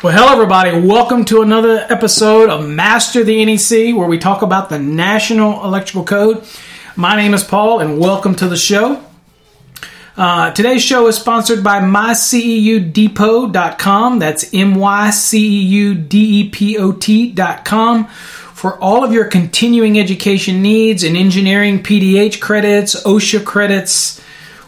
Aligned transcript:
Well, 0.00 0.16
hello, 0.16 0.32
everybody. 0.32 0.78
Welcome 0.78 1.24
to 1.24 1.42
another 1.42 1.84
episode 1.90 2.50
of 2.50 2.68
Master 2.68 3.24
the 3.24 3.44
NEC, 3.44 3.96
where 3.96 4.06
we 4.06 4.16
talk 4.16 4.42
about 4.42 4.68
the 4.68 4.78
National 4.78 5.64
Electrical 5.64 6.04
Code. 6.04 6.44
My 6.94 7.16
name 7.16 7.34
is 7.34 7.42
Paul, 7.42 7.80
and 7.80 7.98
welcome 7.98 8.36
to 8.36 8.46
the 8.46 8.56
show. 8.56 9.02
Uh, 10.16 10.52
today's 10.52 10.84
show 10.84 11.08
is 11.08 11.16
sponsored 11.16 11.64
by 11.64 11.80
myceudepot.com. 11.80 14.20
That's 14.20 14.54
M 14.54 14.76
Y 14.76 15.10
C 15.10 15.44
E 15.44 15.66
U 15.66 15.96
D 15.96 16.42
E 16.42 16.48
P 16.48 16.78
O 16.78 16.92
T.com 16.92 18.06
for 18.06 18.78
all 18.78 19.02
of 19.02 19.12
your 19.12 19.24
continuing 19.24 19.98
education 19.98 20.62
needs 20.62 21.02
in 21.02 21.16
engineering, 21.16 21.82
PDH 21.82 22.40
credits, 22.40 22.94
OSHA 23.02 23.44
credits 23.44 24.22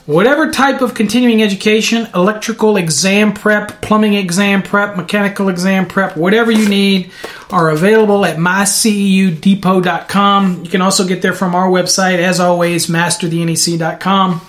Whatever 0.06 0.50
type 0.50 0.80
of 0.80 0.94
continuing 0.94 1.42
education, 1.42 2.08
electrical 2.14 2.78
exam 2.78 3.34
prep, 3.34 3.82
plumbing 3.82 4.14
exam 4.14 4.62
prep, 4.62 4.96
mechanical 4.96 5.48
exam 5.48 5.86
prep, 5.86 6.16
whatever 6.16 6.50
you 6.50 6.68
need 6.68 7.12
are 7.50 7.70
available 7.70 8.24
at 8.24 8.38
myceudepot.com. 8.38 10.64
You 10.64 10.70
can 10.70 10.80
also 10.80 11.06
get 11.06 11.22
there 11.22 11.34
from 11.34 11.54
our 11.54 11.68
website, 11.68 12.18
as 12.18 12.40
always, 12.40 12.86
masterthenec.com. 12.86 14.40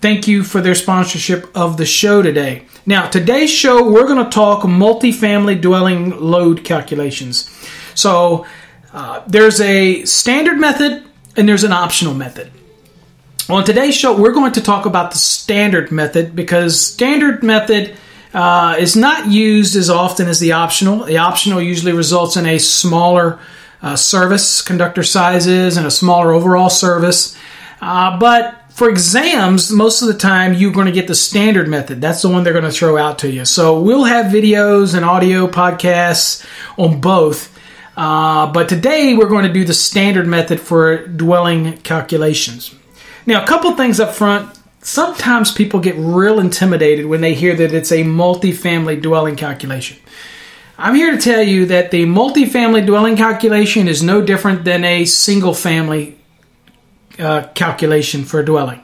Thank 0.00 0.28
you 0.28 0.44
for 0.44 0.60
their 0.60 0.76
sponsorship 0.76 1.50
of 1.56 1.76
the 1.76 1.84
show 1.84 2.22
today. 2.22 2.66
Now, 2.86 3.08
today's 3.08 3.50
show, 3.50 3.90
we're 3.90 4.06
going 4.06 4.24
to 4.24 4.30
talk 4.30 4.62
multifamily 4.62 5.60
dwelling 5.60 6.20
load 6.20 6.62
calculations. 6.64 7.50
So, 7.94 8.46
uh, 8.92 9.22
there's 9.26 9.60
a 9.60 10.04
standard 10.04 10.58
method 10.58 11.04
and 11.36 11.48
there's 11.48 11.64
an 11.64 11.72
optional 11.72 12.14
method. 12.14 12.52
On 13.48 13.64
today's 13.64 13.96
show, 13.96 14.16
we're 14.16 14.32
going 14.32 14.52
to 14.52 14.60
talk 14.60 14.86
about 14.86 15.10
the 15.10 15.18
standard 15.18 15.90
method 15.90 16.36
because 16.36 16.80
standard 16.80 17.42
method 17.42 17.96
uh, 18.32 18.76
is 18.78 18.94
not 18.94 19.26
used 19.26 19.74
as 19.74 19.90
often 19.90 20.28
as 20.28 20.38
the 20.38 20.52
optional. 20.52 21.04
The 21.04 21.18
optional 21.18 21.60
usually 21.60 21.92
results 21.92 22.36
in 22.36 22.46
a 22.46 22.58
smaller 22.58 23.40
uh, 23.82 23.96
service 23.96 24.62
conductor 24.62 25.02
sizes 25.02 25.76
and 25.76 25.84
a 25.84 25.90
smaller 25.90 26.32
overall 26.32 26.70
service. 26.70 27.36
Uh, 27.80 28.16
but 28.16 28.62
for 28.70 28.88
exams, 28.88 29.72
most 29.72 30.02
of 30.02 30.08
the 30.08 30.18
time 30.18 30.54
you're 30.54 30.72
going 30.72 30.86
to 30.86 30.92
get 30.92 31.08
the 31.08 31.14
standard 31.16 31.66
method. 31.66 32.00
That's 32.00 32.22
the 32.22 32.28
one 32.28 32.44
they're 32.44 32.52
going 32.52 32.64
to 32.64 32.70
throw 32.70 32.96
out 32.96 33.18
to 33.20 33.30
you. 33.30 33.44
So 33.44 33.80
we'll 33.80 34.04
have 34.04 34.26
videos 34.26 34.94
and 34.94 35.04
audio 35.04 35.48
podcasts 35.48 36.46
on 36.78 37.00
both. 37.00 37.58
Uh, 37.96 38.52
but 38.52 38.68
today 38.68 39.14
we're 39.14 39.28
going 39.28 39.46
to 39.46 39.52
do 39.52 39.64
the 39.64 39.74
standard 39.74 40.28
method 40.28 40.60
for 40.60 41.08
dwelling 41.08 41.78
calculations. 41.78 42.72
Now, 43.26 43.42
a 43.42 43.46
couple 43.46 43.72
things 43.72 44.00
up 44.00 44.14
front. 44.14 44.58
Sometimes 44.80 45.52
people 45.52 45.80
get 45.80 45.94
real 45.96 46.40
intimidated 46.40 47.06
when 47.06 47.20
they 47.20 47.34
hear 47.34 47.54
that 47.54 47.72
it's 47.72 47.92
a 47.92 48.02
multifamily 48.02 49.00
dwelling 49.00 49.36
calculation. 49.36 49.98
I'm 50.76 50.94
here 50.96 51.12
to 51.12 51.18
tell 51.18 51.42
you 51.42 51.66
that 51.66 51.92
the 51.92 52.04
multifamily 52.04 52.84
dwelling 52.84 53.16
calculation 53.16 53.86
is 53.86 54.02
no 54.02 54.22
different 54.22 54.64
than 54.64 54.84
a 54.84 55.04
single 55.04 55.54
family 55.54 56.18
uh, 57.18 57.46
calculation 57.54 58.24
for 58.24 58.40
a 58.40 58.44
dwelling. 58.44 58.82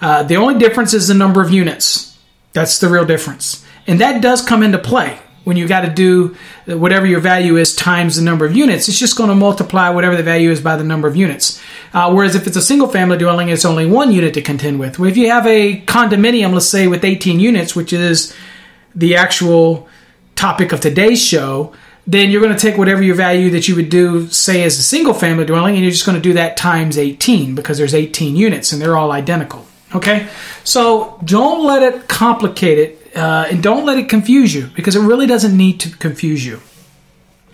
Uh, 0.00 0.22
the 0.22 0.36
only 0.36 0.58
difference 0.58 0.94
is 0.94 1.08
the 1.08 1.14
number 1.14 1.42
of 1.42 1.50
units. 1.50 2.18
That's 2.54 2.78
the 2.78 2.88
real 2.88 3.04
difference. 3.04 3.64
And 3.86 4.00
that 4.00 4.22
does 4.22 4.40
come 4.40 4.62
into 4.62 4.78
play 4.78 5.18
when 5.44 5.56
you 5.56 5.68
got 5.68 5.82
to 5.82 5.90
do 5.90 6.36
whatever 6.66 7.06
your 7.06 7.20
value 7.20 7.56
is 7.56 7.76
times 7.76 8.16
the 8.16 8.22
number 8.22 8.44
of 8.44 8.56
units, 8.56 8.88
it's 8.88 8.98
just 8.98 9.16
going 9.16 9.28
to 9.28 9.34
multiply 9.34 9.90
whatever 9.90 10.16
the 10.16 10.22
value 10.22 10.50
is 10.50 10.60
by 10.60 10.76
the 10.76 10.84
number 10.84 11.06
of 11.06 11.16
units. 11.16 11.62
Uh, 11.94 12.12
whereas 12.12 12.34
if 12.34 12.48
it's 12.48 12.56
a 12.56 12.62
single 12.62 12.88
family 12.88 13.16
dwelling, 13.16 13.48
it's 13.48 13.64
only 13.64 13.86
one 13.86 14.10
unit 14.10 14.34
to 14.34 14.42
contend 14.42 14.80
with. 14.80 14.98
If 14.98 15.16
you 15.16 15.30
have 15.30 15.46
a 15.46 15.80
condominium, 15.82 16.52
let's 16.52 16.66
say 16.66 16.88
with 16.88 17.04
18 17.04 17.38
units, 17.38 17.76
which 17.76 17.92
is 17.92 18.34
the 18.96 19.14
actual 19.14 19.88
topic 20.34 20.72
of 20.72 20.80
today's 20.80 21.24
show, 21.24 21.72
then 22.04 22.30
you're 22.30 22.42
going 22.42 22.54
to 22.54 22.58
take 22.58 22.76
whatever 22.76 23.00
your 23.00 23.14
value 23.14 23.50
that 23.50 23.68
you 23.68 23.76
would 23.76 23.88
do, 23.88 24.28
say, 24.28 24.64
as 24.64 24.76
a 24.76 24.82
single 24.82 25.14
family 25.14 25.44
dwelling, 25.44 25.76
and 25.76 25.84
you're 25.84 25.92
just 25.92 26.04
going 26.04 26.16
to 26.16 26.22
do 26.22 26.34
that 26.34 26.56
times 26.56 26.98
18 26.98 27.54
because 27.54 27.78
there's 27.78 27.94
18 27.94 28.34
units 28.34 28.72
and 28.72 28.82
they're 28.82 28.96
all 28.96 29.12
identical. 29.12 29.64
Okay? 29.94 30.26
So 30.64 31.20
don't 31.24 31.64
let 31.64 31.82
it 31.82 32.08
complicate 32.08 32.78
it 32.78 33.16
uh, 33.16 33.46
and 33.48 33.62
don't 33.62 33.86
let 33.86 33.98
it 33.98 34.08
confuse 34.08 34.52
you 34.52 34.66
because 34.74 34.96
it 34.96 35.00
really 35.00 35.26
doesn't 35.26 35.56
need 35.56 35.78
to 35.80 35.96
confuse 35.96 36.44
you. 36.44 36.60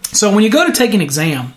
So 0.04 0.34
when 0.34 0.42
you 0.42 0.50
go 0.50 0.66
to 0.66 0.72
take 0.72 0.94
an 0.94 1.02
exam, 1.02 1.52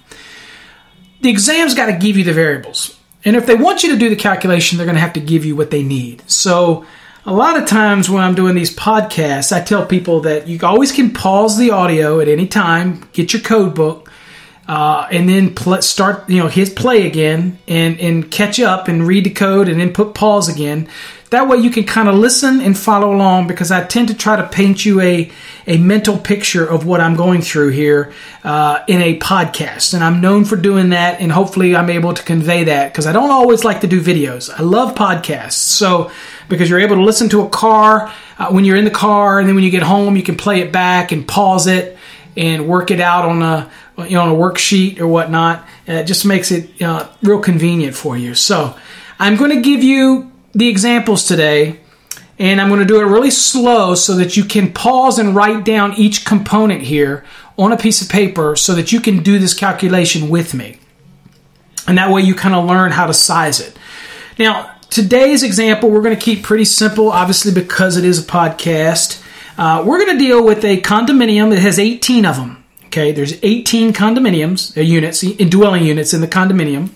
the 1.24 1.30
exam's 1.30 1.74
got 1.74 1.88
to 1.88 1.94
give 1.94 2.18
you 2.18 2.24
the 2.24 2.34
variables. 2.34 3.00
And 3.26 3.36
if 3.36 3.46
they 3.46 3.56
want 3.56 3.84
you 3.84 3.94
to 3.94 3.98
do 3.98 4.10
the 4.10 4.16
calculation, 4.16 4.78
they're 4.78 4.86
going 4.86 4.96
to 4.96 5.02
have 5.02 5.14
to 5.14 5.22
give 5.22 5.46
you 5.46 5.56
what 5.56 5.72
they 5.72 5.82
need. 5.82 6.30
So 6.30 6.86
a 7.26 7.34
lot 7.34 7.58
of 7.58 7.66
times 7.66 8.10
when 8.10 8.22
I'm 8.22 8.36
doing 8.36 8.54
these 8.54 8.76
podcasts, 8.76 9.56
I 9.56 9.62
tell 9.62 9.86
people 9.86 10.20
that 10.22 10.48
you 10.48 10.60
always 10.62 10.92
can 10.92 11.12
pause 11.12 11.58
the 11.58 11.72
audio 11.72 12.20
at 12.20 12.28
any 12.28 12.48
time, 12.48 13.08
get 13.14 13.32
your 13.32 13.42
code 13.42 13.74
book, 13.74 14.12
uh, 14.68 15.08
and 15.10 15.28
then 15.30 15.56
pl- 15.56 15.82
start, 15.82 16.30
you 16.30 16.38
know, 16.40 16.48
hit 16.48 16.76
play 16.76 17.08
again 17.08 17.58
and, 17.68 18.00
and 18.00 18.30
catch 18.30 18.60
up 18.60 18.90
and 18.90 19.08
read 19.08 19.24
the 19.24 19.30
code 19.30 19.70
and 19.70 19.80
then 19.80 19.94
put 19.94 20.14
pause 20.14 20.50
again 20.50 20.90
that 21.34 21.48
way 21.48 21.58
you 21.58 21.72
can 21.72 21.84
kind 21.84 22.08
of 22.08 22.16
listen 22.16 22.62
and 22.62 22.78
follow 22.78 23.14
along 23.14 23.48
because 23.48 23.72
I 23.72 23.84
tend 23.84 24.10
to 24.10 24.14
try 24.14 24.36
to 24.36 24.48
paint 24.48 24.86
you 24.86 25.02
a, 25.02 25.32
a 25.66 25.78
mental 25.78 26.18
picture 26.18 26.66
of 26.66 26.86
what 26.86 27.02
I'm 27.02 27.16
going 27.16 27.42
through 27.42 27.70
here 27.70 28.14
uh, 28.44 28.84
in 28.88 29.02
a 29.02 29.18
podcast. 29.20 29.96
And 29.96 30.04
I'm 30.04 30.22
known 30.22 30.46
for 30.46 30.56
doing 30.56 30.90
that, 30.90 31.20
and 31.20 31.32
hopefully 31.32 31.76
I'm 31.76 31.90
able 31.90 32.14
to 32.14 32.24
convey 32.24 32.66
that 32.66 32.92
because 32.92 33.08
I 33.08 33.14
don't 33.14 33.32
always 33.32 33.64
like 33.64 33.82
to 33.82 33.88
do 33.88 34.00
videos. 34.00 34.54
I 34.54 34.62
love 34.62 34.94
podcasts. 34.96 35.54
So, 35.54 36.12
because 36.50 36.70
you're 36.70 36.80
able 36.80 36.98
to 36.98 37.04
listen 37.04 37.30
to 37.30 37.42
a 37.42 37.50
car 37.50 38.14
uh, 38.38 38.52
when 38.52 38.64
you're 38.64 38.78
in 38.78 38.86
the 38.86 38.92
car, 38.92 39.40
and 39.40 39.48
then 39.48 39.56
when 39.56 39.64
you 39.64 39.72
get 39.72 39.84
home, 39.84 40.16
you 40.16 40.24
can 40.24 40.38
play 40.38 40.60
it 40.60 40.72
back 40.72 41.12
and 41.12 41.28
pause 41.28 41.66
it 41.66 41.98
and 42.38 42.68
work 42.68 42.92
it 42.92 43.00
out 43.00 43.26
on 43.26 43.42
a 43.42 43.72
you 44.04 44.16
know 44.16 44.24
on 44.24 44.30
a 44.30 44.36
worksheet 44.36 45.00
or 45.00 45.08
whatnot. 45.08 45.66
it 45.88 46.06
just 46.06 46.26
makes 46.26 46.52
it 46.52 46.82
uh, 46.82 47.08
real 47.24 47.40
convenient 47.40 47.96
for 47.96 48.18
you. 48.18 48.36
So 48.36 48.78
I'm 49.20 49.36
going 49.36 49.52
to 49.52 49.62
give 49.62 49.84
you 49.84 50.33
the 50.54 50.68
examples 50.68 51.26
today, 51.26 51.80
and 52.40 52.62
I'm 52.62 52.68
going 52.68 52.80
to 52.80 52.86
do 52.86 53.00
it 53.00 53.06
really 53.06 53.32
slow 53.32 53.96
so 53.96 54.16
that 54.16 54.38
you 54.38 54.44
can 54.44 54.72
pause 54.72 55.20
and 55.20 55.36
write 55.36 55.64
down 55.64 55.94
each 55.94 56.26
component 56.26 56.84
here 56.84 57.24
on 57.58 57.72
a 57.72 57.78
piece 57.78 58.02
of 58.02 58.10
paper 58.10 58.56
so 58.56 58.74
that 58.76 58.92
you 58.92 59.00
can 59.00 59.22
do 59.22 59.40
this 59.40 59.54
calculation 59.54 60.30
with 60.30 60.54
me. 60.54 60.78
And 61.88 61.98
that 61.98 62.12
way 62.12 62.22
you 62.22 62.36
kind 62.36 62.56
of 62.56 62.66
learn 62.66 62.92
how 62.92 63.08
to 63.08 63.14
size 63.14 63.60
it. 63.60 63.78
Now, 64.40 64.76
today's 64.90 65.44
example 65.44 65.90
we're 65.90 66.02
going 66.02 66.16
to 66.16 66.22
keep 66.22 66.44
pretty 66.44 66.66
simple, 66.66 67.12
obviously, 67.12 67.54
because 67.54 67.98
it 67.98 68.06
is 68.06 68.24
a 68.24 68.28
podcast. 68.28 69.22
Uh, 69.58 69.84
we're 69.86 70.04
going 70.04 70.18
to 70.18 70.24
deal 70.24 70.44
with 70.44 70.64
a 70.64 70.82
condominium 70.82 71.50
that 71.52 71.60
has 71.60 71.78
18 71.78 72.26
of 72.26 72.38
them. 72.38 72.64
Okay, 72.86 73.12
there's 73.12 73.40
18 73.44 73.92
condominiums, 73.92 74.78
uh, 74.78 74.82
units, 74.82 75.22
dwelling 75.22 75.84
units 75.84 76.14
in 76.14 76.22
the 76.22 76.28
condominium. 76.28 76.90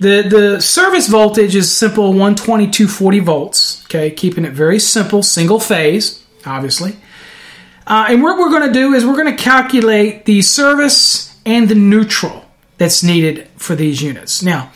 The 0.00 0.22
the 0.22 0.60
service 0.60 1.08
voltage 1.08 1.54
is 1.54 1.70
simple 1.70 2.08
120 2.08 2.70
240 2.70 3.18
volts. 3.20 3.84
Okay, 3.84 4.10
keeping 4.10 4.44
it 4.46 4.52
very 4.52 4.78
simple, 4.78 5.22
single 5.22 5.60
phase, 5.60 6.24
obviously. 6.46 6.96
Uh, 7.86 8.06
and 8.08 8.22
what 8.22 8.38
we're 8.38 8.48
going 8.48 8.66
to 8.66 8.72
do 8.72 8.94
is 8.94 9.04
we're 9.04 9.16
going 9.16 9.36
to 9.36 9.42
calculate 9.42 10.24
the 10.24 10.40
service 10.42 11.36
and 11.44 11.68
the 11.68 11.74
neutral 11.74 12.44
that's 12.78 13.02
needed 13.02 13.48
for 13.56 13.74
these 13.74 14.00
units. 14.00 14.42
Now, 14.42 14.70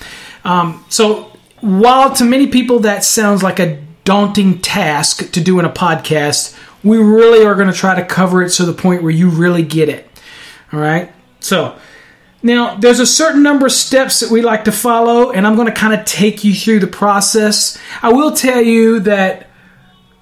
um, 0.44 0.84
so 0.90 1.32
while 1.60 2.14
to 2.16 2.24
many 2.24 2.48
people 2.48 2.80
that 2.80 3.04
sounds 3.04 3.42
like 3.42 3.58
a 3.58 3.82
daunting 4.04 4.60
task 4.60 5.32
to 5.32 5.40
do 5.40 5.58
in 5.58 5.64
a 5.64 5.70
podcast, 5.70 6.58
we 6.82 6.98
really 6.98 7.46
are 7.46 7.54
going 7.54 7.68
to 7.68 7.72
try 7.72 7.94
to 7.94 8.04
cover 8.04 8.42
it 8.42 8.50
to 8.50 8.66
the 8.66 8.74
point 8.74 9.02
where 9.02 9.12
you 9.12 9.30
really 9.30 9.62
get 9.62 9.88
it. 9.88 10.06
All 10.72 10.80
right. 10.80 11.10
So 11.40 11.78
now, 12.44 12.74
there's 12.74 13.00
a 13.00 13.06
certain 13.06 13.42
number 13.42 13.64
of 13.64 13.72
steps 13.72 14.20
that 14.20 14.30
we 14.30 14.42
like 14.42 14.64
to 14.64 14.72
follow, 14.72 15.30
and 15.30 15.46
I'm 15.46 15.56
going 15.56 15.66
to 15.66 15.72
kind 15.72 15.98
of 15.98 16.04
take 16.04 16.44
you 16.44 16.54
through 16.54 16.80
the 16.80 16.86
process. 16.86 17.78
I 18.02 18.12
will 18.12 18.32
tell 18.32 18.60
you 18.60 19.00
that 19.00 19.48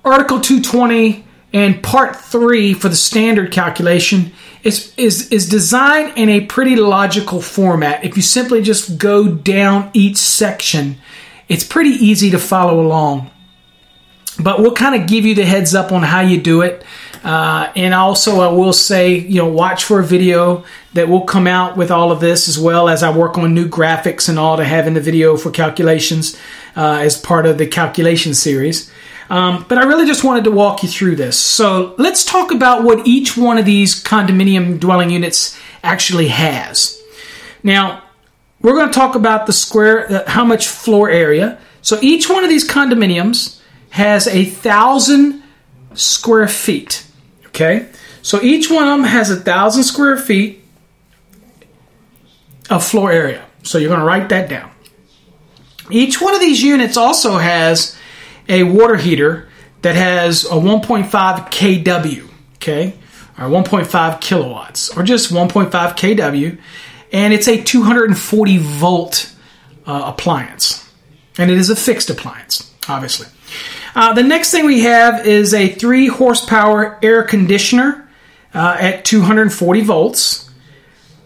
Article 0.05 0.41
220 0.41 1.27
and 1.53 1.83
Part 1.83 2.15
3 2.15 2.75
for 2.75 2.89
the 2.89 2.95
standard 2.95 3.51
calculation 3.51 4.31
is, 4.63 4.95
is, 4.97 5.31
is 5.31 5.49
designed 5.49 6.17
in 6.17 6.29
a 6.29 6.47
pretty 6.47 6.77
logical 6.77 7.43
format. 7.43 8.05
If 8.05 8.15
you 8.15 8.23
simply 8.23 8.63
just 8.63 8.99
go 8.99 9.27
down 9.27 9.91
each 9.93 10.17
section, 10.17 10.99
it's 11.49 11.65
pretty 11.65 11.91
easy 11.91 12.31
to 12.31 12.39
follow 12.39 12.81
along. 12.81 13.33
But 14.39 14.61
we'll 14.61 14.77
kind 14.77 14.95
of 14.95 15.09
give 15.09 15.25
you 15.27 15.35
the 15.35 15.45
heads 15.45 15.75
up 15.75 15.91
on 15.91 16.05
how 16.05 16.21
you 16.21 16.41
do 16.41 16.61
it. 16.61 16.85
Uh, 17.25 17.73
and 17.77 17.95
also, 17.95 18.41
I 18.41 18.53
will 18.53 18.73
say, 18.73 19.15
you 19.15 19.39
know, 19.39 19.47
watch 19.47 19.85
for 19.85 20.01
a 20.01 20.05
video 20.05 20.65
that 20.95 21.09
will 21.09 21.23
come 21.23 21.47
out 21.47 21.77
with 21.77 21.91
all 21.91 22.11
of 22.11 22.21
this 22.21 22.49
as 22.49 22.59
well 22.59 22.89
as 22.89 23.03
I 23.03 23.17
work 23.17 23.39
on 23.39 23.55
new 23.55 23.69
graphics 23.69 24.29
and 24.29 24.39
all 24.39 24.57
to 24.57 24.65
have 24.65 24.87
in 24.87 24.95
the 24.95 25.01
video 25.01 25.37
for 25.37 25.51
calculations 25.51 26.37
uh, 26.77 26.99
as 27.01 27.21
part 27.21 27.47
of 27.47 27.59
the 27.59 27.67
calculation 27.67 28.35
series. 28.35 28.91
Um, 29.31 29.65
but 29.69 29.79
I 29.79 29.85
really 29.85 30.07
just 30.07 30.25
wanted 30.25 30.45
to 30.45 30.51
walk 30.51 30.83
you 30.83 30.89
through 30.89 31.17
this. 31.17 31.39
So 31.39 31.95
let's 31.97 32.25
talk 32.25 32.51
about 32.51 32.83
what 32.83 33.07
each 33.07 33.37
one 33.37 33.57
of 33.57 33.65
these 33.65 34.03
condominium 34.03 34.81
dwelling 34.81 35.11
units 35.11 35.59
actually 35.83 36.29
has. 36.29 37.01
Now, 37.63 38.03
we're 38.61 38.75
going 38.75 38.89
to 38.89 38.95
talk 38.95 39.15
about 39.15 39.47
the 39.47 39.53
square, 39.53 40.11
uh, 40.11 40.31
how 40.31 40.45
much 40.45 40.67
floor 40.69 41.09
area. 41.09 41.59
So 41.83 41.99
each 42.03 42.29
one 42.29 42.45
of 42.45 42.51
these 42.51 42.69
condominiums 42.69 43.61
has 43.91 44.27
a 44.27 44.45
thousand 44.45 45.43
square 45.95 46.49
feet. 46.49 47.07
Okay, 47.55 47.89
So 48.23 48.41
each 48.41 48.71
one 48.71 48.85
of 48.85 48.99
them 48.99 49.05
has 49.05 49.31
a 49.31 49.37
thousand 49.37 49.83
square 49.83 50.17
feet 50.17 50.65
of 52.71 52.83
floor 52.83 53.13
area. 53.13 53.45
So 53.63 53.77
you're 53.77 53.89
going 53.91 54.01
to 54.01 54.07
write 54.07 54.31
that 54.31 54.49
down. 54.49 54.71
Each 55.91 56.19
one 56.19 56.35
of 56.35 56.41
these 56.41 56.63
units 56.63 56.97
also 56.97 57.37
has 57.37 57.95
a 58.49 58.63
water 58.63 58.97
heater 58.97 59.51
that 59.83 59.97
has 59.97 60.47
a 60.47 60.55
1.5 60.55 61.11
kW, 61.11 62.31
okay, 62.55 62.95
or 63.39 63.45
1.5 63.45 64.21
kilowatts, 64.21 64.97
or 64.97 65.03
just 65.03 65.31
1.5 65.31 65.71
kW, 65.71 66.59
and 67.13 67.35
it's 67.35 67.49
a 67.49 67.63
240 67.63 68.59
volt 68.59 69.35
uh, 69.87 70.03
appliance, 70.07 70.89
and 71.37 71.51
it 71.51 71.59
is 71.59 71.69
a 71.69 71.77
fixed 71.77 72.09
appliance, 72.09 72.73
obviously. 72.89 73.27
Uh, 73.95 74.15
the 74.15 74.23
next 74.23 74.51
thing 74.51 74.65
we 74.65 74.81
have 74.81 75.27
is 75.27 75.53
a 75.53 75.69
three 75.69 76.07
horsepower 76.07 76.99
air 77.03 77.23
conditioner 77.23 78.09
uh, 78.55 78.77
at 78.79 79.05
240 79.05 79.81
volts. 79.83 80.49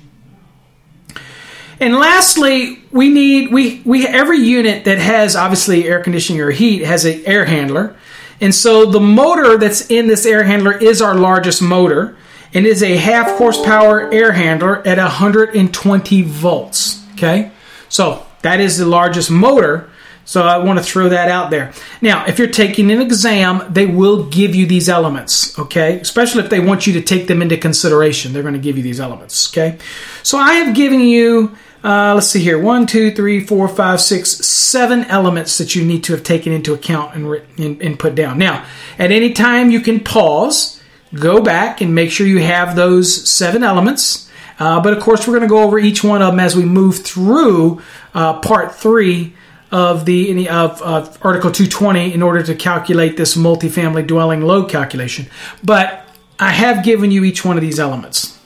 And 1.79 1.95
lastly, 1.95 2.81
we 2.91 3.09
need 3.09 3.51
we 3.51 3.81
we 3.85 4.07
every 4.07 4.39
unit 4.39 4.85
that 4.85 4.97
has 4.97 5.35
obviously 5.35 5.87
air 5.87 6.01
conditioning 6.01 6.41
or 6.41 6.51
heat 6.51 6.83
has 6.83 7.05
an 7.05 7.21
air 7.25 7.45
handler. 7.45 7.95
And 8.41 8.53
so 8.53 8.85
the 8.85 8.99
motor 8.99 9.57
that's 9.57 9.89
in 9.89 10.07
this 10.07 10.25
air 10.25 10.43
handler 10.43 10.77
is 10.77 11.01
our 11.01 11.15
largest 11.15 11.61
motor 11.61 12.17
and 12.53 12.65
is 12.65 12.83
a 12.83 12.95
half 12.95 13.37
horsepower 13.37 14.11
air 14.11 14.31
handler 14.31 14.85
at 14.87 14.97
120 14.97 16.21
volts. 16.23 17.03
Okay, 17.13 17.51
so 17.89 18.25
that 18.41 18.59
is 18.59 18.77
the 18.77 18.85
largest 18.85 19.31
motor. 19.31 19.89
So 20.27 20.41
I 20.41 20.57
want 20.57 20.79
to 20.79 20.83
throw 20.83 21.09
that 21.09 21.29
out 21.29 21.51
there. 21.51 21.71
Now, 22.01 22.25
if 22.25 22.39
you're 22.39 22.47
taking 22.47 22.89
an 22.89 22.99
exam, 22.99 23.63
they 23.69 23.85
will 23.85 24.25
give 24.25 24.55
you 24.55 24.65
these 24.65 24.89
elements, 24.89 25.57
okay? 25.59 25.99
Especially 25.99 26.43
if 26.43 26.49
they 26.49 26.59
want 26.59 26.87
you 26.87 26.93
to 26.93 27.01
take 27.01 27.27
them 27.27 27.43
into 27.43 27.57
consideration, 27.57 28.33
they're 28.33 28.41
going 28.41 28.55
to 28.55 28.59
give 28.59 28.75
you 28.75 28.81
these 28.81 28.99
elements, 28.99 29.53
okay? 29.53 29.77
So 30.23 30.39
I 30.39 30.55
have 30.55 30.75
given 30.75 30.99
you, 30.99 31.55
uh, 31.85 32.13
let's 32.15 32.27
see 32.27 32.41
here, 32.41 32.59
one, 32.59 32.87
two, 32.87 33.11
three, 33.11 33.39
four, 33.39 33.67
five, 33.67 34.01
six, 34.01 34.31
seven 34.45 35.03
elements 35.05 35.57
that 35.59 35.75
you 35.75 35.85
need 35.85 36.03
to 36.03 36.13
have 36.13 36.23
taken 36.23 36.51
into 36.51 36.73
account 36.73 37.15
and, 37.15 37.41
and, 37.57 37.81
and 37.81 37.99
put 37.99 38.15
down. 38.15 38.37
Now, 38.37 38.65
at 38.97 39.11
any 39.11 39.31
time, 39.31 39.69
you 39.69 39.79
can 39.79 39.99
pause, 39.99 40.81
go 41.13 41.41
back, 41.41 41.81
and 41.81 41.93
make 41.93 42.11
sure 42.11 42.25
you 42.25 42.39
have 42.39 42.75
those 42.75 43.29
seven 43.29 43.63
elements 43.63 44.25
uh, 44.59 44.81
but 44.81 44.93
of 44.93 45.03
course, 45.03 45.27
we're 45.27 45.33
going 45.37 45.47
to 45.47 45.53
go 45.53 45.63
over 45.63 45.77
each 45.77 46.03
one 46.03 46.21
of 46.21 46.31
them 46.31 46.39
as 46.39 46.55
we 46.55 46.65
move 46.65 47.03
through 47.03 47.81
uh, 48.13 48.39
part 48.39 48.73
three 48.73 49.35
of 49.71 50.05
the 50.05 50.47
of, 50.47 50.81
of 50.81 51.17
Article 51.21 51.51
220 51.51 52.13
in 52.13 52.21
order 52.21 52.41
to 52.43 52.55
calculate 52.55 53.17
this 53.17 53.35
multifamily 53.35 54.07
dwelling 54.07 54.41
load 54.41 54.69
calculation. 54.69 55.27
But 55.63 56.07
I 56.39 56.51
have 56.51 56.83
given 56.83 57.11
you 57.11 57.23
each 57.23 57.43
one 57.43 57.57
of 57.57 57.61
these 57.61 57.79
elements. 57.79 58.39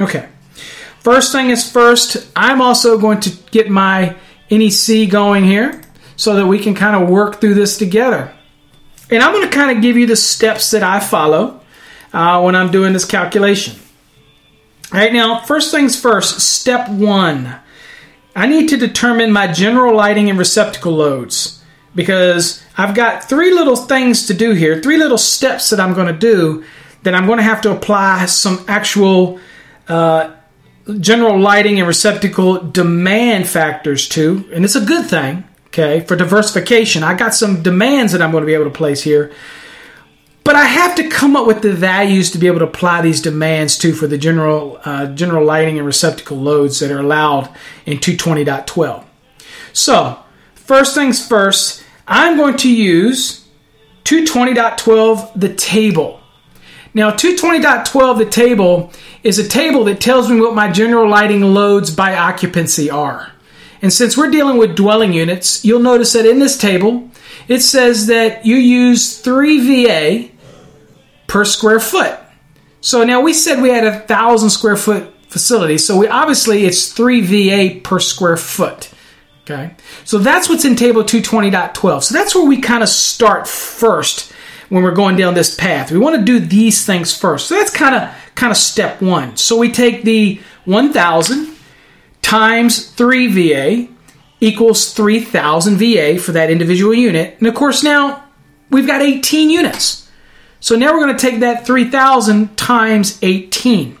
Okay. 0.00 0.28
First 1.04 1.32
thing 1.32 1.50
is 1.50 1.70
first, 1.70 2.26
I'm 2.34 2.62
also 2.62 2.98
going 2.98 3.20
to 3.20 3.30
get 3.50 3.68
my 3.68 4.16
NEC 4.50 5.10
going 5.10 5.44
here 5.44 5.82
so 6.16 6.34
that 6.36 6.46
we 6.46 6.58
can 6.58 6.74
kind 6.74 6.96
of 6.96 7.10
work 7.10 7.42
through 7.42 7.52
this 7.52 7.76
together. 7.76 8.34
And 9.10 9.22
I'm 9.22 9.34
going 9.34 9.46
to 9.46 9.54
kind 9.54 9.76
of 9.76 9.82
give 9.82 9.98
you 9.98 10.06
the 10.06 10.16
steps 10.16 10.70
that 10.70 10.82
I 10.82 11.00
follow 11.00 11.60
uh, 12.14 12.40
when 12.40 12.56
I'm 12.56 12.70
doing 12.70 12.94
this 12.94 13.04
calculation. 13.04 13.78
All 14.94 14.98
right, 14.98 15.12
now, 15.12 15.40
first 15.40 15.70
things 15.70 16.00
first, 16.00 16.40
step 16.40 16.88
one. 16.88 17.54
I 18.34 18.46
need 18.46 18.70
to 18.70 18.78
determine 18.78 19.30
my 19.30 19.52
general 19.52 19.94
lighting 19.94 20.30
and 20.30 20.38
receptacle 20.38 20.92
loads 20.92 21.62
because 21.94 22.64
I've 22.78 22.94
got 22.94 23.28
three 23.28 23.52
little 23.52 23.76
things 23.76 24.26
to 24.28 24.34
do 24.34 24.52
here, 24.52 24.80
three 24.80 24.96
little 24.96 25.18
steps 25.18 25.68
that 25.68 25.80
I'm 25.80 25.92
going 25.92 26.06
to 26.06 26.18
do 26.18 26.64
that 27.02 27.14
I'm 27.14 27.26
going 27.26 27.36
to 27.36 27.44
have 27.44 27.60
to 27.60 27.72
apply 27.72 28.24
some 28.24 28.64
actual 28.68 29.38
uh, 29.86 30.34
general 31.00 31.38
lighting 31.38 31.78
and 31.78 31.88
receptacle 31.88 32.60
demand 32.60 33.48
factors 33.48 34.08
too, 34.08 34.48
And 34.52 34.64
it's 34.64 34.76
a 34.76 34.84
good 34.84 35.06
thing, 35.06 35.44
okay, 35.68 36.00
for 36.00 36.16
diversification. 36.16 37.02
I 37.02 37.14
got 37.14 37.34
some 37.34 37.62
demands 37.62 38.12
that 38.12 38.22
I'm 38.22 38.30
going 38.30 38.42
to 38.42 38.46
be 38.46 38.54
able 38.54 38.64
to 38.64 38.70
place 38.70 39.02
here 39.02 39.32
but 40.44 40.56
I 40.56 40.66
have 40.66 40.94
to 40.96 41.08
come 41.08 41.36
up 41.36 41.46
with 41.46 41.62
the 41.62 41.72
values 41.72 42.30
to 42.32 42.38
be 42.38 42.46
able 42.46 42.58
to 42.58 42.66
apply 42.66 43.00
these 43.00 43.22
demands 43.22 43.78
to 43.78 43.94
for 43.94 44.06
the 44.06 44.18
general 44.18 44.78
uh, 44.84 45.06
general 45.06 45.44
lighting 45.44 45.78
and 45.78 45.86
receptacle 45.86 46.36
loads 46.36 46.78
that 46.80 46.90
are 46.90 47.00
allowed 47.00 47.48
in 47.86 47.96
220.12. 47.96 49.04
So, 49.72 50.18
first 50.54 50.94
things 50.94 51.26
first, 51.26 51.82
I'm 52.06 52.36
going 52.36 52.58
to 52.58 52.72
use 52.72 53.48
220.12 54.04 55.32
the 55.34 55.54
table. 55.54 56.20
Now, 56.94 57.10
220.12 57.10 58.18
the 58.18 58.26
table 58.26 58.92
is 59.24 59.38
a 59.40 59.48
table 59.48 59.84
that 59.84 60.00
tells 60.00 60.30
me 60.30 60.40
what 60.40 60.54
my 60.54 60.70
general 60.70 61.08
lighting 61.08 61.42
loads 61.42 61.90
by 61.90 62.16
occupancy 62.16 62.88
are. 62.88 63.32
And 63.82 63.92
since 63.92 64.16
we're 64.16 64.30
dealing 64.30 64.56
with 64.56 64.76
dwelling 64.76 65.12
units, 65.12 65.64
you'll 65.64 65.80
notice 65.80 66.12
that 66.12 66.24
in 66.24 66.38
this 66.38 66.56
table, 66.56 67.10
it 67.48 67.60
says 67.60 68.06
that 68.06 68.46
you 68.46 68.56
use 68.56 69.18
3 69.18 69.84
VA 69.84 70.30
per 71.26 71.44
square 71.44 71.80
foot. 71.80 72.18
So 72.80 73.02
now 73.02 73.20
we 73.20 73.32
said 73.32 73.60
we 73.60 73.70
had 73.70 73.84
a 73.84 74.00
thousand 74.00 74.50
square 74.50 74.76
foot 74.76 75.12
facility, 75.28 75.78
so 75.78 75.96
we 75.96 76.06
obviously 76.06 76.64
it's 76.64 76.92
3 76.92 77.20
VA 77.22 77.80
per 77.80 77.98
square 77.98 78.36
foot. 78.36 78.90
Okay, 79.42 79.74
so 80.04 80.18
that's 80.18 80.48
what's 80.48 80.64
in 80.64 80.76
table 80.76 81.02
220.12. 81.02 82.04
So 82.04 82.14
that's 82.14 82.34
where 82.34 82.46
we 82.46 82.60
kind 82.60 82.82
of 82.82 82.88
start 82.88 83.46
first 83.46 84.32
when 84.74 84.82
we're 84.82 84.90
going 84.90 85.14
down 85.14 85.34
this 85.34 85.54
path. 85.54 85.92
We 85.92 86.00
want 86.00 86.16
to 86.16 86.22
do 86.22 86.40
these 86.40 86.84
things 86.84 87.16
first. 87.16 87.46
So 87.46 87.54
that's 87.54 87.70
kind 87.70 87.94
of 87.94 88.12
kind 88.34 88.50
of 88.50 88.56
step 88.56 89.00
one. 89.00 89.36
So 89.36 89.56
we 89.56 89.70
take 89.70 90.02
the 90.02 90.40
1,000 90.64 91.54
times 92.22 92.90
3 92.90 93.26
VA 93.28 93.88
equals 94.40 94.92
3,000 94.92 95.76
VA 95.76 96.18
for 96.18 96.32
that 96.32 96.50
individual 96.50 96.92
unit. 96.92 97.36
And 97.38 97.46
of 97.46 97.54
course, 97.54 97.84
now 97.84 98.24
we've 98.68 98.84
got 98.84 99.00
18 99.00 99.48
units. 99.48 100.10
So 100.58 100.74
now 100.74 100.92
we're 100.92 101.04
going 101.04 101.16
to 101.16 101.30
take 101.30 101.38
that 101.38 101.64
3,000 101.64 102.56
times 102.56 103.20
18, 103.22 103.96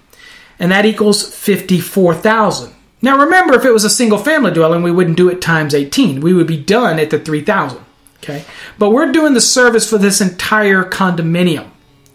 and 0.58 0.72
that 0.72 0.86
equals 0.86 1.32
54,000. 1.36 2.74
Now 3.00 3.18
remember, 3.18 3.54
if 3.54 3.64
it 3.64 3.70
was 3.70 3.84
a 3.84 3.90
single 3.90 4.18
family 4.18 4.50
dwelling, 4.50 4.82
we 4.82 4.90
wouldn't 4.90 5.18
do 5.18 5.28
it 5.28 5.40
times 5.40 5.72
18. 5.72 6.20
We 6.20 6.34
would 6.34 6.48
be 6.48 6.60
done 6.60 6.98
at 6.98 7.10
the 7.10 7.20
3,000. 7.20 7.84
Okay? 8.24 8.44
But 8.78 8.90
we're 8.90 9.12
doing 9.12 9.34
the 9.34 9.40
service 9.40 9.88
for 9.88 9.98
this 9.98 10.20
entire 10.20 10.82
condominium. 10.82 11.70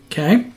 Okay? 0.08 0.48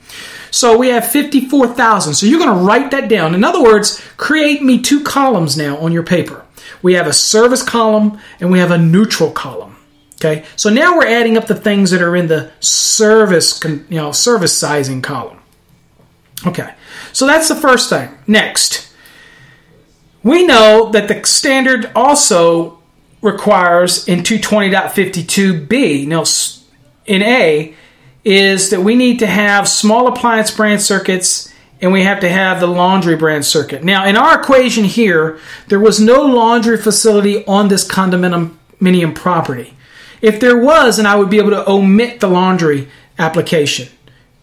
So 0.51 0.77
we 0.77 0.89
have 0.89 1.07
54,000. 1.07 2.15
So 2.15 2.27
you're 2.27 2.41
going 2.41 2.59
to 2.59 2.65
write 2.65 2.91
that 2.91 3.09
down. 3.09 3.35
In 3.35 3.45
other 3.45 3.63
words, 3.63 4.03
create 4.17 4.63
me 4.63 4.81
two 4.81 5.03
columns 5.05 5.57
now 5.57 5.77
on 5.79 5.93
your 5.93 6.03
paper. 6.03 6.45
We 6.83 6.95
have 6.95 7.07
a 7.07 7.13
service 7.13 7.63
column 7.63 8.19
and 8.41 8.51
we 8.51 8.59
have 8.59 8.71
a 8.71 8.79
neutral 8.79 9.31
column. 9.31 9.77
Okay, 10.17 10.45
so 10.55 10.71
now 10.71 10.97
we're 10.97 11.07
adding 11.07 11.37
up 11.37 11.49
the 11.49 11.55
things 11.55 11.91
that 11.91 12.01
are 12.01 12.15
in 12.15 12.29
the 12.29 12.53
service, 12.61 13.61
you 13.65 13.85
know, 13.91 14.13
service 14.13 14.57
sizing 14.57 15.03
column. 15.03 15.39
Okay, 16.47 16.75
so 17.13 17.27
that's 17.27 17.49
the 17.49 17.57
first 17.57 17.91
thing. 17.91 18.09
Next, 18.29 18.93
We 20.23 20.47
know 20.47 20.91
that 20.93 21.09
the 21.09 21.25
standard 21.25 21.91
also 21.97 22.79
requires 23.23 24.07
in 24.09 24.21
220.52b, 24.21 26.07
now 26.07 26.25
in 27.07 27.23
A, 27.23 27.75
is 28.25 28.71
that 28.71 28.81
we 28.81 28.95
need 28.95 29.19
to 29.21 29.26
have 29.26 29.69
small 29.69 30.07
appliance 30.09 30.50
branch 30.50 30.83
circuits 30.83 31.52
and 31.81 31.93
we 31.93 32.05
have 32.05 32.21
to 32.21 32.29
have 32.29 32.61
the 32.61 32.67
laundry 32.67 33.17
branch 33.17 33.45
circuit. 33.45 33.83
Now, 33.83 34.07
in 34.07 34.17
our 34.17 34.41
equation 34.41 34.85
here, 34.85 35.41
there 35.67 35.81
was 35.81 35.99
no 35.99 36.23
laundry 36.23 36.76
facility 36.76 37.45
on 37.47 37.69
this 37.69 37.87
condominium 37.87 39.14
property. 39.14 39.75
If 40.21 40.38
there 40.38 40.57
was, 40.57 40.99
then 40.99 41.07
I 41.07 41.17
would 41.17 41.31
be 41.31 41.38
able 41.38 41.50
to 41.50 41.69
omit 41.69 42.21
the 42.21 42.29
laundry 42.29 42.88
application. 43.19 43.88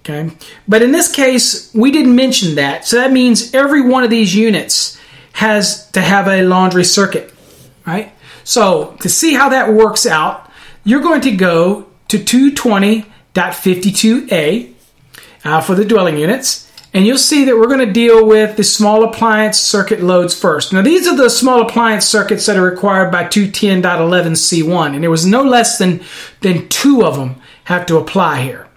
Okay. 0.04 0.36
But 0.68 0.82
in 0.82 0.92
this 0.92 1.10
case, 1.10 1.74
we 1.74 1.92
didn't 1.92 2.16
mention 2.16 2.56
that. 2.56 2.86
So 2.86 2.98
that 2.98 3.14
means 3.14 3.54
every 3.54 3.82
one 3.82 4.04
of 4.04 4.10
these 4.10 4.36
units 4.36 5.00
has 5.34 5.90
to 5.92 6.02
have 6.02 6.28
a 6.28 6.42
laundry 6.44 6.84
circuit, 6.84 7.34
right? 7.86 8.12
So 8.50 8.98
to 9.02 9.10
see 9.10 9.36
how 9.36 9.50
that 9.50 9.72
works 9.72 10.08
out, 10.08 10.50
you're 10.84 11.04
going 11.04 11.22
to 11.22 11.36
go 11.36 11.86
to 12.08 12.18
220.52a 12.18 14.74
uh, 15.44 15.62
for 15.62 15.76
the 15.76 15.86
dwelling 15.86 16.18
units. 16.18 16.68
And 16.92 17.06
you'll 17.06 17.20
see 17.20 17.46
that 17.46 17.56
we're 17.56 17.68
going 17.68 17.86
to 17.86 17.94
deal 17.94 18.26
with 18.26 18.58
the 18.58 18.64
small 18.64 19.04
appliance 19.04 19.60
circuit 19.60 20.02
loads 20.02 20.34
first. 20.34 20.74
Now, 20.74 20.82
these 20.82 21.08
are 21.08 21.16
the 21.16 21.30
small 21.30 21.62
appliance 21.62 22.08
circuits 22.08 22.48
that 22.48 22.58
are 22.58 22.64
required 22.64 23.12
by 23.12 23.26
210.11c1, 23.26 24.96
and 24.96 25.04
there 25.04 25.12
was 25.12 25.28
no 25.28 25.44
less 25.44 25.78
than, 25.78 26.02
than 26.42 26.68
two 26.70 27.06
of 27.06 27.18
them 27.18 27.36
have 27.66 27.86
to 27.86 27.98
apply 27.98 28.42
here. 28.42 28.68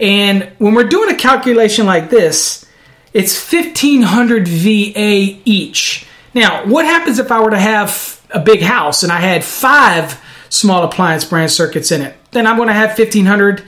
And 0.00 0.50
when 0.58 0.74
we're 0.74 0.88
doing 0.88 1.14
a 1.14 1.16
calculation 1.16 1.86
like 1.86 2.10
this, 2.10 2.66
it's 3.12 3.36
1500 3.52 4.48
VA 4.48 5.38
each. 5.44 6.04
Now, 6.34 6.66
what 6.66 6.84
happens 6.84 7.20
if 7.20 7.30
I 7.30 7.40
were 7.40 7.50
to 7.50 7.60
have 7.60 8.13
a 8.34 8.40
big 8.40 8.60
house 8.60 9.02
and 9.02 9.10
I 9.10 9.20
had 9.20 9.42
five 9.42 10.20
small 10.50 10.84
appliance 10.84 11.24
branch 11.24 11.52
circuits 11.52 11.90
in 11.90 12.02
it? 12.02 12.14
Then 12.32 12.46
I'm 12.46 12.56
going 12.56 12.68
to 12.68 12.74
have 12.74 12.90
1500 12.90 13.64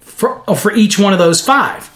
for, 0.00 0.48
uh, 0.48 0.54
for 0.54 0.72
each 0.72 0.98
one 0.98 1.12
of 1.12 1.18
those 1.18 1.44
five. 1.44 1.88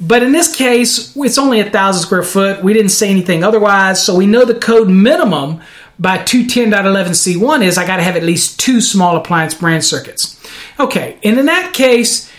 But 0.00 0.22
in 0.22 0.32
this 0.32 0.54
case, 0.54 1.14
it's 1.16 1.38
only 1.38 1.60
a 1.60 1.70
thousand 1.70 2.02
square 2.02 2.22
foot. 2.22 2.64
We 2.64 2.72
didn't 2.72 2.90
say 2.90 3.10
anything 3.10 3.44
otherwise, 3.44 4.04
so 4.04 4.16
we 4.16 4.26
know 4.26 4.44
the 4.44 4.54
code 4.54 4.88
minimum 4.88 5.60
by 5.98 6.18
210.11c1 6.18 7.62
is 7.62 7.76
I 7.76 7.86
got 7.86 7.96
to 7.96 8.02
have 8.02 8.16
at 8.16 8.22
least 8.22 8.58
two 8.58 8.80
small 8.80 9.16
appliance 9.16 9.52
branch 9.52 9.84
circuits. 9.84 10.40
Okay, 10.78 11.18
and 11.22 11.38
in 11.38 11.46
that 11.46 11.74
case, 11.74 12.32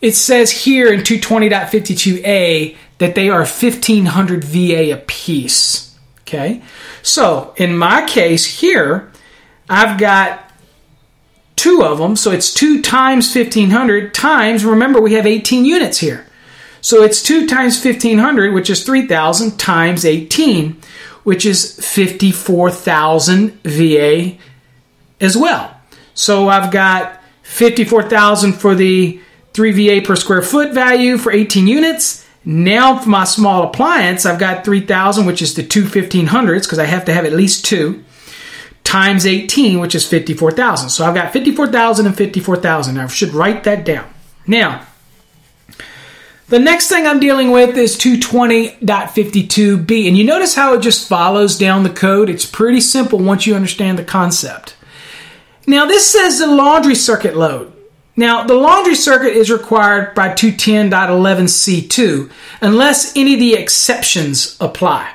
it 0.00 0.12
says 0.12 0.50
here 0.50 0.90
in 0.90 1.00
220.52a 1.00 2.76
that 2.98 3.14
they 3.14 3.28
are 3.28 3.40
1500 3.40 4.44
VA 4.44 4.92
apiece. 4.92 5.91
Okay, 6.32 6.62
so 7.02 7.52
in 7.58 7.76
my 7.76 8.06
case 8.06 8.60
here, 8.60 9.12
I've 9.68 9.98
got 9.98 10.50
two 11.56 11.84
of 11.84 11.98
them, 11.98 12.16
so 12.16 12.30
it's 12.30 12.54
two 12.54 12.80
times 12.80 13.34
1500 13.36 14.14
times, 14.14 14.64
remember 14.64 14.98
we 14.98 15.12
have 15.12 15.26
18 15.26 15.66
units 15.66 15.98
here. 15.98 16.26
So 16.80 17.02
it's 17.02 17.22
2 17.22 17.46
times 17.46 17.84
1500, 17.84 18.54
which 18.54 18.70
is 18.70 18.82
3000, 18.82 19.58
times 19.58 20.06
18, 20.06 20.80
which 21.22 21.44
is 21.44 21.78
54,000 21.86 23.60
VA 23.62 24.38
as 25.20 25.36
well. 25.36 25.76
So 26.14 26.48
I've 26.48 26.72
got 26.72 27.22
54,000 27.42 28.54
for 28.54 28.74
the 28.74 29.20
3 29.52 30.00
VA 30.00 30.04
per 30.04 30.16
square 30.16 30.42
foot 30.42 30.72
value 30.72 31.18
for 31.18 31.30
18 31.30 31.66
units. 31.66 32.21
Now 32.44 32.98
for 32.98 33.08
my 33.08 33.24
small 33.24 33.62
appliance, 33.62 34.26
I've 34.26 34.40
got 34.40 34.64
3,000, 34.64 35.26
which 35.26 35.42
is 35.42 35.54
the 35.54 35.62
two 35.62 35.84
1500s, 35.84 36.62
because 36.62 36.78
I 36.78 36.86
have 36.86 37.04
to 37.04 37.14
have 37.14 37.24
at 37.24 37.32
least 37.32 37.64
two, 37.64 38.02
times 38.84 39.26
18, 39.26 39.78
which 39.78 39.94
is 39.94 40.08
54,000. 40.08 40.90
So 40.90 41.04
I've 41.04 41.14
got 41.14 41.32
54,000 41.32 42.06
and 42.06 42.16
54,000. 42.16 42.98
I 42.98 43.06
should 43.06 43.32
write 43.32 43.64
that 43.64 43.84
down. 43.84 44.12
Now, 44.46 44.86
the 46.48 46.58
next 46.58 46.88
thing 46.88 47.06
I'm 47.06 47.20
dealing 47.20 47.50
with 47.50 47.78
is 47.78 47.96
220.52b, 47.96 50.08
and 50.08 50.18
you 50.18 50.24
notice 50.24 50.54
how 50.54 50.74
it 50.74 50.82
just 50.82 51.08
follows 51.08 51.56
down 51.56 51.84
the 51.84 51.90
code? 51.90 52.28
It's 52.28 52.44
pretty 52.44 52.80
simple 52.80 53.18
once 53.18 53.46
you 53.46 53.54
understand 53.54 53.98
the 53.98 54.04
concept. 54.04 54.76
Now, 55.66 55.86
this 55.86 56.10
says 56.10 56.40
the 56.40 56.48
laundry 56.48 56.96
circuit 56.96 57.36
load. 57.36 57.71
Now, 58.14 58.44
the 58.44 58.54
laundry 58.54 58.94
circuit 58.94 59.34
is 59.34 59.50
required 59.50 60.14
by 60.14 60.28
210.11c2 60.30 62.30
unless 62.60 63.16
any 63.16 63.34
of 63.34 63.40
the 63.40 63.54
exceptions 63.54 64.56
apply. 64.60 65.12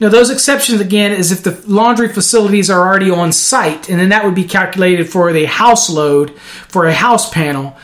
Now, 0.00 0.08
those 0.08 0.30
exceptions 0.30 0.80
again 0.80 1.12
is 1.12 1.30
if 1.30 1.42
the 1.42 1.62
laundry 1.66 2.08
facilities 2.08 2.70
are 2.70 2.80
already 2.80 3.10
on 3.10 3.32
site, 3.32 3.88
and 3.88 4.00
then 4.00 4.08
that 4.08 4.24
would 4.24 4.34
be 4.34 4.44
calculated 4.44 5.08
for 5.08 5.32
the 5.32 5.44
house 5.44 5.88
load 5.88 6.38
for 6.40 6.86
a 6.86 6.94
house 6.94 7.30
panel. 7.30 7.76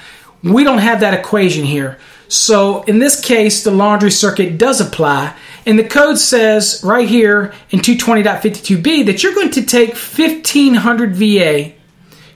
We 0.42 0.64
don't 0.64 0.78
have 0.78 1.00
that 1.00 1.14
equation 1.14 1.64
here. 1.64 1.98
So 2.28 2.82
in 2.84 2.98
this 2.98 3.20
case, 3.20 3.62
the 3.62 3.70
laundry 3.70 4.10
circuit 4.10 4.58
does 4.58 4.80
apply. 4.80 5.36
And 5.64 5.78
the 5.78 5.84
code 5.84 6.18
says 6.18 6.80
right 6.82 7.08
here 7.08 7.54
in 7.70 7.80
220.52b 7.80 9.06
that 9.06 9.22
you're 9.22 9.34
going 9.34 9.52
to 9.52 9.62
take 9.62 9.90
1500 9.90 11.14
VA, 11.14 11.72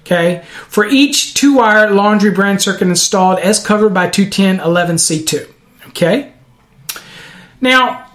okay, 0.03 0.45
for 0.69 0.87
each 0.87 1.35
two 1.35 1.55
wire 1.55 1.91
laundry 1.91 2.31
branch 2.31 2.63
circuit 2.63 2.89
installed 2.89 3.39
as 3.39 3.65
covered 3.65 3.95
by 3.95 4.09
210.11c2, 4.09 5.49
okay? 5.89 6.33
Now, 7.61 8.07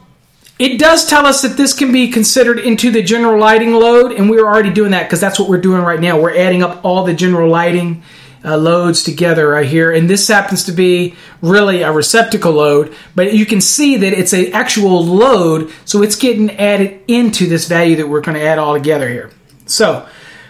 it 0.59 0.79
does 0.79 1.05
tell 1.07 1.25
us 1.25 1.41
that 1.43 1.55
this 1.55 1.73
can 1.73 1.91
be 1.91 2.09
considered 2.09 2.59
into 2.59 2.89
the 2.91 3.03
general 3.03 3.39
lighting 3.39 3.73
load, 3.73 4.11
and 4.11 4.29
we're 4.29 4.45
already 4.45 4.71
doing 4.71 4.91
that 4.91 5.03
because 5.03 5.21
that's 5.21 5.39
what 5.39 5.49
we're 5.49 5.61
doing 5.61 5.81
right 5.81 5.99
now. 5.99 6.19
We're 6.19 6.35
adding 6.35 6.63
up 6.63 6.83
all 6.83 7.03
the 7.03 7.13
general 7.13 7.49
lighting 7.49 8.03
uh, 8.43 8.57
loads 8.57 9.03
together 9.03 9.49
right 9.49 9.67
here. 9.67 9.91
And 9.91 10.09
this 10.09 10.27
happens 10.27 10.63
to 10.65 10.71
be 10.71 11.15
really 11.41 11.81
a 11.81 11.91
receptacle 11.91 12.53
load, 12.53 12.95
but 13.13 13.33
you 13.33 13.45
can 13.45 13.61
see 13.61 13.97
that 13.97 14.13
it's 14.13 14.33
an 14.33 14.53
actual 14.53 15.05
load, 15.05 15.71
so 15.85 16.01
it's 16.01 16.15
getting 16.15 16.51
added 16.51 17.01
into 17.07 17.47
this 17.47 17.67
value 17.67 17.97
that 17.97 18.07
we're 18.07 18.21
going 18.21 18.37
to 18.37 18.43
add 18.43 18.57
all 18.57 18.73
together 18.73 19.09
here. 19.09 19.31
So, 19.65 20.07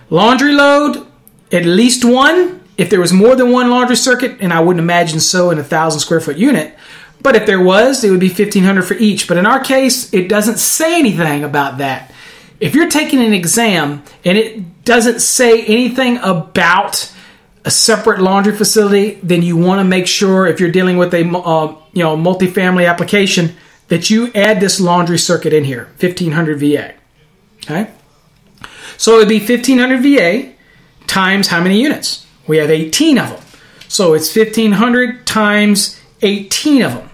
laundry 0.10 0.53
load, 0.53 1.07
at 1.51 1.66
least 1.66 2.06
one. 2.06 2.63
If 2.77 2.92
there 2.92 3.00
was 3.00 3.12
more 3.12 3.36
than 3.36 3.51
one 3.51 3.70
laundry 3.70 3.96
circuit, 3.96 4.38
and 4.39 4.54
I 4.54 4.60
wouldn't 4.60 4.84
imagine 4.84 5.20
so 5.20 5.50
in 5.50 5.58
a 5.58 5.63
thousand 5.63 6.00
square 6.00 6.20
foot 6.20 6.38
unit, 6.38 6.77
but 7.22 7.36
if 7.36 7.46
there 7.46 7.62
was, 7.62 8.04
it 8.04 8.12
would 8.12 8.20
be 8.20 8.27
1500 8.30 8.84
for 8.84 8.94
each. 8.96 9.27
But 9.27 9.38
in 9.38 9.46
our 9.46 9.60
case, 9.60 10.13
it 10.13 10.30
doesn't 10.30 10.60
say 10.60 11.00
anything 11.00 11.44
about 11.44 11.80
that. 11.80 12.13
If 12.60 12.75
you're 12.75 12.89
taking 12.89 13.20
an 13.22 13.34
exam 13.34 14.04
and 14.24 14.38
it 14.38 14.84
doesn't 14.84 15.22
say 15.22 15.63
anything 15.66 16.18
about 16.18 17.12
a 17.66 17.72
separate 17.72 18.22
laundry 18.22 18.56
facility, 18.56 19.20
then 19.22 19.42
you 19.42 19.58
want 19.58 19.80
to 19.80 19.84
make 19.84 20.08
sure 20.08 20.48
if 20.48 20.60
you're 20.60 20.72
dealing 20.72 20.98
with 20.98 21.13
a 21.13 21.27
uh, 21.27 21.75
you 21.94 22.04
know 22.04 22.16
multifamily 22.16 22.89
application 22.89 23.56
that 23.89 24.10
you 24.10 24.32
add 24.34 24.60
this 24.60 24.80
laundry 24.80 25.18
circuit 25.18 25.54
in 25.54 25.63
here, 25.63 25.86
1500 26.00 26.60
VA. 26.60 26.94
Okay, 27.63 27.92
so 28.96 29.16
it 29.16 29.18
would 29.18 29.27
be 29.27 29.39
1500 29.39 30.01
VA 30.01 30.54
times 31.08 31.48
how 31.48 31.62
many 31.62 31.82
units? 31.82 32.26
We 32.48 32.58
have 32.58 32.70
18 32.70 33.18
of 33.18 33.30
them, 33.30 33.44
so 33.88 34.14
it's 34.14 34.34
1500 34.36 35.26
times 35.26 36.00
18 36.22 36.84
of 36.84 36.94
them. 36.94 37.10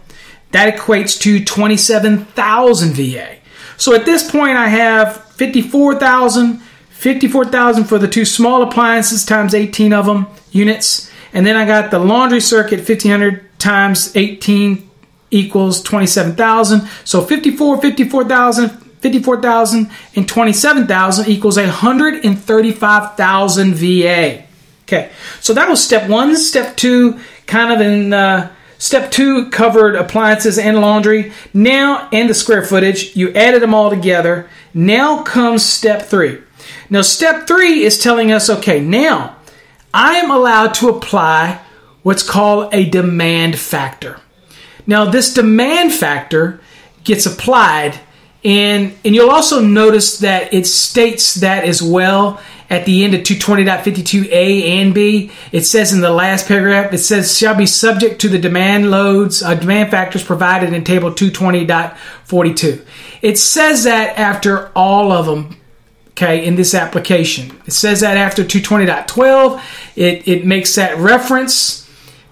That 0.52 0.76
equates 0.76 1.20
to 1.22 1.44
27,000 1.44 2.94
VA. 2.94 3.38
So 3.78 3.96
at 3.96 4.06
this 4.06 4.30
point, 4.30 4.58
I 4.58 4.68
have 4.68 5.24
54,000 5.32 6.62
54,000 7.04 7.84
for 7.84 8.00
the 8.00 8.08
two 8.08 8.24
small 8.24 8.62
appliances 8.62 9.26
times 9.26 9.54
18 9.54 9.92
of 9.92 10.06
them 10.06 10.26
units. 10.54 11.12
And 11.34 11.46
then 11.46 11.58
I 11.58 11.66
got 11.66 11.92
the 11.92 12.00
laundry 12.00 12.40
circuit 12.40 12.78
1500 12.78 13.60
times 13.60 14.16
18 14.16 14.90
equals 15.30 15.82
27,000. 15.82 16.88
So 17.04 17.22
54, 17.22 17.82
54,000, 17.82 18.70
54,000 19.04 19.92
and 20.16 20.28
27,000 20.28 21.28
equals 21.28 21.58
135,000 21.58 23.74
VA. 23.76 24.46
Okay, 24.84 25.12
so 25.42 25.54
that 25.54 25.70
was 25.70 25.84
step 25.84 26.10
one. 26.10 26.36
Step 26.38 26.78
two, 26.78 27.20
kind 27.46 27.74
of 27.74 27.82
in 27.82 28.14
uh, 28.14 28.50
step 28.78 29.12
two, 29.12 29.50
covered 29.50 29.96
appliances 29.96 30.58
and 30.58 30.80
laundry. 30.80 31.34
Now, 31.54 32.08
and 32.14 32.30
the 32.30 32.34
square 32.34 32.66
footage, 32.66 33.14
you 33.16 33.34
added 33.34 33.62
them 33.62 33.74
all 33.74 33.90
together. 33.90 34.50
Now 34.74 35.24
comes 35.24 35.64
step 35.64 36.04
three. 36.04 36.40
Now, 36.90 37.02
step 37.02 37.46
three 37.46 37.84
is 37.84 38.00
telling 38.00 38.32
us 38.32 38.50
okay, 38.50 38.80
now 38.80 39.36
I 39.94 40.16
am 40.16 40.32
allowed 40.32 40.74
to 40.76 40.88
apply 40.90 41.60
what's 42.04 42.24
called 42.24 42.74
a 42.74 42.90
demand 42.90 43.60
factor. 43.60 44.22
Now, 44.88 45.04
this 45.06 45.34
demand 45.34 45.94
factor 45.94 46.62
gets 47.04 47.26
applied 47.26 48.00
And, 48.46 48.94
and 49.06 49.16
you'll 49.16 49.30
also 49.30 49.62
notice 49.62 50.20
that 50.20 50.54
it 50.54 50.68
states 50.68 51.36
that 51.36 51.64
as 51.64 51.82
well 51.82 52.42
at 52.70 52.86
the 52.86 53.04
end 53.04 53.14
of 53.14 53.22
220.52a 53.22 54.64
and 54.64 54.94
b. 54.94 55.32
It 55.52 55.62
says 55.62 55.94
in 55.94 56.02
the 56.02 56.12
last 56.12 56.48
paragraph, 56.48 56.92
it 56.92 56.98
says 56.98 57.38
shall 57.38 57.56
be 57.56 57.66
subject 57.66 58.20
to 58.22 58.30
the 58.30 58.40
demand 58.40 58.90
loads, 58.90 59.44
uh, 59.44 59.56
demand 59.56 59.92
factors 59.92 60.24
provided 60.24 60.74
in 60.74 60.84
table 60.84 61.12
220.42. 61.12 62.86
It 63.22 63.38
says 63.38 63.84
that 63.84 64.18
after 64.18 64.72
all 64.76 65.12
of 65.12 65.26
them, 65.26 65.56
okay, 66.10 66.46
in 66.46 66.56
this 66.56 66.74
application. 66.74 67.62
It 67.66 67.74
says 67.74 68.02
that 68.02 68.18
after 68.18 68.44
220.12, 68.44 69.62
it, 69.96 70.28
it 70.28 70.46
makes 70.46 70.76
that 70.76 70.98
reference. 70.98 71.88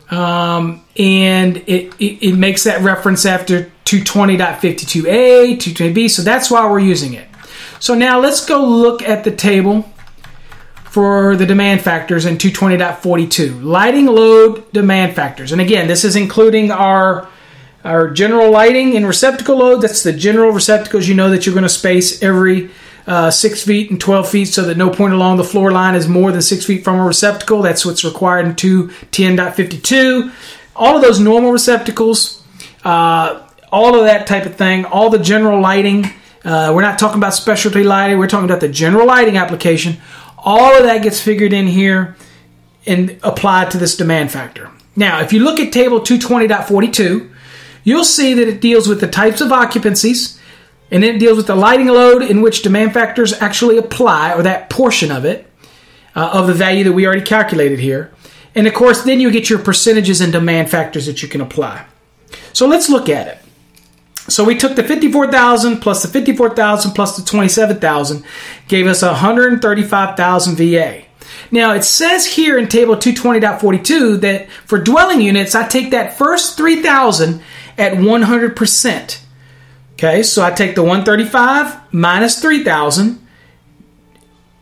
Um, 0.09 0.80
and 0.97 1.57
it, 1.67 1.93
it, 1.99 2.23
it 2.23 2.35
makes 2.35 2.63
that 2.63 2.81
reference 2.81 3.25
after 3.25 3.71
220.52a, 3.85 5.57
220b, 5.57 6.09
so 6.09 6.21
that's 6.21 6.51
why 6.51 6.69
we're 6.69 6.79
using 6.79 7.13
it. 7.13 7.27
So 7.79 7.95
now 7.95 8.19
let's 8.19 8.45
go 8.45 8.63
look 8.63 9.01
at 9.01 9.23
the 9.23 9.31
table 9.31 9.91
for 10.91 11.37
the 11.37 11.45
demand 11.45 11.81
factors 11.81 12.25
in 12.25 12.37
220.42. 12.37 13.63
Lighting 13.63 14.07
load 14.07 14.71
demand 14.73 15.15
factors. 15.15 15.51
And 15.51 15.61
again, 15.61 15.87
this 15.87 16.03
is 16.03 16.15
including 16.15 16.71
our 16.71 17.27
our 17.83 18.11
general 18.11 18.51
lighting 18.51 18.95
and 18.95 19.07
receptacle 19.07 19.57
load. 19.57 19.81
That's 19.81 20.03
the 20.03 20.13
general 20.13 20.51
receptacles 20.51 21.07
you 21.07 21.15
know 21.15 21.31
that 21.31 21.45
you're 21.45 21.55
going 21.55 21.63
to 21.63 21.69
space 21.69 22.21
every 22.21 22.69
uh, 23.07 23.31
6 23.31 23.63
feet 23.63 23.89
and 23.89 23.99
12 23.99 24.29
feet 24.29 24.45
so 24.45 24.63
that 24.65 24.77
no 24.77 24.89
point 24.89 25.13
along 25.13 25.37
the 25.37 25.43
floor 25.43 25.71
line 25.71 25.95
is 25.95 26.07
more 26.07 26.31
than 26.31 26.41
6 26.41 26.65
feet 26.65 26.83
from 26.83 26.99
a 26.99 27.05
receptacle. 27.05 27.61
That's 27.61 27.85
what's 27.85 28.03
required 28.03 28.45
in 28.45 28.53
210.52. 28.53 30.31
All 30.75 30.95
of 30.95 31.01
those 31.01 31.19
normal 31.19 31.51
receptacles, 31.51 32.43
uh, 32.83 33.47
all 33.71 33.95
of 33.95 34.05
that 34.05 34.27
type 34.27 34.45
of 34.45 34.55
thing, 34.55 34.85
all 34.85 35.09
the 35.09 35.19
general 35.19 35.61
lighting. 35.61 36.05
Uh, 36.43 36.71
we're 36.73 36.81
not 36.81 36.97
talking 36.97 37.17
about 37.17 37.33
specialty 37.33 37.83
lighting, 37.83 38.17
we're 38.17 38.27
talking 38.27 38.45
about 38.49 38.59
the 38.59 38.69
general 38.69 39.05
lighting 39.05 39.37
application. 39.37 39.97
All 40.37 40.75
of 40.75 40.83
that 40.83 41.03
gets 41.03 41.21
figured 41.21 41.53
in 41.53 41.67
here 41.67 42.15
and 42.85 43.19
applied 43.21 43.71
to 43.71 43.77
this 43.77 43.95
demand 43.95 44.31
factor. 44.31 44.71
Now, 44.95 45.21
if 45.21 45.31
you 45.31 45.43
look 45.43 45.59
at 45.59 45.71
table 45.71 46.01
220.42, 46.01 47.31
you'll 47.83 48.03
see 48.03 48.33
that 48.33 48.47
it 48.47 48.59
deals 48.59 48.87
with 48.87 48.99
the 48.99 49.07
types 49.07 49.39
of 49.39 49.49
occupancies 49.49 50.39
and 50.91 51.01
then 51.01 51.15
it 51.15 51.19
deals 51.19 51.37
with 51.37 51.47
the 51.47 51.55
lighting 51.55 51.87
load 51.87 52.21
in 52.21 52.41
which 52.41 52.61
demand 52.61 52.93
factors 52.93 53.33
actually 53.41 53.77
apply, 53.77 54.33
or 54.33 54.43
that 54.43 54.69
portion 54.69 55.09
of 55.09 55.23
it, 55.23 55.49
uh, 56.15 56.31
of 56.33 56.47
the 56.47 56.53
value 56.53 56.83
that 56.83 56.91
we 56.91 57.07
already 57.07 57.21
calculated 57.21 57.79
here. 57.79 58.11
And 58.55 58.67
of 58.67 58.73
course, 58.73 59.03
then 59.03 59.19
you 59.19 59.31
get 59.31 59.49
your 59.49 59.59
percentages 59.59 60.21
and 60.21 60.31
demand 60.31 60.69
factors 60.69 61.05
that 61.05 61.21
you 61.21 61.29
can 61.29 61.41
apply. 61.41 61.85
So 62.53 62.67
let's 62.67 62.89
look 62.89 63.09
at 63.09 63.27
it. 63.27 63.37
So 64.27 64.43
we 64.43 64.55
took 64.55 64.75
the 64.75 64.83
54,000 64.83 65.79
plus 65.79 66.03
the 66.03 66.07
54,000 66.07 66.91
plus 66.91 67.17
the 67.17 67.23
27,000 67.23 68.23
gave 68.67 68.87
us 68.87 69.01
135,000 69.01 70.55
VA. 70.55 71.03
Now 71.49 71.73
it 71.73 71.83
says 71.83 72.25
here 72.25 72.57
in 72.57 72.67
table 72.67 72.95
220.42 72.95 74.21
that 74.21 74.49
for 74.65 74.79
dwelling 74.79 75.21
units 75.21 75.55
I 75.55 75.67
take 75.67 75.91
that 75.91 76.17
first 76.17 76.55
3,000 76.55 77.41
at 77.77 77.93
100%. 77.93 79.19
Okay, 79.93 80.23
so 80.23 80.43
I 80.43 80.51
take 80.51 80.75
the 80.75 80.83
135 80.83 81.93
minus 81.93 82.41
3,000 82.41 83.27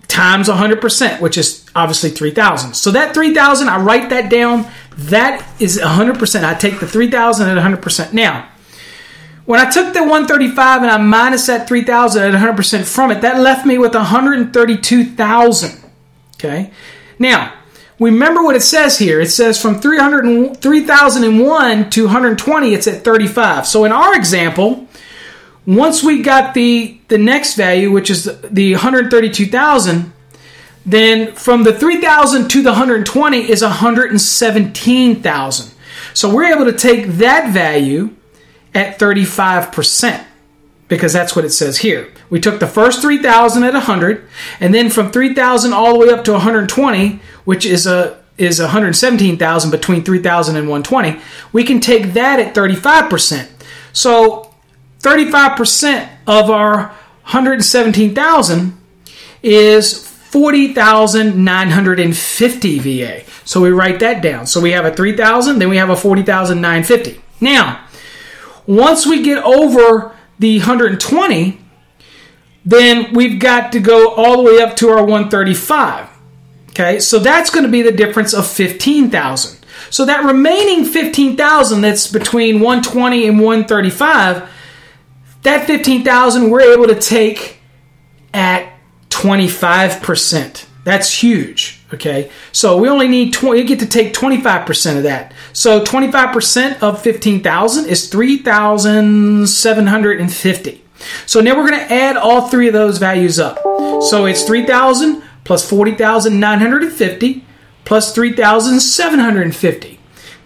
times 0.07 0.47
100%, 0.47 1.21
which 1.21 1.37
is 1.37 1.68
obviously 1.79 2.09
3,000. 2.09 2.75
So 2.75 2.91
that 2.91 3.13
3,000, 3.13 3.67
I 3.67 3.81
write 3.81 4.09
that 4.09 4.29
down. 4.29 4.69
That 4.97 5.47
is 5.59 5.79
100%. 5.79 6.43
I 6.43 6.53
take 6.53 6.79
the 6.79 6.87
3,000 6.87 7.49
at 7.49 7.57
100%. 7.57 8.13
Now, 8.13 8.49
when 9.45 9.59
I 9.59 9.69
took 9.69 9.93
the 9.93 10.01
135 10.01 10.83
and 10.83 10.91
I 10.91 10.97
minus 10.97 11.47
that 11.47 11.67
3,000 11.67 12.35
at 12.35 12.39
100% 12.39 12.85
from 12.85 13.11
it, 13.11 13.21
that 13.21 13.39
left 13.39 13.65
me 13.65 13.77
with 13.77 13.95
132,000. 13.95 15.83
Okay. 16.35 16.71
Now, 17.17 17.53
remember 17.99 18.43
what 18.43 18.55
it 18.55 18.61
says 18.61 18.99
here. 18.99 19.19
It 19.19 19.31
says 19.31 19.61
from 19.61 19.79
300 19.79 20.61
3001 20.61 21.89
to 21.89 22.03
120, 22.03 22.73
it's 22.73 22.87
at 22.87 23.03
35. 23.03 23.67
So 23.67 23.85
in 23.85 23.91
our 23.91 24.15
example, 24.15 24.87
once 25.65 26.03
we 26.03 26.21
got 26.21 26.53
the 26.53 26.99
the 27.09 27.17
next 27.17 27.55
value, 27.55 27.91
which 27.91 28.09
is 28.09 28.25
the 28.43 28.73
132,000, 28.73 30.13
then 30.85 31.33
from 31.33 31.63
the 31.63 31.73
3,000 31.73 32.49
to 32.49 32.61
the 32.61 32.71
120 32.71 33.49
is 33.49 33.61
117,000. 33.61 35.73
So 36.13 36.33
we're 36.33 36.53
able 36.53 36.65
to 36.65 36.77
take 36.77 37.07
that 37.13 37.53
value 37.53 38.15
at 38.73 38.99
35% 38.99 40.25
because 40.87 41.13
that's 41.13 41.35
what 41.35 41.45
it 41.45 41.51
says 41.51 41.79
here. 41.79 42.11
We 42.29 42.39
took 42.39 42.59
the 42.59 42.67
first 42.67 43.01
3,000 43.01 43.63
at 43.63 43.73
100 43.73 44.27
and 44.59 44.73
then 44.73 44.89
from 44.89 45.11
3,000 45.11 45.73
all 45.73 45.93
the 45.93 45.99
way 45.99 46.09
up 46.09 46.23
to 46.25 46.33
120, 46.33 47.19
which 47.45 47.65
is 47.65 47.87
a 47.87 48.19
is 48.39 48.61
117,000 48.61 49.69
between 49.69 50.03
3,000 50.03 50.55
and 50.55 50.69
120, 50.69 51.21
we 51.51 51.65
can 51.65 51.81
take 51.81 52.13
that 52.13 52.39
at 52.39 52.55
35%. 52.55 53.49
So 53.91 54.53
35% 55.01 56.09
of 56.25 56.49
our 56.49 56.87
117,000 57.23 58.77
is 59.43 60.08
40,950 60.29 62.79
VA. 62.79 63.23
So 63.45 63.61
we 63.61 63.69
write 63.71 63.99
that 64.01 64.21
down. 64.21 64.45
So 64.45 64.61
we 64.61 64.69
have 64.71 64.85
a 64.85 64.95
3,000, 64.95 65.57
then 65.57 65.69
we 65.69 65.77
have 65.77 65.89
a 65.89 65.95
40,950. 65.95 67.19
Now, 67.41 67.87
once 68.67 69.07
we 69.07 69.23
get 69.23 69.43
over 69.43 70.15
the 70.37 70.59
120, 70.59 71.59
then 72.63 73.11
we've 73.13 73.39
got 73.39 73.71
to 73.71 73.79
go 73.79 74.13
all 74.13 74.37
the 74.37 74.43
way 74.43 74.61
up 74.61 74.75
to 74.77 74.89
our 74.89 75.03
135. 75.03 76.07
Okay, 76.69 76.99
so 76.99 77.17
that's 77.17 77.49
going 77.49 77.65
to 77.65 77.71
be 77.71 77.81
the 77.81 77.91
difference 77.91 78.31
of 78.33 78.45
15,000. 78.45 79.65
So 79.89 80.05
that 80.05 80.23
remaining 80.23 80.85
15,000 80.85 81.81
that's 81.81 82.11
between 82.11 82.59
120 82.59 83.27
and 83.27 83.39
135, 83.39 84.47
that 85.41 85.65
15,000 85.65 86.51
we're 86.51 86.73
able 86.73 86.85
to 86.87 86.99
take 86.99 87.57
at 88.33 88.78
25%. 89.19 90.65
That's 90.85 91.21
huge. 91.21 91.81
Okay. 91.93 92.31
So 92.53 92.77
we 92.77 92.87
only 92.87 93.09
need 93.09 93.33
20, 93.33 93.59
you 93.59 93.67
get 93.67 93.79
to 93.79 93.85
take 93.85 94.13
25% 94.13 94.95
of 94.97 95.03
that. 95.03 95.33
So 95.51 95.83
25% 95.83 96.81
of 96.81 97.01
15,000 97.01 97.85
is 97.85 98.07
3,750. 98.09 100.85
So 101.25 101.41
now 101.41 101.57
we're 101.57 101.69
going 101.69 101.79
to 101.79 101.93
add 101.93 102.17
all 102.17 102.47
three 102.47 102.67
of 102.67 102.73
those 102.73 102.97
values 102.97 103.39
up. 103.39 103.57
So 104.03 104.25
it's 104.25 104.43
3,000 104.43 105.21
plus 105.43 105.69
40,950 105.69 107.45
plus 107.83 108.15
3,750 108.15 109.99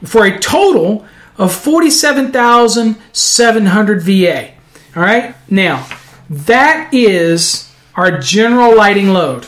for 0.04 0.26
a 0.26 0.40
total 0.40 1.06
of 1.38 1.54
47,700 1.54 4.02
VA. 4.02 4.54
All 4.96 5.04
right. 5.04 5.36
Now, 5.50 5.88
that 6.30 6.94
is 6.94 7.73
our 7.96 8.20
general 8.20 8.76
lighting 8.76 9.10
load. 9.10 9.48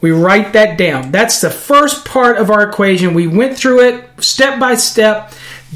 We 0.00 0.10
write 0.10 0.52
that 0.52 0.76
down. 0.76 1.12
That's 1.12 1.40
the 1.40 1.50
first 1.50 2.04
part 2.04 2.36
of 2.36 2.50
our 2.50 2.68
equation. 2.68 3.14
We 3.14 3.26
went 3.26 3.56
through 3.56 3.88
it 3.88 4.22
step 4.22 4.60
by 4.60 4.74
step. 4.74 5.32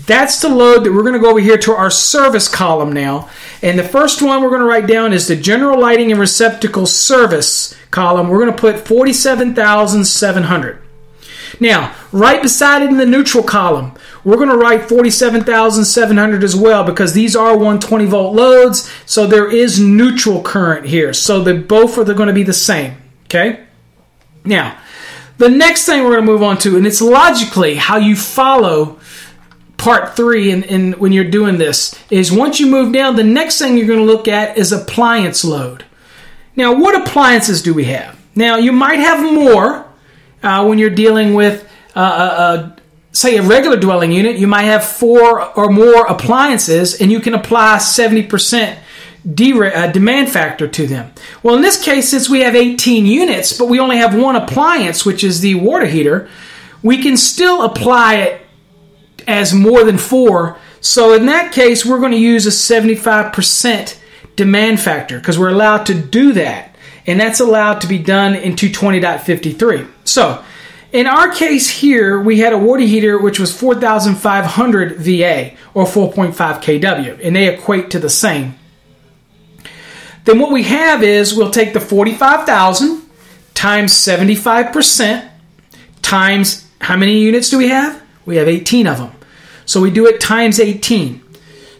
That's 0.06 0.40
the 0.40 0.48
load 0.48 0.84
that 0.84 0.92
we're 0.92 1.02
going 1.02 1.14
to 1.14 1.18
go 1.18 1.30
over 1.30 1.40
here 1.40 1.58
to 1.58 1.72
our 1.72 1.90
service 1.90 2.46
column 2.46 2.92
now. 2.92 3.30
And 3.62 3.78
the 3.78 3.82
first 3.82 4.22
one 4.22 4.42
we're 4.42 4.50
going 4.50 4.60
to 4.60 4.66
write 4.66 4.86
down 4.86 5.12
is 5.12 5.28
the 5.28 5.36
general 5.36 5.80
lighting 5.80 6.10
and 6.12 6.20
receptacle 6.20 6.86
service 6.86 7.74
column. 7.90 8.28
We're 8.28 8.44
going 8.44 8.54
to 8.54 8.60
put 8.60 8.86
47,700. 8.86 10.82
Now, 11.61 11.94
right 12.12 12.42
beside 12.42 12.82
it 12.82 12.90
in 12.90 12.96
the 12.96 13.06
neutral 13.06 13.44
column, 13.44 13.92
we're 14.24 14.37
going 14.37 14.48
to 14.48 14.56
write 14.56 14.88
47,700 14.88 16.44
as 16.44 16.54
well 16.54 16.84
because 16.84 17.12
these 17.12 17.34
are 17.34 17.52
120 17.52 18.06
volt 18.06 18.34
loads, 18.34 18.92
so 19.06 19.26
there 19.26 19.50
is 19.50 19.80
neutral 19.80 20.42
current 20.42 20.87
here. 20.87 21.12
So 21.12 21.42
they 21.42 21.56
both 21.56 21.98
are 21.98 22.04
going 22.04 22.28
to 22.28 22.32
be 22.32 22.42
the 22.42 22.52
same. 22.52 22.96
Okay? 23.24 23.64
Now, 24.44 24.78
the 25.38 25.48
next 25.48 25.87
thing 25.87 26.02
we're 26.02 26.16
going 26.16 26.26
to 26.26 26.32
move 26.32 26.42
on 26.42 26.58
to, 26.58 26.76
and 26.76 26.87
it's 26.87 27.00
logically 27.00 27.76
how 27.76 27.96
you 27.96 28.16
follow 28.16 28.98
part 29.76 30.16
three 30.16 30.50
and, 30.50 30.64
and 30.64 30.96
when 30.96 31.12
you're 31.12 31.24
doing 31.24 31.58
this, 31.58 31.94
is 32.11 32.32
once 32.32 32.58
you 32.58 32.66
move 32.66 32.92
down, 32.92 33.16
the 33.16 33.24
next 33.24 33.58
thing 33.58 33.76
you're 33.78 33.87
going 33.87 34.00
to 34.00 34.04
look 34.04 34.28
at 34.28 34.58
is 34.58 34.72
appliance 34.72 35.44
load. 35.44 35.84
Now, 36.56 36.74
what 36.74 37.00
appliances 37.00 37.62
do 37.62 37.72
we 37.72 37.84
have? 37.84 38.18
Now, 38.34 38.56
you 38.56 38.72
might 38.72 38.98
have 38.98 39.22
more 39.32 39.88
uh, 40.42 40.64
when 40.64 40.79
you're 40.79 40.90
dealing 40.90 41.35
with, 41.35 41.68
uh, 41.94 41.98
uh, 41.98 42.03
uh 42.03 42.77
say, 43.12 43.37
a 43.37 43.42
regular 43.42 43.77
dwelling 43.77 44.12
unit. 44.12 44.37
You 44.37 44.46
might 44.46 44.64
have 44.64 44.85
four 44.85 45.42
or 45.59 45.70
more 45.70 46.07
appliances, 46.07 47.01
and 47.01 47.11
you 47.11 47.20
can 47.20 47.35
apply 47.35 47.79
70% 47.79 48.79
de- 49.35 49.53
uh, 49.53 49.90
demand 49.92 50.31
factor 50.31 50.68
to 50.68 50.87
them. 50.87 51.12
Well, 51.42 51.57
in 51.57 51.62
this 51.62 51.83
case, 51.83 52.09
since 52.09 52.29
we 52.29 52.40
have 52.40 52.55
18 52.55 53.07
units, 53.07 53.53
but 53.53 53.66
we 53.66 53.81
only 53.81 53.96
have 53.96 54.14
one 54.14 54.37
appliance, 54.37 55.05
which 55.05 55.24
is 55.24 55.40
the 55.40 55.57
water 55.57 55.87
heater, 55.87 56.29
we 56.83 57.03
can 57.03 57.16
still 57.16 57.62
apply 57.62 58.16
it 58.16 58.40
as 59.27 59.53
more 59.53 59.85
than 59.85 59.98
four. 59.98 60.59
So 60.81 61.12
in 61.12 61.27
that 61.27 61.53
case, 61.53 61.85
we're 61.85 61.98
going 61.98 62.12
to 62.12 62.18
use 62.18 62.46
a 62.46 62.51
75% 62.51 63.98
demand 64.37 64.81
factor 64.81 65.18
because 65.18 65.38
we're 65.38 65.51
allowed 65.51 65.85
to 65.87 65.94
do 65.94 66.33
that. 66.33 66.67
And 67.08 67.18
that's 67.18 67.40
allowed 67.40 67.80
to 67.80 67.88
be 67.88 67.98
done 67.98 68.36
in 68.36 68.52
220.53. 68.52 69.88
So, 70.04 70.44
in 70.92 71.06
our 71.06 71.32
case 71.32 71.70
here, 71.70 72.20
we 72.20 72.38
had 72.38 72.52
a 72.52 72.58
water 72.58 72.82
heater 72.82 73.18
which 73.18 73.40
was 73.40 73.58
4,500 73.58 74.98
VA 74.98 75.56
or 75.72 75.86
4.5 75.86 76.34
kW, 76.34 77.18
and 77.22 77.34
they 77.34 77.48
equate 77.52 77.88
to 77.90 77.98
the 77.98 78.10
same. 78.10 78.56
Then 80.24 80.38
what 80.38 80.52
we 80.52 80.64
have 80.64 81.02
is 81.02 81.34
we'll 81.34 81.50
take 81.50 81.72
the 81.72 81.80
45,000 81.80 83.00
times 83.54 83.94
75% 83.94 85.30
times 86.02 86.68
how 86.80 86.96
many 86.96 87.18
units 87.20 87.50
do 87.50 87.58
we 87.58 87.68
have? 87.68 88.02
We 88.26 88.36
have 88.36 88.48
18 88.48 88.86
of 88.86 88.98
them. 88.98 89.12
So 89.64 89.80
we 89.80 89.90
do 89.90 90.06
it 90.06 90.20
times 90.20 90.60
18. 90.60 91.22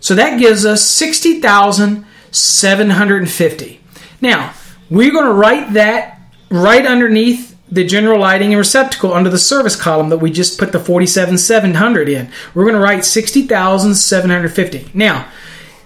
So 0.00 0.14
that 0.14 0.38
gives 0.38 0.64
us 0.64 0.82
60,750. 0.82 3.80
Now, 4.20 4.54
we're 4.90 5.12
going 5.12 5.27
to 5.27 5.33
write 5.33 5.74
that 5.74 6.20
right 6.51 6.87
underneath 6.87 7.57
the 7.70 7.85
general 7.85 8.20
lighting 8.20 8.53
and 8.53 8.59
receptacle 8.59 9.12
under 9.12 9.29
the 9.29 9.38
service 9.38 9.77
column 9.77 10.09
that 10.09 10.18
we 10.18 10.31
just 10.31 10.59
put 10.59 10.72
the 10.72 10.81
47,700 10.81 12.09
in. 12.09 12.31
We're 12.55 12.64
going 12.64 12.74
to 12.74 12.81
write 12.81 13.05
60,750. 13.05 14.90
Now, 14.94 15.29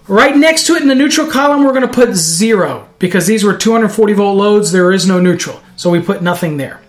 right 0.07 0.37
next 0.37 0.67
to 0.67 0.75
it 0.75 0.83
in 0.83 0.89
the 0.89 0.95
neutral 0.95 1.29
column, 1.29 1.65
we're 1.65 1.73
going 1.73 1.83
to 1.83 1.89
put 1.89 2.15
zero 2.15 2.89
because 2.99 3.27
these 3.27 3.43
were 3.43 3.57
240 3.57 4.13
volt 4.13 4.37
loads. 4.37 4.71
There 4.71 4.93
is 4.93 5.07
no 5.07 5.21
neutral. 5.21 5.61
So 5.77 5.91
we 5.91 6.01
put 6.01 6.23
nothing 6.23 6.57
there. 6.57 6.81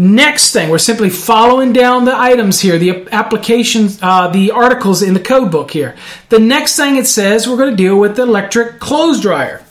Next 0.00 0.52
thing, 0.52 0.68
we're 0.70 0.78
simply 0.78 1.10
following 1.10 1.72
down 1.72 2.04
the 2.04 2.16
items 2.16 2.60
here, 2.60 2.78
the 2.78 3.08
applications, 3.10 3.98
uh, 4.00 4.28
the 4.28 4.52
articles 4.52 5.02
in 5.02 5.12
the 5.12 5.18
code 5.18 5.50
book 5.50 5.72
here. 5.72 5.96
The 6.28 6.38
next 6.38 6.76
thing 6.76 6.94
it 6.94 7.08
says, 7.08 7.48
we're 7.48 7.56
going 7.56 7.70
to 7.70 7.76
deal 7.76 7.98
with 7.98 8.14
the 8.14 8.22
electric 8.22 8.78
clothes 8.78 9.20
dryer. 9.20 9.64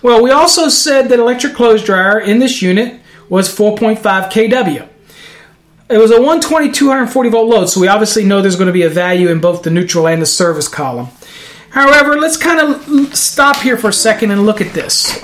Well, 0.00 0.22
we 0.22 0.30
also 0.30 0.68
said 0.68 1.08
that 1.08 1.18
electric 1.18 1.54
clothes 1.54 1.82
dryer 1.82 2.20
in 2.20 2.38
this 2.38 2.62
unit 2.62 3.00
was 3.28 3.54
4.5 3.54 3.98
kW. 4.00 4.88
It 5.90 5.98
was 5.98 6.10
a 6.10 6.16
120 6.16 6.70
240 6.70 7.30
volt 7.30 7.48
load, 7.48 7.66
so 7.66 7.80
we 7.80 7.88
obviously 7.88 8.24
know 8.24 8.40
there's 8.40 8.56
going 8.56 8.68
to 8.68 8.72
be 8.72 8.82
a 8.82 8.90
value 8.90 9.28
in 9.28 9.40
both 9.40 9.62
the 9.62 9.70
neutral 9.70 10.06
and 10.06 10.22
the 10.22 10.26
service 10.26 10.68
column. 10.68 11.08
However, 11.70 12.16
let's 12.16 12.36
kind 12.36 12.60
of 12.60 13.14
stop 13.16 13.56
here 13.56 13.76
for 13.76 13.88
a 13.88 13.92
second 13.92 14.30
and 14.30 14.46
look 14.46 14.60
at 14.60 14.72
this. 14.72 15.22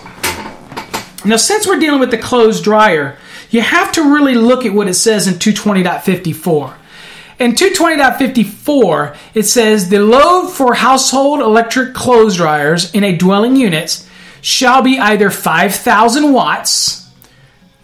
Now, 1.25 1.37
since 1.37 1.67
we're 1.67 1.79
dealing 1.79 2.01
with 2.01 2.11
the 2.11 2.19
clothes 2.19 2.61
dryer, 2.61 3.19
you 3.51 3.61
have 3.61 3.93
to 3.93 4.03
really 4.03 4.35
look 4.35 4.67
at 4.67 4.75
what 4.75 4.89
it 4.89 4.95
says 4.95 5.27
in 5.27 5.35
220.54. 5.35 6.75
In 7.39 7.53
220.54, 7.53 9.17
it 9.35 9.45
says 9.45 9.89
the 9.89 10.01
load 10.01 10.49
for 10.49 10.75
household 10.75 11.41
electric 11.41 11.95
clothes 11.95 12.37
dryers 12.37 12.93
in 12.93 13.05
a 13.05 13.17
dwelling 13.17 13.57
unit 13.57 14.07
shall 14.45 14.83
be 14.83 14.99
either 14.99 15.31
5,000 15.31 16.31
watts, 16.31 17.09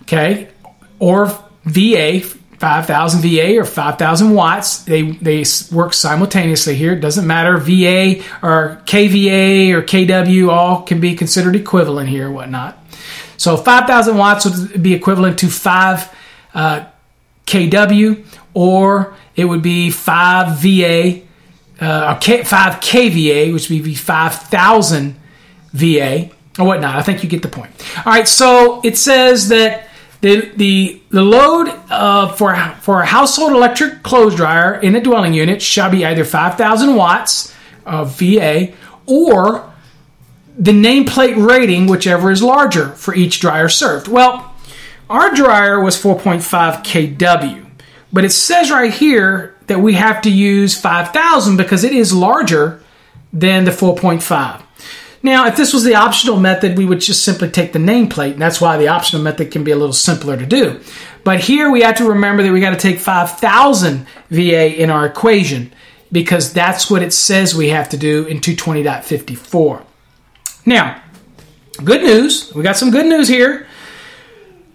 okay, 0.02 0.48
or 0.98 1.26
VA, 1.64 2.20
5,000 2.20 3.22
VA 3.22 3.58
or 3.58 3.64
5,000 3.64 4.34
watts. 4.34 4.84
They, 4.84 5.12
they 5.12 5.42
work 5.72 5.94
simultaneously 5.94 6.74
here. 6.74 6.92
It 6.92 7.00
doesn't 7.00 7.26
matter. 7.26 7.56
VA 7.56 8.22
or 8.42 8.82
KVA 8.84 9.70
or 9.72 9.82
KW 9.82 10.50
all 10.50 10.82
can 10.82 11.00
be 11.00 11.16
considered 11.16 11.56
equivalent 11.56 12.10
here 12.10 12.28
or 12.28 12.32
whatnot. 12.32 12.76
So 13.38 13.56
5,000 13.56 14.18
watts 14.18 14.44
would 14.44 14.82
be 14.82 14.92
equivalent 14.92 15.38
to 15.38 15.48
5 15.48 16.14
uh, 16.52 16.84
kW, 17.46 18.22
or 18.52 19.14
it 19.34 19.46
would 19.46 19.62
be 19.62 19.90
5 19.90 20.58
VA, 20.58 21.22
uh, 21.80 22.20
5 22.20 22.44
kVA, 22.44 23.54
which 23.54 23.70
would 23.70 23.82
be 23.82 23.94
5,000 23.94 25.16
VA, 25.72 26.30
or 26.60 26.66
whatnot. 26.66 26.96
I 26.96 27.02
think 27.02 27.22
you 27.22 27.28
get 27.28 27.42
the 27.42 27.48
point. 27.48 27.70
All 27.98 28.12
right, 28.12 28.28
so 28.28 28.80
it 28.84 28.96
says 28.96 29.48
that 29.48 29.88
the 30.20 30.52
the 30.56 31.00
the 31.10 31.22
load 31.22 31.68
uh, 31.90 32.32
for 32.32 32.54
for 32.80 33.00
a 33.00 33.06
household 33.06 33.52
electric 33.52 34.02
clothes 34.02 34.36
dryer 34.36 34.74
in 34.74 34.94
a 34.94 35.00
dwelling 35.00 35.34
unit 35.34 35.62
shall 35.62 35.90
be 35.90 36.04
either 36.04 36.24
5,000 36.24 36.94
watts 36.94 37.54
of 37.86 38.18
VA 38.18 38.72
or 39.06 39.72
the 40.58 40.72
nameplate 40.72 41.36
rating, 41.42 41.86
whichever 41.86 42.30
is 42.30 42.42
larger 42.42 42.90
for 42.90 43.14
each 43.14 43.40
dryer 43.40 43.68
served. 43.68 44.08
Well, 44.08 44.54
our 45.08 45.34
dryer 45.34 45.80
was 45.80 46.00
4.5 46.00 46.84
kW, 46.84 47.66
but 48.12 48.24
it 48.24 48.30
says 48.30 48.70
right 48.70 48.92
here 48.92 49.56
that 49.66 49.80
we 49.80 49.94
have 49.94 50.20
to 50.22 50.30
use 50.30 50.78
5,000 50.78 51.56
because 51.56 51.82
it 51.82 51.92
is 51.92 52.12
larger 52.12 52.82
than 53.32 53.64
the 53.64 53.70
4.5. 53.70 54.62
Now, 55.22 55.46
if 55.46 55.56
this 55.56 55.74
was 55.74 55.84
the 55.84 55.96
optional 55.96 56.40
method, 56.40 56.78
we 56.78 56.86
would 56.86 57.00
just 57.00 57.24
simply 57.24 57.50
take 57.50 57.72
the 57.72 57.78
nameplate, 57.78 58.32
and 58.32 58.40
that's 58.40 58.60
why 58.60 58.78
the 58.78 58.88
optional 58.88 59.22
method 59.22 59.50
can 59.50 59.64
be 59.64 59.70
a 59.70 59.76
little 59.76 59.92
simpler 59.92 60.36
to 60.36 60.46
do. 60.46 60.80
But 61.24 61.40
here 61.40 61.70
we 61.70 61.82
have 61.82 61.96
to 61.96 62.08
remember 62.08 62.42
that 62.42 62.52
we 62.52 62.60
got 62.60 62.70
to 62.70 62.76
take 62.76 62.98
5,000 62.98 64.06
VA 64.30 64.80
in 64.80 64.88
our 64.88 65.04
equation 65.04 65.72
because 66.10 66.52
that's 66.52 66.90
what 66.90 67.02
it 67.02 67.12
says 67.12 67.54
we 67.54 67.68
have 67.68 67.90
to 67.90 67.98
do 67.98 68.24
in 68.24 68.38
220.54. 68.38 69.84
Now, 70.64 71.02
good 71.84 72.02
news. 72.02 72.52
We 72.54 72.62
got 72.62 72.76
some 72.76 72.90
good 72.90 73.06
news 73.06 73.28
here. 73.28 73.66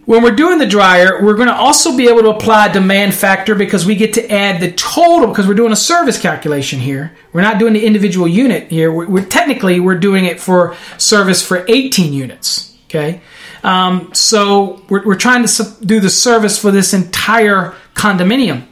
When 0.05 0.21
we're 0.21 0.35
doing 0.35 0.59
the 0.59 0.67
dryer, 0.67 1.23
we're 1.23 1.33
going 1.33 1.47
to 1.47 1.55
also 1.55 1.97
be 1.97 2.07
able 2.07 2.21
to 2.21 2.29
apply 2.29 2.67
a 2.67 2.73
demand 2.73 3.15
factor 3.15 3.55
because 3.55 3.87
we 3.87 3.95
get 3.95 4.13
to 4.13 4.31
add 4.31 4.61
the 4.61 4.71
total 4.71 5.27
because 5.27 5.47
we're 5.47 5.55
doing 5.55 5.71
a 5.71 5.75
service 5.75 6.19
calculation 6.19 6.79
here. 6.79 7.15
We're 7.33 7.41
not 7.41 7.57
doing 7.57 7.73
the 7.73 7.83
individual 7.83 8.27
unit 8.27 8.69
here. 8.69 8.91
We're, 8.91 9.07
we're 9.07 9.25
technically 9.25 9.79
we're 9.79 9.97
doing 9.97 10.25
it 10.25 10.39
for 10.39 10.75
service 10.97 11.45
for 11.45 11.65
18 11.67 12.13
units. 12.13 12.75
Okay, 12.87 13.21
um, 13.63 14.13
so 14.13 14.83
we're, 14.89 15.03
we're 15.03 15.15
trying 15.15 15.45
to 15.45 15.75
do 15.83 15.99
the 15.99 16.11
service 16.11 16.59
for 16.59 16.69
this 16.69 16.93
entire 16.93 17.73
condominium. 17.95 18.67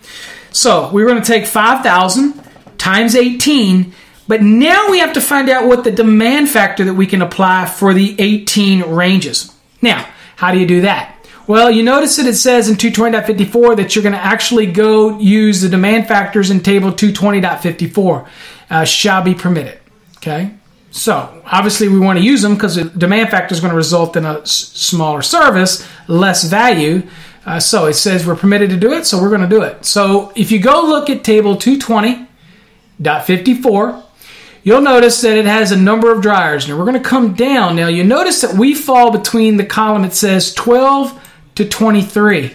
So 0.51 0.91
we're 0.91 1.07
going 1.07 1.19
to 1.19 1.27
take 1.27 1.47
5,000 1.47 2.43
times 2.77 3.15
18 3.15 3.93
but 4.27 4.41
now 4.41 4.89
we 4.89 4.99
have 4.99 5.13
to 5.13 5.21
find 5.21 5.49
out 5.49 5.67
what 5.67 5.83
the 5.83 5.91
demand 5.91 6.49
factor 6.49 6.85
that 6.85 6.93
we 6.93 7.07
can 7.07 7.21
apply 7.21 7.65
for 7.65 7.93
the 7.93 8.15
18 8.19 8.83
ranges. 8.83 9.53
Now, 9.81 10.07
how 10.37 10.51
do 10.51 10.59
you 10.59 10.65
do 10.65 10.81
that? 10.81 11.12
Well, 11.45 11.69
you 11.69 11.83
notice 11.83 12.15
that 12.15 12.25
it 12.25 12.35
says 12.35 12.69
in 12.69 12.77
220.54 12.77 13.75
that 13.75 13.95
you're 13.95 14.03
going 14.03 14.13
to 14.13 14.19
actually 14.19 14.65
go 14.65 15.19
use 15.19 15.59
the 15.59 15.67
demand 15.67 16.07
factors 16.07 16.49
in 16.49 16.61
table 16.61 16.89
220.54 16.91 18.27
uh, 18.69 18.85
shall 18.85 19.21
be 19.21 19.35
permitted. 19.35 19.77
Okay? 20.17 20.53
So, 20.91 21.41
obviously, 21.45 21.89
we 21.89 21.99
want 21.99 22.17
to 22.19 22.23
use 22.23 22.41
them 22.41 22.53
because 22.53 22.75
the 22.75 22.85
demand 22.85 23.29
factor 23.29 23.53
is 23.53 23.59
going 23.59 23.71
to 23.71 23.75
result 23.75 24.15
in 24.15 24.23
a 24.23 24.39
s- 24.41 24.51
smaller 24.51 25.21
service, 25.21 25.85
less 26.07 26.45
value. 26.45 27.03
Uh, 27.45 27.59
so, 27.59 27.87
it 27.87 27.95
says 27.95 28.25
we're 28.25 28.37
permitted 28.37 28.69
to 28.69 28.77
do 28.77 28.93
it, 28.93 29.05
so 29.05 29.21
we're 29.21 29.27
going 29.29 29.41
to 29.41 29.47
do 29.47 29.63
it. 29.63 29.83
So, 29.83 30.31
if 30.35 30.49
you 30.51 30.59
go 30.59 30.81
look 30.83 31.09
at 31.09 31.25
table 31.25 31.57
220.54, 31.57 34.03
you'll 34.63 34.81
notice 34.81 35.19
that 35.21 35.35
it 35.35 35.45
has 35.45 35.71
a 35.71 35.77
number 35.77 36.11
of 36.11 36.21
dryers. 36.21 36.67
Now 36.69 36.77
we're 36.77 36.85
going 36.85 37.01
to 37.01 37.09
come 37.09 37.33
down. 37.33 37.75
Now 37.75 37.87
you 37.87 38.03
notice 38.03 38.41
that 38.41 38.55
we 38.55 38.73
fall 38.73 39.11
between 39.11 39.57
the 39.57 39.65
column 39.65 40.03
that 40.03 40.13
says 40.13 40.53
12 40.53 41.19
to 41.55 41.67
23. 41.67 42.53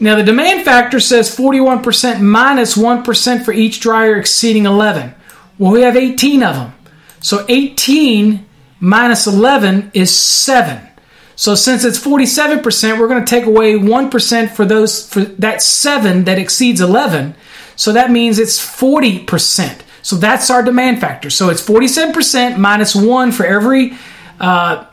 Now 0.00 0.16
the 0.16 0.22
demand 0.22 0.64
factor 0.64 0.98
says 0.98 1.34
41% 1.36 2.20
minus 2.20 2.76
1 2.76 3.04
for 3.04 3.52
each 3.52 3.80
dryer 3.80 4.16
exceeding 4.16 4.66
11. 4.66 5.14
Well, 5.58 5.72
we 5.72 5.82
have 5.82 5.96
18 5.96 6.42
of 6.42 6.54
them. 6.56 6.74
So 7.20 7.44
18 7.48 8.46
minus 8.80 9.26
11 9.26 9.90
is 9.92 10.14
7. 10.16 10.88
So 11.36 11.54
since 11.54 11.84
it's 11.84 11.98
47%, 11.98 12.98
we're 12.98 13.08
going 13.08 13.24
to 13.24 13.30
take 13.30 13.44
away 13.44 13.74
1% 13.74 14.50
for 14.50 14.64
those 14.64 15.08
for 15.08 15.20
that 15.20 15.62
7 15.62 16.24
that 16.24 16.38
exceeds 16.38 16.80
11. 16.80 17.34
So 17.76 17.92
that 17.92 18.10
means 18.10 18.38
it's 18.38 18.58
40%. 18.58 19.80
So 20.02 20.16
that's 20.16 20.50
our 20.50 20.62
demand 20.62 21.00
factor. 21.00 21.30
So 21.30 21.50
it's 21.50 21.66
47% 21.66 22.58
minus 22.58 22.94
1 22.94 23.32
for 23.32 23.44
every 23.44 23.96
uh, 24.38 24.86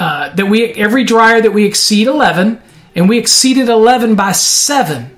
uh, 0.00 0.34
that 0.34 0.46
we 0.46 0.64
every 0.72 1.04
dryer 1.04 1.40
that 1.40 1.52
we 1.52 1.64
exceed 1.64 2.06
11 2.08 2.60
and 2.96 3.08
we 3.08 3.18
exceeded 3.18 3.68
11 3.68 4.16
by 4.16 4.32
7. 4.32 5.16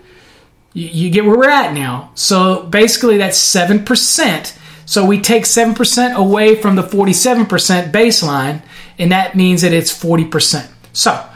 You, 0.75 0.88
you 0.88 1.11
get 1.11 1.25
where 1.25 1.38
we're 1.38 1.49
at 1.49 1.73
now. 1.73 2.11
So 2.14 2.64
basically 2.64 3.16
that's 3.16 3.38
7%. 3.38 4.59
So 4.85 5.07
we 5.07 5.21
take 5.21 5.45
7% 5.45 6.14
away 6.14 6.57
from 6.57 6.77
the 6.77 6.83
47% 6.83 7.92
baseline 7.92 8.62
and 8.99 9.12
that 9.12 9.35
means 9.35 9.62
that 9.62 9.73
it's 9.73 9.92
40%. 9.92 10.68
So 10.92 11.27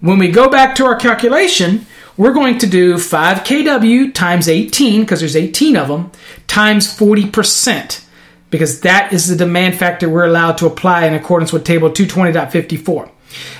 when 0.00 0.18
we 0.18 0.30
go 0.30 0.48
back 0.48 0.74
to 0.76 0.84
our 0.84 0.96
calculation, 0.96 1.86
we're 2.16 2.32
going 2.32 2.58
to 2.58 2.66
do 2.66 2.98
5 2.98 3.38
kW 3.38 4.14
times 4.14 4.48
18, 4.48 5.02
because 5.02 5.20
there's 5.20 5.36
18 5.36 5.76
of 5.76 5.88
them, 5.88 6.10
times 6.48 6.88
40%, 6.88 8.04
because 8.50 8.80
that 8.80 9.12
is 9.12 9.28
the 9.28 9.36
demand 9.36 9.78
factor 9.78 10.08
we're 10.08 10.26
allowed 10.26 10.58
to 10.58 10.66
apply 10.66 11.06
in 11.06 11.14
accordance 11.14 11.52
with 11.52 11.64
table 11.64 11.90
220.54. 11.90 13.10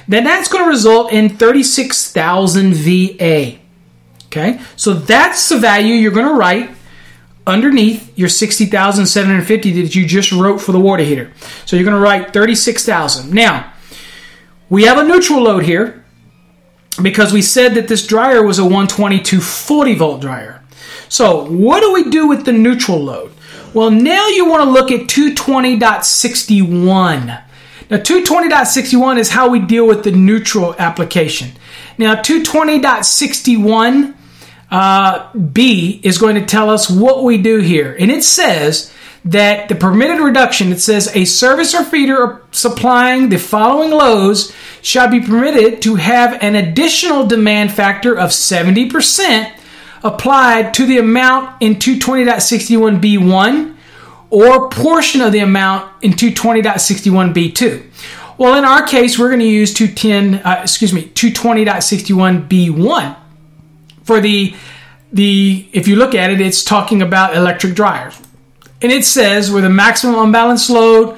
Then 0.07 0.24
that's 0.24 0.48
going 0.48 0.64
to 0.64 0.70
result 0.70 1.12
in 1.12 1.29
36,000 1.29 2.74
VA. 2.74 3.59
Okay, 4.27 4.61
so 4.77 4.92
that's 4.92 5.48
the 5.48 5.59
value 5.59 5.94
you're 5.94 6.12
going 6.12 6.27
to 6.29 6.35
write 6.35 6.70
underneath 7.46 8.12
your 8.16 8.29
60,750 8.29 9.83
that 9.83 9.94
you 9.94 10.07
just 10.07 10.33
wrote 10.33 10.59
for 10.59 10.72
the 10.72 10.81
water 10.81 11.03
heater. 11.03 11.33
So 11.64 11.77
you're 11.77 11.85
going 11.87 11.96
to 11.96 12.03
write 12.03 12.35
36,000. 12.35 13.33
Now, 13.33 13.72
we 14.68 14.85
have 14.85 14.98
a 14.98 15.05
neutral 15.05 15.42
load 15.42 15.62
here 15.62 16.05
because 17.01 17.33
we 17.33 17.40
said 17.40 17.74
that 17.74 17.88
this 17.88 18.07
dryer 18.07 18.42
was 18.42 18.59
a 18.59 18.64
120 18.64 19.20
to 19.20 19.40
40 19.40 19.94
volt 19.94 20.20
dryer. 20.20 20.62
So, 21.09 21.46
what 21.46 21.81
do 21.81 21.94
we 21.94 22.11
do 22.11 22.29
with 22.29 22.44
the 22.44 22.53
neutral 22.53 23.03
load? 23.03 23.33
Well, 23.74 23.90
now 23.90 24.28
you 24.28 24.48
want 24.48 24.64
to 24.64 24.70
look 24.70 24.90
at 24.90 25.09
220.61. 25.09 27.42
Now, 27.90 27.96
220.61 27.96 29.18
is 29.18 29.31
how 29.31 29.48
we 29.48 29.61
deal 29.61 29.87
with 29.87 30.04
the 30.04 30.11
neutral 30.11 30.74
application. 30.78 31.52
Now, 31.96 32.16
220.61 32.16 34.14
uh, 34.70 35.33
B 35.35 36.00
is 36.02 36.18
going 36.18 36.35
to 36.35 36.44
tell 36.44 36.68
us 36.70 36.90
what 36.90 37.24
we 37.24 37.38
do 37.38 37.61
here. 37.61 37.96
And 37.98 38.11
it 38.11 38.24
says 38.24 38.92
that 39.24 39.68
the 39.68 39.74
permitted 39.74 40.20
reduction, 40.20 40.72
it 40.72 40.81
says 40.81 41.14
a 41.14 41.24
service 41.24 41.74
or 41.74 41.85
feeder 41.85 42.42
supplying 42.50 43.28
the 43.28 43.38
following 43.38 43.90
loads 43.90 44.54
shall 44.83 45.11
be 45.11 45.20
permitted 45.20 45.83
to 45.83 45.96
have 45.96 46.42
an 46.42 46.57
additional 46.57 47.26
demand 47.26 47.72
factor 47.72 48.16
of 48.16 48.31
70% 48.31 49.58
applied 50.03 50.75
to 50.75 50.85
the 50.87 50.99
amount 50.99 51.63
in 51.63 51.77
220.61B1 51.77 53.77
or 54.31 54.69
portion 54.69 55.21
of 55.21 55.33
the 55.33 55.39
amount 55.39 56.05
in 56.05 56.13
220.61B2. 56.13 57.85
Well, 58.37 58.55
in 58.55 58.65
our 58.65 58.87
case, 58.87 59.19
we're 59.19 59.29
going 59.29 59.41
to 59.41 59.47
use 59.47 59.75
210, 59.75 60.47
uh, 60.47 60.61
excuse 60.63 60.93
me, 60.93 61.09
220.61B1 61.09 63.17
for 64.05 64.21
the 64.21 64.55
the 65.13 65.69
if 65.73 65.89
you 65.89 65.97
look 65.97 66.15
at 66.15 66.31
it, 66.31 66.41
it's 66.41 66.63
talking 66.63 67.03
about 67.03 67.37
electric 67.37 67.75
dryers, 67.75 68.21
and 68.83 68.93
it 68.93 69.05
says 69.05 69.51
where 69.51 69.63
the 69.63 69.71
maximum 69.71 70.19
unbalanced 70.19 70.71
load 70.71 71.15
uh, 71.15 71.17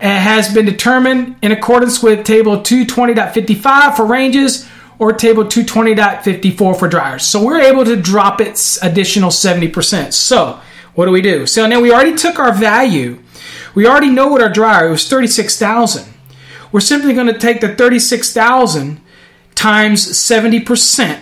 has 0.00 0.52
been 0.52 0.64
determined 0.64 1.36
in 1.42 1.52
accordance 1.52 2.02
with 2.02 2.24
table 2.24 2.60
220.55 2.60 3.96
for 3.96 4.06
ranges 4.06 4.68
or 4.98 5.12
table 5.12 5.44
220.54 5.44 6.78
for 6.78 6.88
dryers. 6.88 7.24
So 7.24 7.44
we're 7.44 7.60
able 7.60 7.84
to 7.84 7.96
drop 7.96 8.40
its 8.40 8.82
additional 8.82 9.30
70%. 9.30 10.12
So 10.12 10.60
what 10.94 11.06
do 11.06 11.12
we 11.12 11.22
do? 11.22 11.46
So 11.46 11.66
now 11.66 11.80
we 11.80 11.92
already 11.92 12.16
took 12.16 12.38
our 12.38 12.52
value. 12.52 13.18
We 13.74 13.86
already 13.86 14.10
know 14.10 14.28
what 14.28 14.42
our 14.42 14.48
dryer 14.48 14.90
was 14.90 15.08
36,000. 15.08 16.12
We're 16.72 16.80
simply 16.80 17.14
going 17.14 17.28
to 17.28 17.38
take 17.38 17.60
the 17.60 17.74
36,000 17.74 19.00
times 19.54 20.06
70% 20.06 21.20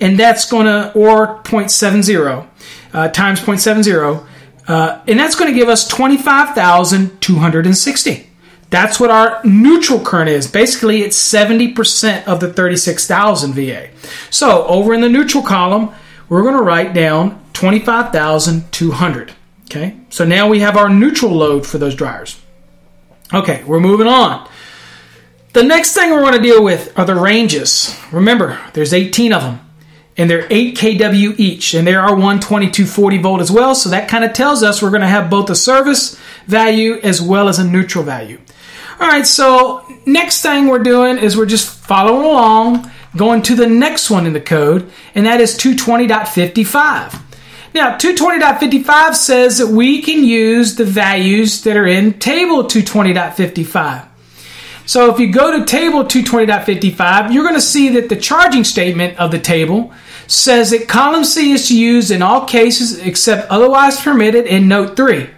and 0.00 0.18
that's 0.18 0.50
going 0.50 0.66
to, 0.66 0.92
or 0.94 1.42
0.70 1.42 2.48
uh, 2.92 3.08
times 3.08 3.40
0.70, 3.40 4.26
uh, 4.68 5.00
and 5.06 5.18
that's 5.18 5.34
going 5.34 5.50
to 5.52 5.58
give 5.58 5.68
us 5.68 5.88
25,260. 5.88 8.27
That's 8.70 9.00
what 9.00 9.10
our 9.10 9.40
neutral 9.44 10.00
current 10.00 10.28
is. 10.28 10.46
Basically, 10.46 11.02
it's 11.02 11.16
70% 11.16 12.26
of 12.26 12.40
the 12.40 12.52
36,000 12.52 13.54
VA. 13.54 13.88
So 14.30 14.66
over 14.66 14.92
in 14.92 15.00
the 15.00 15.08
neutral 15.08 15.42
column, 15.42 15.94
we're 16.28 16.42
going 16.42 16.56
to 16.56 16.62
write 16.62 16.92
down 16.92 17.42
25,200. 17.54 19.32
Okay, 19.64 19.96
so 20.08 20.24
now 20.24 20.48
we 20.48 20.60
have 20.60 20.76
our 20.76 20.88
neutral 20.88 21.32
load 21.32 21.66
for 21.66 21.78
those 21.78 21.94
dryers. 21.94 22.40
Okay, 23.34 23.62
we're 23.64 23.80
moving 23.80 24.06
on. 24.06 24.48
The 25.52 25.62
next 25.62 25.92
thing 25.92 26.10
we're 26.10 26.20
going 26.20 26.34
to 26.34 26.40
deal 26.40 26.62
with 26.62 26.98
are 26.98 27.04
the 27.04 27.14
ranges. 27.14 27.98
Remember, 28.12 28.58
there's 28.72 28.94
18 28.94 29.32
of 29.32 29.42
them 29.42 29.60
and 30.18 30.28
they're 30.28 30.46
8 30.50 30.76
kW 30.76 31.38
each, 31.38 31.74
and 31.74 31.86
they 31.86 31.94
are 31.94 32.08
12240 32.08 33.18
volt 33.18 33.40
as 33.40 33.52
well. 33.52 33.74
So 33.76 33.88
that 33.90 34.08
kind 34.08 34.24
of 34.24 34.32
tells 34.32 34.64
us 34.64 34.82
we're 34.82 34.90
going 34.90 35.02
to 35.02 35.06
have 35.06 35.30
both 35.30 35.48
a 35.48 35.54
service 35.54 36.18
value 36.46 36.98
as 37.04 37.22
well 37.22 37.48
as 37.48 37.60
a 37.60 37.64
neutral 37.64 38.02
value. 38.02 38.40
All 39.00 39.06
right, 39.06 39.26
so 39.26 39.84
next 40.06 40.42
thing 40.42 40.66
we're 40.66 40.80
doing 40.80 41.18
is 41.18 41.36
we're 41.36 41.46
just 41.46 41.68
following 41.68 42.26
along, 42.26 42.90
going 43.16 43.42
to 43.42 43.54
the 43.54 43.68
next 43.68 44.10
one 44.10 44.26
in 44.26 44.32
the 44.32 44.40
code, 44.40 44.90
and 45.14 45.24
that 45.24 45.40
is 45.40 45.56
220.55. 45.56 47.22
Now, 47.74 47.96
220.55 47.96 49.14
says 49.14 49.58
that 49.58 49.68
we 49.68 50.02
can 50.02 50.24
use 50.24 50.74
the 50.74 50.84
values 50.84 51.62
that 51.62 51.76
are 51.76 51.86
in 51.86 52.18
table 52.18 52.64
220.55. 52.64 54.08
So 54.84 55.12
if 55.12 55.20
you 55.20 55.30
go 55.30 55.56
to 55.56 55.64
table 55.64 56.02
220.55, 56.02 57.32
you're 57.32 57.44
going 57.44 57.54
to 57.54 57.60
see 57.60 57.90
that 57.90 58.08
the 58.08 58.16
charging 58.16 58.64
statement 58.64 59.16
of 59.18 59.30
the 59.30 59.38
table 59.38 59.92
says 60.26 60.70
that 60.70 60.88
column 60.88 61.24
C 61.24 61.52
is 61.52 61.68
to 61.68 61.78
use 61.78 62.10
in 62.10 62.22
all 62.22 62.46
cases 62.46 62.98
except 62.98 63.48
otherwise 63.50 64.00
permitted 64.00 64.46
in 64.46 64.66
note 64.66 64.96
3. 64.96 65.30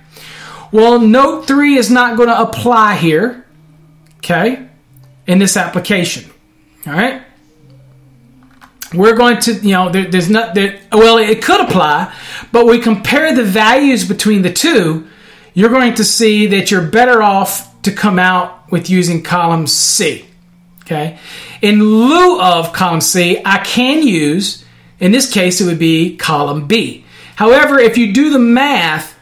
Well, 0.73 1.01
note 1.01 1.47
3 1.47 1.77
is 1.77 1.91
not 1.91 2.17
going 2.17 2.29
to 2.29 2.41
apply 2.41 2.95
here, 2.97 3.45
okay, 4.21 4.69
in 5.27 5.39
this 5.39 5.57
application. 5.57 6.31
All 6.87 6.93
right? 6.93 7.23
We're 8.93 9.17
going 9.17 9.39
to, 9.41 9.55
you 9.55 9.73
know, 9.73 9.91
there, 9.91 10.11
there's 10.11 10.29
not, 10.29 10.55
there, 10.55 10.81
well, 10.93 11.19
it 11.19 11.43
could 11.43 11.61
apply, 11.61 12.13
but 12.51 12.67
we 12.67 12.81
compare 12.81 13.35
the 13.35 13.45
values 13.45 14.07
between 14.07 14.43
the 14.43 14.53
two, 14.53 15.07
you're 15.55 15.71
going 15.71 15.95
to 15.95 16.05
see 16.05 16.47
that 16.47 16.71
you're 16.71 16.87
better 16.87 17.23
off 17.23 17.83
to 17.83 17.93
come 17.93 18.19
out 18.19 18.71
with 18.71 18.91
using 18.91 19.23
column 19.23 19.67
C. 19.67 20.27
Okay. 20.83 21.19
In 21.63 21.83
lieu 21.83 22.41
of 22.41 22.73
column 22.73 23.01
C, 23.01 23.41
I 23.45 23.59
can 23.59 24.03
use, 24.03 24.65
in 24.99 25.13
this 25.13 25.33
case, 25.33 25.61
it 25.61 25.67
would 25.67 25.79
be 25.79 26.17
column 26.17 26.67
B. 26.67 27.05
However, 27.37 27.79
if 27.79 27.97
you 27.97 28.13
do 28.13 28.31
the 28.31 28.41
math, 28.41 29.17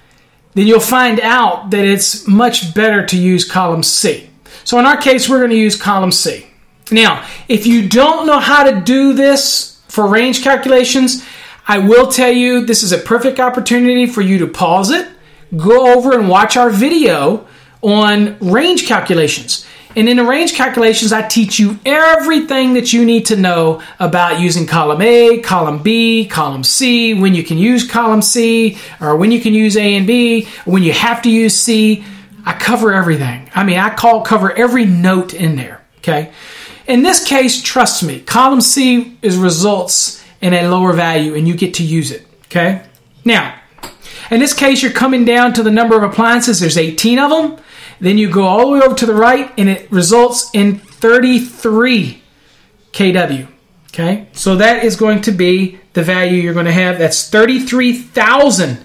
then 0.55 0.67
you'll 0.67 0.81
find 0.81 1.21
out 1.21 1.71
that 1.71 1.85
it's 1.85 2.27
much 2.27 2.75
better 2.75 3.05
to 3.07 3.19
use 3.19 3.49
column 3.49 3.83
C. 3.83 4.28
So 4.69 4.79
in 4.79 4.85
our 4.85 4.99
case, 4.99 5.31
we're 5.31 5.39
going 5.39 5.53
to 5.53 5.57
use 5.57 5.81
column 5.81 6.13
C. 6.13 6.47
Now, 6.91 7.27
if 7.49 7.67
you 7.67 7.89
don't 7.89 8.27
know 8.27 8.39
how 8.39 8.71
to 8.71 8.83
do 8.83 9.15
this 9.15 9.81
for 9.89 10.07
range 10.07 10.43
calculations, 10.43 11.25
I 11.67 11.79
will 11.79 12.09
tell 12.09 12.31
you 12.31 12.67
this 12.67 12.83
is 12.83 12.93
a 12.93 12.99
perfect 12.99 13.41
opportunity 13.41 14.05
for 14.05 14.21
you 14.21 14.37
to 14.41 14.47
pause 14.47 14.91
it, 14.91 15.09
go 15.57 15.95
over 15.97 16.13
and 16.13 16.29
watch 16.29 16.59
our 16.59 16.69
video 16.69 17.47
on 17.81 18.39
range 18.41 18.87
calculations. 18.87 19.67
And 19.97 20.07
in 20.07 20.19
the 20.19 20.25
range 20.25 20.53
calculations, 20.53 21.15
I 21.15 21.27
teach 21.27 21.59
you 21.59 21.79
everything 21.87 22.75
that 22.75 22.93
you 22.93 23.07
need 23.07 23.25
to 23.27 23.37
know 23.37 23.81
about 23.99 24.39
using 24.39 24.67
column 24.67 25.01
A, 25.01 25.39
column 25.39 25.83
B, 25.83 26.27
column 26.27 26.63
C, 26.63 27.15
when 27.15 27.35
you 27.35 27.43
can 27.43 27.57
use 27.57 27.91
column 27.91 28.21
C, 28.21 28.77
or 29.01 29.17
when 29.17 29.33
you 29.33 29.41
can 29.41 29.55
use 29.55 29.79
A 29.79 29.97
and 29.97 30.07
B, 30.07 30.47
when 30.67 30.83
you 30.83 30.93
have 30.93 31.23
to 31.23 31.31
use 31.31 31.57
C. 31.57 32.05
I 32.45 32.53
cover 32.53 32.93
everything. 32.93 33.48
I 33.59 33.65
mean, 33.65 33.77
I 33.77 33.93
call 33.93 34.23
cover 34.23 34.53
every 34.53 34.85
note 34.85 35.35
in 35.35 35.57
there. 35.57 35.85
Okay. 35.99 36.31
In 36.87 37.03
this 37.03 37.27
case, 37.27 37.61
trust 37.61 38.05
me, 38.05 38.21
column 38.21 38.61
C 38.61 39.19
is 39.21 39.37
results 39.37 40.25
in 40.41 40.55
a 40.55 40.69
lower 40.69 40.93
value 40.93 41.35
and 41.35 41.49
you 41.49 41.57
get 41.57 41.75
to 41.75 41.83
use 41.83 42.13
it. 42.13 42.25
Okay. 42.45 42.85
Now, 43.25 43.59
in 44.31 44.39
this 44.39 44.55
case, 44.55 44.81
you're 44.81 44.93
coming 44.93 45.25
down 45.25 45.55
to 45.55 45.65
the 45.65 45.73
number 45.73 45.97
of 45.97 46.05
appliances. 46.05 46.61
There's 46.61 46.79
18 46.79 47.19
of 47.19 47.31
them. 47.31 47.65
Then 47.99 48.17
you 48.17 48.31
go 48.31 48.45
all 48.45 48.61
the 48.61 48.73
way 48.75 48.81
over 48.81 48.95
to 48.95 49.07
the 49.07 49.15
right, 49.15 49.53
and 49.59 49.69
it 49.69 49.91
results 49.91 50.51
in 50.55 50.79
33 50.79 52.23
kW. 52.93 53.49
Okay, 53.89 54.29
so 54.35 54.55
that 54.57 54.85
is 54.85 54.95
going 54.95 55.23
to 55.23 55.33
be 55.33 55.81
the 55.95 56.05
value 56.05 56.41
you're 56.41 56.55
going 56.55 56.67
to 56.67 56.73
have. 56.73 56.99
That's 56.99 57.29
33,000 57.29 58.79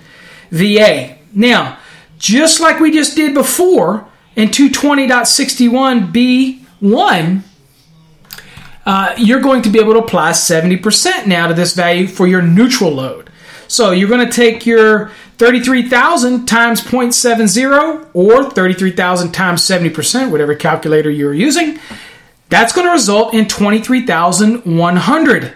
VA. 0.49 1.17
Now, 1.31 1.77
just 2.17 2.59
like 2.59 2.79
we 2.79 2.89
just 2.89 3.15
did 3.15 3.35
before 3.35 4.09
in 4.35 4.49
220.61B1, 4.49 7.43
uh, 8.85 9.15
you're 9.17 9.39
going 9.39 9.61
to 9.61 9.69
be 9.69 9.79
able 9.79 9.93
to 9.93 9.99
apply 9.99 10.31
70% 10.31 11.27
now 11.27 11.47
to 11.47 11.53
this 11.53 11.73
value 11.73 12.07
for 12.07 12.27
your 12.27 12.41
neutral 12.41 12.91
load. 12.91 13.29
So 13.67 13.91
you're 13.91 14.09
going 14.09 14.27
to 14.27 14.31
take 14.31 14.65
your 14.65 15.11
33,000 15.37 16.45
times 16.45 16.81
0.70 16.81 18.09
or 18.13 18.49
33,000 18.49 19.31
times 19.31 19.61
70%, 19.61 20.31
whatever 20.31 20.55
calculator 20.55 21.09
you're 21.09 21.33
using. 21.33 21.79
That's 22.49 22.73
going 22.73 22.87
to 22.87 22.91
result 22.91 23.33
in 23.33 23.47
23,100 23.47 25.53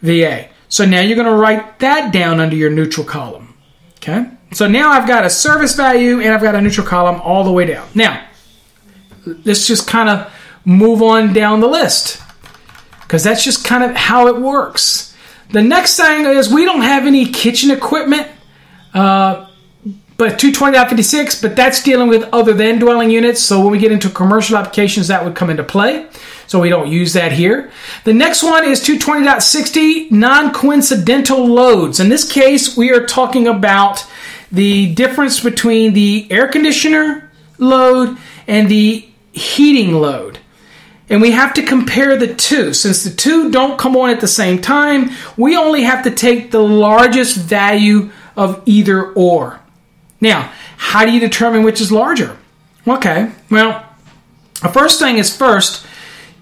VA. 0.00 0.48
So 0.68 0.84
now 0.86 1.00
you're 1.00 1.16
going 1.16 1.26
to 1.26 1.34
write 1.34 1.80
that 1.80 2.12
down 2.12 2.38
under 2.40 2.54
your 2.56 2.70
neutral 2.70 3.04
column. 3.04 3.54
Okay? 3.96 4.30
So 4.52 4.68
now 4.68 4.90
I've 4.90 5.08
got 5.08 5.24
a 5.24 5.30
service 5.30 5.74
value 5.74 6.20
and 6.20 6.32
I've 6.32 6.42
got 6.42 6.54
a 6.54 6.60
neutral 6.60 6.86
column 6.86 7.20
all 7.22 7.44
the 7.44 7.52
way 7.52 7.66
down. 7.66 7.88
Now, 7.94 8.26
let's 9.44 9.66
just 9.66 9.86
kind 9.86 10.08
of 10.08 10.32
move 10.64 11.02
on 11.02 11.32
down 11.32 11.60
the 11.60 11.68
list 11.68 12.22
because 13.00 13.24
that's 13.24 13.44
just 13.44 13.64
kind 13.64 13.82
of 13.82 13.96
how 13.96 14.28
it 14.28 14.36
works. 14.40 15.14
The 15.50 15.62
next 15.62 15.96
thing 15.96 16.24
is 16.24 16.52
we 16.52 16.64
don't 16.64 16.82
have 16.82 17.06
any 17.06 17.26
kitchen 17.30 17.70
equipment, 17.70 18.28
uh, 18.94 19.48
but 20.16 20.38
220.56, 20.38 21.42
but 21.42 21.56
that's 21.56 21.82
dealing 21.82 22.08
with 22.08 22.22
other 22.32 22.54
than 22.54 22.78
dwelling 22.78 23.10
units. 23.10 23.42
So 23.42 23.60
when 23.60 23.72
we 23.72 23.78
get 23.78 23.92
into 23.92 24.08
commercial 24.08 24.56
applications, 24.56 25.08
that 25.08 25.24
would 25.24 25.34
come 25.34 25.50
into 25.50 25.64
play. 25.64 26.06
so 26.46 26.60
we 26.60 26.68
don't 26.68 26.88
use 26.88 27.12
that 27.14 27.32
here. 27.32 27.70
The 28.04 28.14
next 28.14 28.42
one 28.42 28.64
is 28.64 28.80
220.60 28.80 30.10
non 30.10 30.52
coincidental 30.52 31.46
loads. 31.46 32.00
In 32.00 32.08
this 32.08 32.30
case, 32.30 32.76
we 32.76 32.92
are 32.92 33.04
talking 33.04 33.46
about 33.46 34.06
the 34.52 34.94
difference 34.94 35.40
between 35.40 35.94
the 35.94 36.26
air 36.30 36.46
conditioner 36.46 37.30
load 37.58 38.18
and 38.46 38.68
the 38.68 39.08
heating 39.32 39.94
load. 39.94 40.38
And 41.08 41.20
we 41.20 41.32
have 41.32 41.54
to 41.54 41.62
compare 41.62 42.16
the 42.16 42.34
two. 42.34 42.72
Since 42.72 43.04
the 43.04 43.10
two 43.10 43.50
don't 43.50 43.78
come 43.78 43.96
on 43.96 44.10
at 44.10 44.20
the 44.20 44.28
same 44.28 44.60
time, 44.60 45.10
we 45.36 45.56
only 45.56 45.82
have 45.82 46.04
to 46.04 46.10
take 46.10 46.50
the 46.50 46.62
largest 46.62 47.36
value 47.36 48.10
of 48.36 48.62
either 48.66 49.12
or. 49.12 49.60
Now, 50.20 50.52
how 50.76 51.04
do 51.04 51.12
you 51.12 51.20
determine 51.20 51.64
which 51.64 51.80
is 51.80 51.90
larger? 51.90 52.36
Okay, 52.86 53.30
well, 53.50 53.86
the 54.62 54.68
first 54.68 54.98
thing 54.98 55.18
is 55.18 55.34
first, 55.36 55.86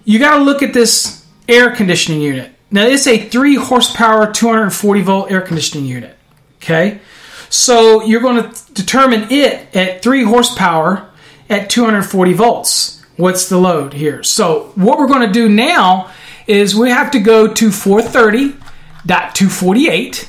you 0.05 0.19
got 0.19 0.39
to 0.39 0.45
look 0.45 0.63
at 0.63 0.73
this 0.73 1.27
air 1.49 1.75
conditioning 1.75 2.21
unit. 2.21 2.53
Now, 2.71 2.87
it's 2.87 3.07
a 3.07 3.19
3 3.19 3.57
horsepower, 3.57 4.33
240 4.33 5.01
volt 5.03 5.31
air 5.31 5.41
conditioning 5.41 5.87
unit. 5.87 6.17
Okay, 6.57 7.01
so 7.51 8.03
you're 8.05 8.23
going 8.23 8.51
to 8.51 8.73
determine 8.73 9.31
it 9.31 9.77
at 9.77 10.03
3 10.03 10.23
horsepower 10.23 11.11
at 11.51 11.69
240 11.69 12.33
volts. 12.33 13.05
What's 13.17 13.49
the 13.49 13.59
load 13.59 13.93
here? 13.93 14.23
So, 14.23 14.71
what 14.77 14.97
we're 14.99 15.09
going 15.09 15.27
to 15.27 15.33
do 15.33 15.49
now 15.49 16.13
is 16.47 16.77
we 16.77 16.91
have 16.91 17.11
to 17.11 17.19
go 17.19 17.53
to 17.53 17.69
430.248. 17.69 20.29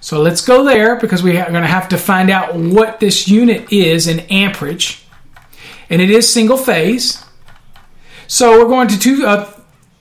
So, 0.00 0.20
let's 0.20 0.40
go 0.42 0.64
there 0.64 0.96
because 0.96 1.22
we 1.22 1.38
are 1.38 1.48
going 1.48 1.62
to 1.62 1.68
have 1.68 1.88
to 1.90 1.96
find 1.96 2.28
out 2.28 2.56
what 2.56 2.98
this 3.00 3.28
unit 3.28 3.72
is 3.72 4.08
in 4.08 4.20
amperage. 4.28 5.04
And 5.88 6.02
it 6.02 6.10
is 6.10 6.30
single 6.30 6.58
phase. 6.58 7.24
So, 8.26 8.58
we're 8.58 8.68
going 8.68 8.88
to 8.88 8.98
two, 8.98 9.24
uh, 9.24 9.48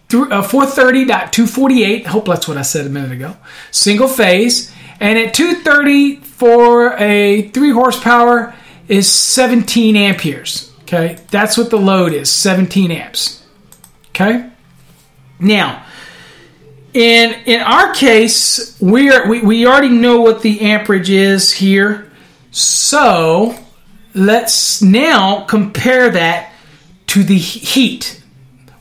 uh, 0.10 0.42
430.248. 0.42 2.06
I 2.06 2.10
hope 2.10 2.26
that's 2.26 2.48
what 2.48 2.58
I 2.58 2.64
said 2.64 2.88
a 2.88 2.90
minute 2.90 3.12
ago. 3.12 3.38
Single 3.70 4.08
phase. 4.08 4.74
And 5.00 5.18
at 5.18 5.34
230 5.34 6.31
for 6.42 6.98
a 6.98 7.50
3 7.50 7.72
horsepower, 7.72 8.52
is 8.88 9.08
17 9.08 9.96
amperes. 9.96 10.74
Okay, 10.82 11.20
that's 11.30 11.56
what 11.56 11.70
the 11.70 11.78
load 11.78 12.14
is 12.14 12.32
17 12.32 12.90
amps. 12.90 13.46
Okay, 14.10 14.50
now 15.40 15.86
in 16.96 17.36
in 17.46 17.62
our 17.62 17.94
case, 17.94 18.76
we're 18.82 19.30
we, 19.30 19.44
we 19.44 19.68
already 19.68 19.90
know 19.90 20.22
what 20.22 20.42
the 20.42 20.62
amperage 20.62 21.12
is 21.12 21.52
here, 21.52 22.12
so 22.50 23.56
let's 24.16 24.82
now 24.82 25.46
compare 25.46 26.10
that 26.10 26.52
to 27.06 27.24
the 27.24 27.38
heat. 27.38 28.20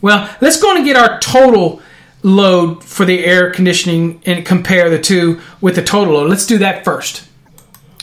Well, 0.01 0.35
let's 0.41 0.59
go 0.59 0.75
and 0.75 0.83
get 0.83 0.97
our 0.97 1.21
total 1.21 1.83
load 2.23 2.83
for 2.83 3.05
the 3.05 3.23
air 3.23 3.51
conditioning 3.51 4.23
and 4.25 4.47
compare 4.47 4.89
the 4.89 4.99
two 4.99 5.43
with 5.61 5.75
the 5.75 5.83
total 5.83 6.15
load. 6.15 6.31
Let's 6.31 6.47
do 6.47 6.57
that 6.57 6.87
first. 6.87 7.27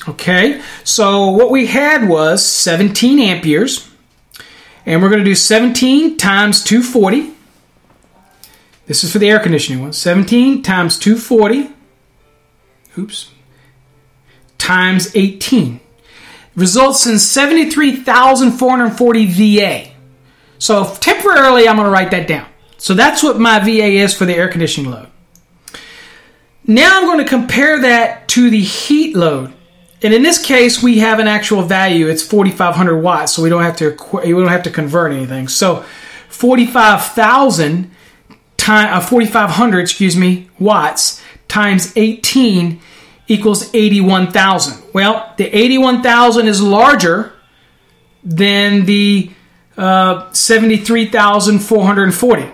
Okay, 0.08 0.62
so 0.86 1.32
what 1.32 1.52
we 1.52 1.66
had 1.66 2.08
was 2.08 2.46
17 2.46 3.20
amperes, 3.20 3.90
and 4.86 5.02
we're 5.02 5.10
going 5.10 5.20
to 5.20 5.26
do 5.26 5.36
17 5.36 6.16
times 6.18 6.64
240. 6.64 7.34
This 8.86 9.04
is 9.04 9.12
for 9.12 9.20
the 9.20 9.30
air 9.30 9.40
conditioning 9.40 9.82
one. 9.82 9.92
17 9.92 10.64
times 10.64 10.98
240, 10.98 11.72
oops, 12.98 13.32
times 14.58 15.14
18 15.14 15.82
results 16.56 17.06
in 17.06 17.20
73,440 17.20 19.26
VA. 19.26 19.90
So 20.58 20.86
temporarily, 20.96 21.68
I'm 21.68 21.76
going 21.76 21.86
to 21.86 21.92
write 21.92 22.12
that 22.12 22.28
down. 22.28 22.48
So 22.78 22.94
that's 22.94 23.24
what 23.24 23.40
my 23.40 23.60
VA 23.60 24.02
is 24.02 24.14
for 24.14 24.26
the 24.26 24.36
air 24.36 24.48
conditioning 24.48 24.92
load. 24.92 25.08
Now 26.66 26.98
I'm 26.98 27.06
going 27.06 27.20
to 27.20 27.26
compare 27.26 27.82
that 27.82 28.28
to 28.30 28.50
the 28.50 28.62
heat 28.62 29.16
load. 29.16 29.54
And 30.04 30.14
in 30.14 30.22
this 30.22 30.44
case, 30.44 30.84
we 30.84 31.00
have 31.00 31.20
an 31.20 31.28
actual 31.28 31.64
value. 31.64 32.08
It's 32.08 32.22
4,500 32.22 33.02
watts, 33.02 33.34
so 33.34 33.42
we 33.42 33.50
don't 33.50 33.64
have 33.64 33.78
to 33.78 33.98
we 34.14 34.32
don't 34.32 34.48
have 34.48 34.64
to 34.64 34.72
convert 34.72 35.12
anything. 35.12 35.48
So 35.48 35.84
45,000 36.30 37.92
time 38.58 38.94
uh, 38.94 39.02
4,500, 39.02 39.80
excuse 39.80 40.16
me, 40.16 40.50
watts 40.60 41.22
times 41.48 41.92
18 41.96 42.80
equals 43.28 43.74
81,000. 43.74 44.84
Well, 44.94 45.34
the 45.38 45.46
81,000 45.46 46.48
is 46.48 46.62
larger 46.62 47.34
than 48.24 48.86
the 48.86 49.32
uh, 49.78 50.32
73,440. 50.32 52.52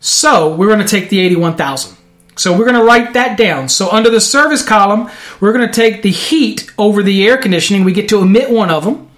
So 0.00 0.54
we're 0.54 0.66
going 0.66 0.80
to 0.80 0.84
take 0.84 1.08
the 1.08 1.20
81,000. 1.20 1.96
So 2.36 2.56
we're 2.56 2.64
going 2.64 2.78
to 2.78 2.84
write 2.84 3.12
that 3.12 3.36
down. 3.36 3.68
So 3.68 3.90
under 3.90 4.10
the 4.10 4.20
service 4.20 4.64
column, 4.64 5.10
we're 5.40 5.52
going 5.52 5.66
to 5.66 5.72
take 5.72 6.02
the 6.02 6.10
heat 6.10 6.70
over 6.78 7.02
the 7.02 7.26
air 7.26 7.36
conditioning. 7.36 7.84
We 7.84 7.92
get 7.92 8.08
to 8.08 8.18
omit 8.18 8.50
one 8.50 8.70
of 8.70 8.84
them. 8.84 9.10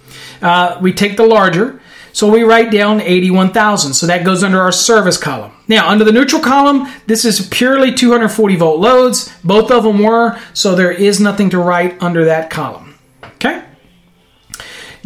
Uh, 0.43 0.79
we 0.81 0.93
take 0.93 1.17
the 1.17 1.27
larger. 1.27 1.81
So 2.13 2.31
we 2.31 2.43
write 2.43 2.71
down 2.71 3.01
81,000. 3.01 3.95
So 3.95 4.07
that 4.07 4.25
goes 4.25 4.45
under 4.45 4.61
our 4.61 4.73
service 4.73 5.17
column. 5.17 5.53
Now, 5.67 5.89
under 5.89 6.05
the 6.05 6.13
neutral 6.13 6.43
column, 6.43 6.89
this 7.07 7.25
is 7.25 7.49
purely 7.49 7.93
240 7.93 8.57
volt 8.57 8.81
loads. 8.81 9.33
Both 9.43 9.71
of 9.71 9.85
them 9.85 9.99
were, 9.99 10.39
so 10.53 10.75
there 10.75 10.93
is 10.93 11.19
nothing 11.21 11.51
to 11.51 11.59
write 11.59 12.01
under 12.03 12.25
that 12.27 12.51
column. 12.51 12.84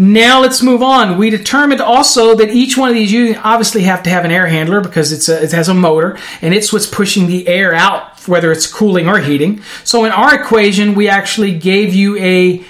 Now 0.00 0.40
let's 0.40 0.62
move 0.62 0.80
on. 0.80 1.18
We 1.18 1.28
determined 1.28 1.80
also 1.80 2.36
that 2.36 2.50
each 2.50 2.78
one 2.78 2.88
of 2.88 2.94
these 2.94 3.10
you 3.10 3.34
obviously 3.42 3.82
have 3.82 4.04
to 4.04 4.10
have 4.10 4.24
an 4.24 4.30
air 4.30 4.46
handler 4.46 4.80
because 4.80 5.10
it's 5.10 5.28
a, 5.28 5.42
it 5.42 5.50
has 5.50 5.68
a 5.68 5.74
motor 5.74 6.16
and 6.40 6.54
it's 6.54 6.72
what's 6.72 6.86
pushing 6.86 7.26
the 7.26 7.48
air 7.48 7.74
out, 7.74 8.16
whether 8.28 8.52
it's 8.52 8.72
cooling 8.72 9.08
or 9.08 9.18
heating. 9.18 9.60
So 9.82 10.04
in 10.04 10.12
our 10.12 10.40
equation, 10.40 10.94
we 10.94 11.08
actually 11.08 11.58
gave 11.58 11.94
you 11.94 12.16
a 12.18 12.64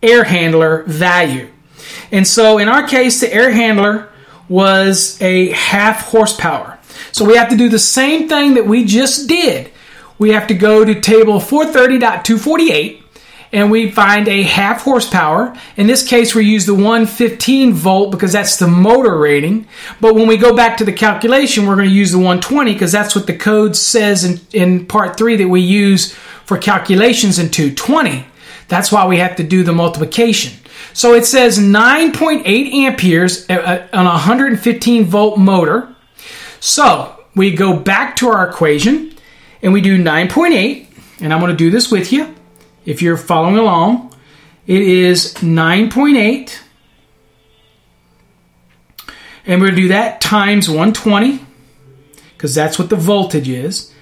air 0.00 0.22
handler 0.22 0.84
value. 0.84 1.48
And 2.12 2.26
so 2.26 2.58
in 2.58 2.68
our 2.68 2.86
case, 2.86 3.20
the 3.20 3.34
air 3.34 3.50
handler 3.50 4.08
was 4.48 5.20
a 5.20 5.50
half 5.50 6.02
horsepower. 6.02 6.78
So 7.10 7.24
we 7.24 7.36
have 7.36 7.48
to 7.48 7.56
do 7.56 7.68
the 7.68 7.80
same 7.80 8.28
thing 8.28 8.54
that 8.54 8.66
we 8.66 8.84
just 8.84 9.28
did. 9.28 9.72
We 10.18 10.30
have 10.30 10.46
to 10.46 10.54
go 10.54 10.84
to 10.84 11.00
table 11.00 11.40
430.248 11.40 13.03
and 13.54 13.70
we 13.70 13.88
find 13.88 14.26
a 14.26 14.42
half 14.42 14.82
horsepower. 14.82 15.56
In 15.76 15.86
this 15.86 16.06
case, 16.06 16.34
we 16.34 16.44
use 16.44 16.66
the 16.66 16.74
115 16.74 17.72
volt 17.72 18.10
because 18.10 18.32
that's 18.32 18.56
the 18.56 18.66
motor 18.66 19.16
rating. 19.16 19.68
But 20.00 20.16
when 20.16 20.26
we 20.26 20.36
go 20.36 20.56
back 20.56 20.76
to 20.78 20.84
the 20.84 20.92
calculation, 20.92 21.64
we're 21.64 21.76
going 21.76 21.88
to 21.88 21.94
use 21.94 22.10
the 22.10 22.18
120 22.18 22.72
because 22.72 22.90
that's 22.90 23.14
what 23.14 23.28
the 23.28 23.36
code 23.36 23.76
says 23.76 24.24
in, 24.24 24.40
in 24.52 24.86
part 24.86 25.16
three 25.16 25.36
that 25.36 25.46
we 25.46 25.60
use 25.60 26.12
for 26.12 26.58
calculations 26.58 27.38
in 27.38 27.48
220. 27.48 28.26
That's 28.66 28.90
why 28.90 29.06
we 29.06 29.18
have 29.18 29.36
to 29.36 29.44
do 29.44 29.62
the 29.62 29.72
multiplication. 29.72 30.58
So 30.92 31.14
it 31.14 31.24
says 31.24 31.56
9.8 31.56 32.44
amperes 32.72 33.48
uh, 33.48 33.54
uh, 33.54 33.96
on 33.96 34.06
a 34.06 34.10
115 34.10 35.04
volt 35.04 35.38
motor. 35.38 35.94
So 36.58 37.24
we 37.36 37.54
go 37.54 37.78
back 37.78 38.16
to 38.16 38.30
our 38.30 38.48
equation 38.48 39.14
and 39.62 39.72
we 39.72 39.80
do 39.80 40.02
9.8, 40.02 40.86
and 41.20 41.32
I'm 41.32 41.38
going 41.38 41.52
to 41.52 41.56
do 41.56 41.70
this 41.70 41.88
with 41.88 42.12
you 42.12 42.34
if 42.84 43.02
you're 43.02 43.16
following 43.16 43.56
along, 43.56 44.14
it 44.66 44.82
is 44.82 45.34
9.8. 45.34 46.58
And 49.46 49.60
we're 49.60 49.66
going 49.68 49.76
to 49.76 49.82
do 49.82 49.88
that 49.88 50.22
times 50.22 50.68
120, 50.68 51.40
because 52.32 52.54
that's 52.54 52.78
what 52.78 52.88
the 52.88 52.96
voltage 52.96 53.48
is, 53.48 53.92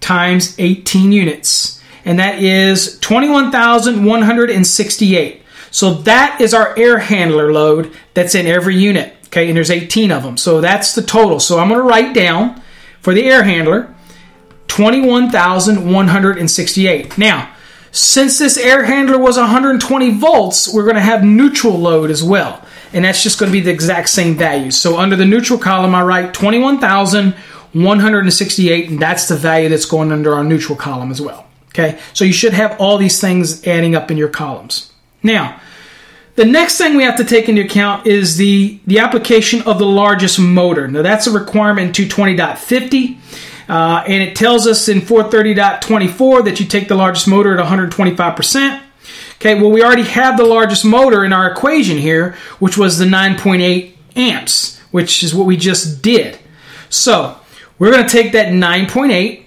times 0.00 0.56
18 0.58 1.12
units. 1.12 1.80
And 2.04 2.18
that 2.18 2.42
is 2.42 2.98
21,168. 3.00 5.42
So 5.70 5.94
that 5.94 6.40
is 6.40 6.52
our 6.54 6.76
air 6.76 6.98
handler 6.98 7.52
load 7.52 7.94
that's 8.14 8.34
in 8.34 8.46
every 8.46 8.76
unit. 8.76 9.14
Okay, 9.26 9.46
and 9.46 9.56
there's 9.56 9.70
18 9.70 10.10
of 10.10 10.24
them. 10.24 10.36
So 10.36 10.60
that's 10.60 10.96
the 10.96 11.02
total. 11.02 11.38
So 11.38 11.60
I'm 11.60 11.68
going 11.68 11.80
to 11.80 11.86
write 11.86 12.14
down 12.14 12.60
for 13.00 13.14
the 13.14 13.22
air 13.22 13.44
handler 13.44 13.94
21,168. 14.66 17.16
Now, 17.16 17.54
since 17.92 18.38
this 18.38 18.56
air 18.56 18.84
handler 18.84 19.18
was 19.18 19.36
120 19.36 20.18
volts, 20.18 20.72
we're 20.72 20.84
going 20.84 20.94
to 20.94 21.00
have 21.00 21.24
neutral 21.24 21.76
load 21.76 22.08
as 22.10 22.22
well. 22.22 22.64
And 22.92 23.04
that's 23.04 23.22
just 23.22 23.38
going 23.38 23.50
to 23.50 23.52
be 23.52 23.60
the 23.60 23.70
exact 23.70 24.08
same 24.08 24.36
value. 24.36 24.70
So 24.70 24.98
under 24.98 25.16
the 25.16 25.24
neutral 25.24 25.58
column, 25.58 25.94
I 25.94 26.02
write 26.02 26.34
21,168, 26.34 28.90
and 28.90 29.00
that's 29.00 29.28
the 29.28 29.36
value 29.36 29.68
that's 29.68 29.86
going 29.86 30.12
under 30.12 30.34
our 30.34 30.44
neutral 30.44 30.76
column 30.76 31.10
as 31.10 31.20
well. 31.20 31.46
Okay, 31.68 31.98
so 32.14 32.24
you 32.24 32.32
should 32.32 32.52
have 32.52 32.80
all 32.80 32.98
these 32.98 33.20
things 33.20 33.64
adding 33.66 33.94
up 33.94 34.10
in 34.10 34.16
your 34.16 34.28
columns. 34.28 34.92
Now, 35.22 35.60
the 36.34 36.44
next 36.44 36.78
thing 36.78 36.96
we 36.96 37.04
have 37.04 37.18
to 37.18 37.24
take 37.24 37.48
into 37.48 37.62
account 37.62 38.08
is 38.08 38.36
the, 38.36 38.80
the 38.86 38.98
application 38.98 39.62
of 39.62 39.78
the 39.78 39.86
largest 39.86 40.40
motor. 40.40 40.88
Now, 40.88 41.02
that's 41.02 41.28
a 41.28 41.30
requirement 41.30 41.96
in 41.98 42.08
220.50. 42.08 43.18
Uh, 43.70 44.02
and 44.08 44.20
it 44.20 44.34
tells 44.34 44.66
us 44.66 44.88
in 44.88 45.00
430.24 45.00 46.44
that 46.44 46.58
you 46.58 46.66
take 46.66 46.88
the 46.88 46.96
largest 46.96 47.28
motor 47.28 47.56
at 47.56 47.64
125%. 47.64 48.82
Okay, 49.36 49.54
well, 49.54 49.70
we 49.70 49.84
already 49.84 50.02
have 50.02 50.36
the 50.36 50.44
largest 50.44 50.84
motor 50.84 51.24
in 51.24 51.32
our 51.32 51.48
equation 51.48 51.96
here, 51.96 52.32
which 52.58 52.76
was 52.76 52.98
the 52.98 53.04
9.8 53.04 53.92
amps, 54.16 54.80
which 54.90 55.22
is 55.22 55.32
what 55.32 55.46
we 55.46 55.56
just 55.56 56.02
did. 56.02 56.36
So 56.88 57.38
we're 57.78 57.92
going 57.92 58.04
to 58.04 58.10
take 58.10 58.32
that 58.32 58.48
9.8 58.48 59.44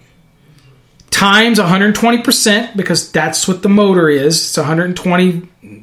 times 1.11 1.59
120% 1.59 2.77
because 2.77 3.11
that's 3.11 3.45
what 3.45 3.61
the 3.61 3.67
motor 3.67 4.07
is. 4.07 4.37
It's 4.37 4.55
120, 4.55 5.39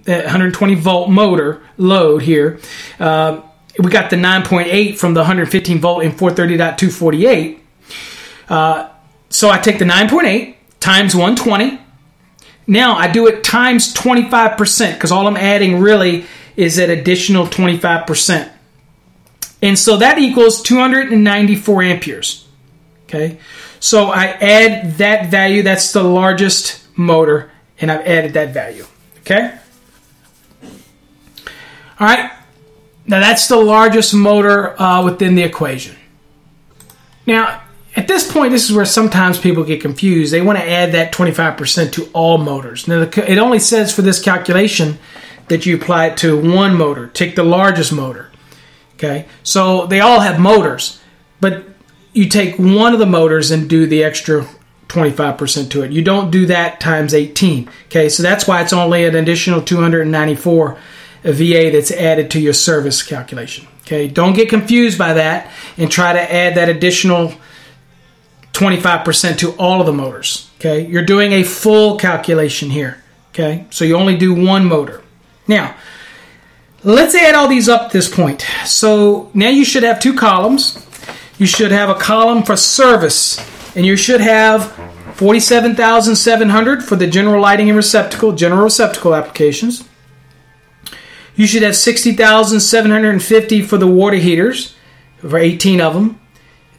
120 0.06 0.74
volt 0.76 1.10
motor 1.10 1.62
load 1.76 2.22
here. 2.22 2.58
Uh, 2.98 3.42
we 3.78 3.90
got 3.90 4.08
the 4.08 4.16
9.8 4.16 4.96
from 4.96 5.12
the 5.12 5.20
115 5.20 5.78
volt 5.78 6.04
in 6.04 6.12
430.248. 6.12 7.59
Uh, 8.50 8.90
so 9.30 9.48
I 9.48 9.58
take 9.58 9.78
the 9.78 9.84
9.8 9.86 10.56
times 10.80 11.14
120. 11.14 11.80
Now 12.66 12.96
I 12.96 13.10
do 13.10 13.26
it 13.28 13.42
times 13.42 13.94
25% 13.94 14.94
because 14.94 15.12
all 15.12 15.26
I'm 15.26 15.36
adding 15.36 15.80
really 15.80 16.26
is 16.56 16.76
that 16.76 16.90
additional 16.90 17.46
25%. 17.46 18.50
And 19.62 19.78
so 19.78 19.96
that 19.98 20.18
equals 20.18 20.62
294 20.62 21.82
amperes. 21.82 22.48
Okay. 23.04 23.38
So 23.78 24.10
I 24.10 24.26
add 24.26 24.98
that 24.98 25.30
value. 25.30 25.62
That's 25.62 25.92
the 25.92 26.02
largest 26.02 26.86
motor, 26.96 27.50
and 27.80 27.90
I've 27.90 28.06
added 28.06 28.34
that 28.34 28.52
value. 28.52 28.84
Okay. 29.20 29.58
All 31.98 32.06
right. 32.06 32.30
Now 33.06 33.20
that's 33.20 33.48
the 33.48 33.56
largest 33.56 34.14
motor 34.14 34.80
uh, 34.80 35.04
within 35.04 35.34
the 35.34 35.42
equation. 35.42 35.96
Now, 37.26 37.62
at 37.96 38.06
this 38.06 38.30
point, 38.30 38.52
this 38.52 38.68
is 38.68 38.76
where 38.76 38.84
sometimes 38.84 39.38
people 39.38 39.64
get 39.64 39.80
confused. 39.80 40.32
They 40.32 40.42
want 40.42 40.58
to 40.58 40.68
add 40.68 40.92
that 40.92 41.12
25% 41.12 41.92
to 41.92 42.08
all 42.12 42.38
motors. 42.38 42.86
Now, 42.86 43.02
it 43.02 43.38
only 43.38 43.58
says 43.58 43.94
for 43.94 44.02
this 44.02 44.22
calculation 44.22 44.98
that 45.48 45.66
you 45.66 45.76
apply 45.76 46.06
it 46.06 46.16
to 46.18 46.40
one 46.40 46.76
motor. 46.76 47.08
Take 47.08 47.34
the 47.34 47.42
largest 47.42 47.92
motor. 47.92 48.30
Okay, 48.94 49.26
so 49.42 49.86
they 49.86 50.00
all 50.00 50.20
have 50.20 50.38
motors, 50.38 51.00
but 51.40 51.64
you 52.12 52.28
take 52.28 52.56
one 52.58 52.92
of 52.92 52.98
the 52.98 53.06
motors 53.06 53.50
and 53.50 53.68
do 53.68 53.86
the 53.86 54.04
extra 54.04 54.46
25% 54.88 55.70
to 55.70 55.82
it. 55.82 55.90
You 55.90 56.02
don't 56.02 56.30
do 56.30 56.46
that 56.46 56.80
times 56.80 57.14
18. 57.14 57.70
Okay, 57.86 58.08
so 58.08 58.22
that's 58.22 58.46
why 58.46 58.60
it's 58.60 58.74
only 58.74 59.04
an 59.06 59.14
additional 59.14 59.62
294 59.62 60.78
VA 61.22 61.70
that's 61.72 61.90
added 61.90 62.30
to 62.32 62.40
your 62.40 62.52
service 62.52 63.02
calculation. 63.02 63.66
Okay, 63.82 64.06
don't 64.06 64.34
get 64.34 64.48
confused 64.48 64.98
by 64.98 65.14
that 65.14 65.50
and 65.76 65.90
try 65.90 66.12
to 66.12 66.32
add 66.32 66.56
that 66.56 66.68
additional 66.68 67.32
25% 68.60 69.38
to 69.38 69.52
all 69.52 69.80
of 69.80 69.86
the 69.86 69.92
motors. 69.92 70.50
Okay, 70.58 70.86
you're 70.86 71.04
doing 71.04 71.32
a 71.32 71.42
full 71.42 71.96
calculation 71.96 72.70
here. 72.70 73.02
Okay, 73.30 73.66
so 73.70 73.84
you 73.84 73.96
only 73.96 74.16
do 74.16 74.34
one 74.34 74.66
motor. 74.66 75.02
Now, 75.48 75.74
let's 76.84 77.14
add 77.14 77.34
all 77.34 77.48
these 77.48 77.68
up 77.68 77.82
at 77.82 77.92
this 77.92 78.14
point. 78.14 78.46
So 78.66 79.30
now 79.34 79.48
you 79.48 79.64
should 79.64 79.82
have 79.82 80.00
two 80.00 80.14
columns 80.14 80.86
you 81.40 81.46
should 81.46 81.72
have 81.72 81.88
a 81.88 81.94
column 81.94 82.42
for 82.42 82.54
service, 82.54 83.38
and 83.74 83.86
you 83.86 83.96
should 83.96 84.20
have 84.20 84.72
47,700 85.14 86.84
for 86.84 86.96
the 86.96 87.06
general 87.06 87.40
lighting 87.40 87.70
and 87.70 87.76
receptacle, 87.78 88.32
general 88.32 88.64
receptacle 88.64 89.14
applications. 89.14 89.88
You 91.34 91.46
should 91.46 91.62
have 91.62 91.76
60,750 91.76 93.62
for 93.62 93.78
the 93.78 93.86
water 93.86 94.18
heaters, 94.18 94.74
for 95.16 95.38
18 95.38 95.80
of 95.80 95.94
them, 95.94 96.20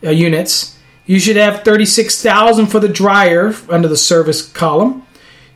uh, 0.03 0.11
units. 0.11 0.70
You 1.12 1.20
should 1.20 1.36
have 1.36 1.66
36,000 1.66 2.68
for 2.68 2.80
the 2.80 2.88
dryer 2.88 3.53
under 3.68 3.89
the 3.89 3.97
service 3.97 4.47
column. 4.47 5.05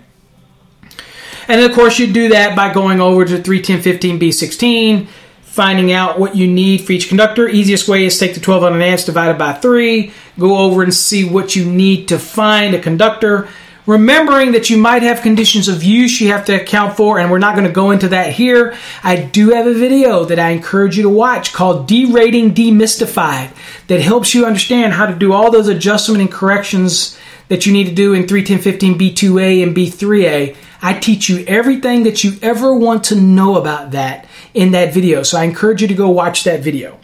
And 1.48 1.62
of 1.62 1.72
course, 1.72 1.98
you 1.98 2.12
do 2.12 2.28
that 2.28 2.54
by 2.54 2.70
going 2.74 3.00
over 3.00 3.24
to 3.24 3.38
31015B16 3.38 5.08
finding 5.50 5.90
out 5.90 6.20
what 6.20 6.36
you 6.36 6.46
need 6.46 6.80
for 6.80 6.92
each 6.92 7.08
conductor. 7.08 7.48
Easiest 7.48 7.88
way 7.88 8.04
is 8.04 8.16
take 8.16 8.34
the 8.34 8.40
1200 8.40 8.80
amps 8.80 9.04
divided 9.04 9.36
by 9.36 9.52
3, 9.52 10.12
go 10.38 10.56
over 10.56 10.84
and 10.84 10.94
see 10.94 11.24
what 11.24 11.56
you 11.56 11.64
need 11.64 12.06
to 12.06 12.20
find 12.20 12.72
a 12.72 12.80
conductor. 12.80 13.48
Remembering 13.84 14.52
that 14.52 14.70
you 14.70 14.76
might 14.76 15.02
have 15.02 15.22
conditions 15.22 15.66
of 15.66 15.82
use 15.82 16.20
you 16.20 16.28
have 16.28 16.44
to 16.44 16.62
account 16.62 16.96
for, 16.96 17.18
and 17.18 17.32
we're 17.32 17.38
not 17.38 17.56
going 17.56 17.66
to 17.66 17.72
go 17.72 17.90
into 17.90 18.08
that 18.08 18.32
here. 18.32 18.76
I 19.02 19.16
do 19.16 19.50
have 19.50 19.66
a 19.66 19.74
video 19.74 20.24
that 20.26 20.38
I 20.38 20.50
encourage 20.50 20.96
you 20.96 21.02
to 21.02 21.08
watch 21.08 21.52
called 21.52 21.88
Derating 21.88 22.54
Demystified 22.54 23.52
that 23.88 24.00
helps 24.00 24.32
you 24.32 24.46
understand 24.46 24.92
how 24.92 25.06
to 25.06 25.16
do 25.16 25.32
all 25.32 25.50
those 25.50 25.66
adjustment 25.66 26.20
and 26.20 26.30
corrections 26.30 27.18
that 27.48 27.66
you 27.66 27.72
need 27.72 27.88
to 27.88 27.94
do 27.94 28.14
in 28.14 28.28
31015 28.28 28.96
B2A 28.96 29.64
and 29.64 29.76
B3A. 29.76 30.56
I 30.82 30.98
teach 30.98 31.28
you 31.28 31.44
everything 31.46 32.04
that 32.04 32.24
you 32.24 32.38
ever 32.42 32.74
want 32.74 33.04
to 33.04 33.14
know 33.14 33.56
about 33.56 33.90
that 33.92 34.26
in 34.54 34.72
that 34.72 34.94
video. 34.94 35.22
So 35.22 35.38
I 35.38 35.44
encourage 35.44 35.82
you 35.82 35.88
to 35.88 35.94
go 35.94 36.08
watch 36.08 36.44
that 36.44 36.60
video. 36.60 36.98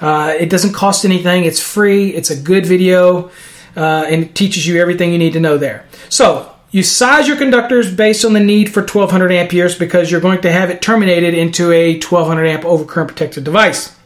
Uh, 0.00 0.34
it 0.38 0.48
doesn't 0.48 0.72
cost 0.72 1.04
anything, 1.04 1.44
it's 1.44 1.60
free, 1.60 2.10
it's 2.10 2.30
a 2.30 2.36
good 2.36 2.64
video, 2.64 3.30
uh, 3.76 4.06
and 4.08 4.24
it 4.24 4.34
teaches 4.34 4.66
you 4.66 4.80
everything 4.80 5.12
you 5.12 5.18
need 5.18 5.32
to 5.32 5.40
know 5.40 5.58
there. 5.58 5.86
So 6.08 6.54
you 6.70 6.82
size 6.82 7.26
your 7.26 7.36
conductors 7.36 7.94
based 7.94 8.24
on 8.24 8.32
the 8.32 8.40
need 8.40 8.72
for 8.72 8.80
1200 8.80 9.32
amperes 9.32 9.76
because 9.76 10.10
you're 10.10 10.20
going 10.20 10.40
to 10.42 10.52
have 10.52 10.70
it 10.70 10.80
terminated 10.80 11.34
into 11.34 11.72
a 11.72 11.94
1200 11.94 12.46
amp 12.46 12.62
overcurrent 12.62 13.08
protected 13.08 13.44
device. 13.44 13.96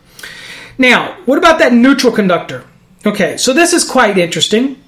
Now, 0.79 1.19
what 1.27 1.39
about 1.39 1.59
that 1.59 1.73
neutral 1.73 2.13
conductor? 2.13 2.65
Okay, 3.05 3.37
so 3.37 3.53
this 3.53 3.73
is 3.73 3.89
quite 3.89 4.17
interesting. 4.17 4.82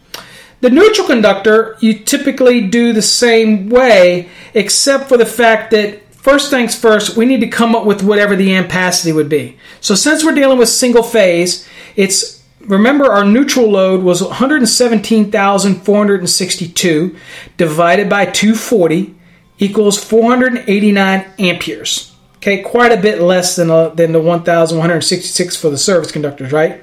The 0.65 0.71
neutral 0.71 1.07
conductor, 1.07 1.77
you 1.81 1.93
typically 1.93 2.63
do 2.63 2.95
the 2.95 3.03
same 3.03 3.69
way, 3.69 4.31
except 4.55 5.11
for 5.11 5.19
the 5.19 5.27
fact 5.27 5.73
that 5.73 6.01
first 6.15 6.49
things 6.49 6.75
first, 6.75 7.19
we 7.19 7.27
need 7.27 7.41
to 7.41 7.49
come 7.49 7.77
up 7.77 7.85
with 7.85 8.03
whatever 8.03 8.35
the 8.35 8.49
ampacity 8.49 9.15
would 9.15 9.29
be. 9.29 9.59
So 9.83 9.95
since 9.95 10.25
we're 10.25 10.35
dealing 10.35 10.57
with 10.57 10.71
single 10.71 11.03
phase, 11.03 11.69
it's 11.97 12.43
remember 12.61 13.13
our 13.13 13.27
neutral 13.27 13.71
load 13.71 14.03
was 14.03 14.23
117,462 14.23 17.17
divided 17.59 18.09
by 18.09 18.25
240 18.25 19.15
equals 19.59 20.03
489 20.03 21.27
amperes. 21.41 22.17
Okay, 22.37 22.63
quite 22.63 22.91
a 22.91 22.97
bit 22.97 23.21
less 23.21 23.55
than, 23.55 23.71
uh, 23.71 23.91
than 23.91 24.13
the 24.13 24.21
1,166 24.23 25.57
for 25.57 25.69
the 25.69 25.77
service 25.77 26.11
conductors, 26.11 26.53
right? 26.53 26.83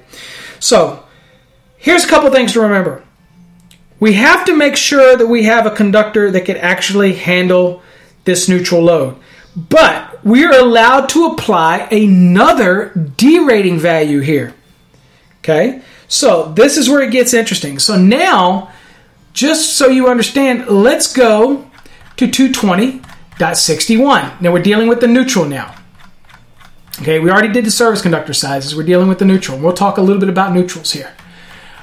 So, 0.59 1.03
here's 1.77 2.03
a 2.03 2.07
couple 2.07 2.29
things 2.29 2.53
to 2.53 2.61
remember 2.61 3.03
we 4.01 4.13
have 4.13 4.43
to 4.45 4.57
make 4.57 4.75
sure 4.75 5.15
that 5.15 5.27
we 5.27 5.43
have 5.43 5.67
a 5.67 5.71
conductor 5.71 6.31
that 6.31 6.45
can 6.45 6.57
actually 6.57 7.13
handle 7.13 7.83
this 8.25 8.49
neutral 8.49 8.81
load. 8.81 9.15
But 9.55 10.25
we 10.25 10.43
are 10.43 10.59
allowed 10.59 11.07
to 11.09 11.27
apply 11.27 11.87
another 11.91 12.93
derating 13.15 13.77
value 13.77 14.21
here. 14.21 14.55
Okay? 15.39 15.83
So 16.07 16.51
this 16.51 16.77
is 16.77 16.89
where 16.89 17.01
it 17.01 17.11
gets 17.11 17.35
interesting. 17.35 17.77
So 17.77 17.95
now, 17.95 18.71
just 19.33 19.77
so 19.77 19.85
you 19.87 20.07
understand, 20.07 20.67
let's 20.67 21.13
go 21.13 21.69
to 22.17 22.27
220.61. 22.27 24.41
Now 24.41 24.51
we're 24.51 24.63
dealing 24.63 24.87
with 24.87 24.99
the 24.99 25.07
neutral 25.07 25.45
now. 25.45 25.75
Okay, 27.01 27.19
we 27.19 27.29
already 27.29 27.53
did 27.53 27.65
the 27.65 27.71
service 27.71 28.01
conductor 28.01 28.33
sizes. 28.33 28.75
We're 28.75 28.81
dealing 28.83 29.09
with 29.09 29.19
the 29.19 29.25
neutral. 29.25 29.59
We'll 29.59 29.73
talk 29.73 29.97
a 29.97 30.01
little 30.01 30.19
bit 30.19 30.29
about 30.29 30.53
neutrals 30.53 30.91
here. 30.91 31.13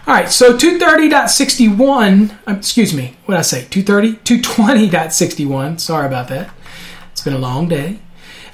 All 0.08 0.14
right, 0.14 0.32
so 0.32 0.56
230.61, 0.56 2.38
um, 2.46 2.56
excuse 2.56 2.94
me, 2.94 3.14
what 3.26 3.34
did 3.34 3.40
I 3.40 3.42
say? 3.42 3.66
230? 3.68 4.40
220.61. 4.40 5.78
Sorry 5.78 6.06
about 6.06 6.28
that. 6.28 6.50
It's 7.12 7.20
been 7.20 7.34
a 7.34 7.38
long 7.38 7.68
day. 7.68 7.98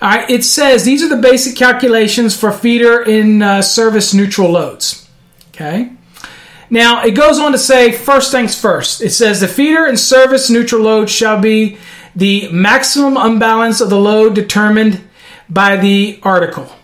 All 0.03 0.11
right, 0.11 0.29
it 0.29 0.43
says 0.43 0.85
these 0.85 1.01
are 1.05 1.09
the 1.09 1.17
basic 1.17 1.55
calculations 1.55 2.37
for 2.37 2.51
feeder 2.51 3.03
in 3.03 3.41
uh, 3.41 3.63
service 3.63 4.13
neutral 4.13 4.51
loads. 4.51 5.09
Okay. 5.51 5.93
Now, 6.71 7.05
it 7.05 7.13
goes 7.13 7.39
on 7.39 7.53
to 7.53 7.59
say, 7.59 7.93
first 7.93 8.33
things 8.33 8.61
first. 8.61 9.01
It 9.01 9.11
says 9.11 9.41
the 9.41 9.47
feeder 9.47 9.87
and 9.87 9.97
service 9.97 10.51
neutral 10.51 10.83
load 10.83 11.09
shall 11.09 11.41
be 11.41 11.79
the 12.17 12.49
maximum 12.49 13.17
unbalance 13.17 13.81
of 13.81 13.91
the 13.91 14.01
load 14.01 14.35
determined 14.35 15.05
by 15.49 15.77
the 15.77 16.19
article. 16.25 16.75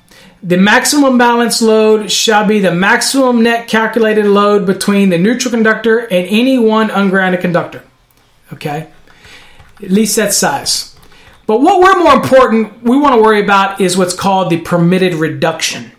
The 0.43 0.57
maximum 0.57 1.19
balance 1.19 1.61
load 1.61 2.11
shall 2.11 2.47
be 2.47 2.61
the 2.61 2.75
maximum 2.75 3.43
net 3.43 3.69
calculated 3.69 4.25
load 4.25 4.65
between 4.67 5.11
the 5.11 5.19
neutral 5.19 5.51
conductor 5.51 5.99
and 5.99 6.27
any 6.29 6.59
one 6.59 6.91
ungrounded 6.91 7.43
conductor. 7.43 7.83
Okay? 8.53 8.89
At 9.83 9.91
least 9.91 10.17
that 10.17 10.33
size. 10.33 10.97
But 11.47 11.61
what 11.61 11.81
we're 11.81 11.99
more 11.99 12.15
important, 12.15 12.83
we 12.83 12.97
want 12.97 13.17
to 13.17 13.21
worry 13.21 13.43
about 13.43 13.79
is 13.81 13.99
what's 13.99 14.15
called 14.15 14.51
the 14.51 14.61
permitted 14.61 15.15
reduction. 15.15 15.93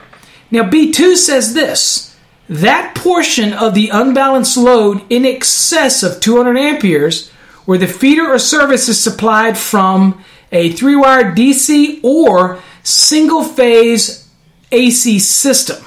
Now, 0.51 0.69
B2 0.69 1.15
says 1.15 1.53
this 1.53 2.14
that 2.47 2.95
portion 2.95 3.53
of 3.53 3.73
the 3.73 3.89
unbalanced 3.89 4.57
load 4.57 5.01
in 5.09 5.25
excess 5.25 6.03
of 6.03 6.19
200 6.19 6.57
amperes 6.57 7.29
where 7.65 7.77
the 7.77 7.87
feeder 7.87 8.31
or 8.31 8.37
service 8.37 8.87
is 8.87 9.01
supplied 9.01 9.57
from 9.57 10.23
a 10.51 10.71
three 10.71 10.95
wire 10.95 11.33
DC 11.33 12.03
or 12.03 12.61
single 12.83 13.43
phase 13.43 14.29
AC 14.71 15.19
system. 15.19 15.83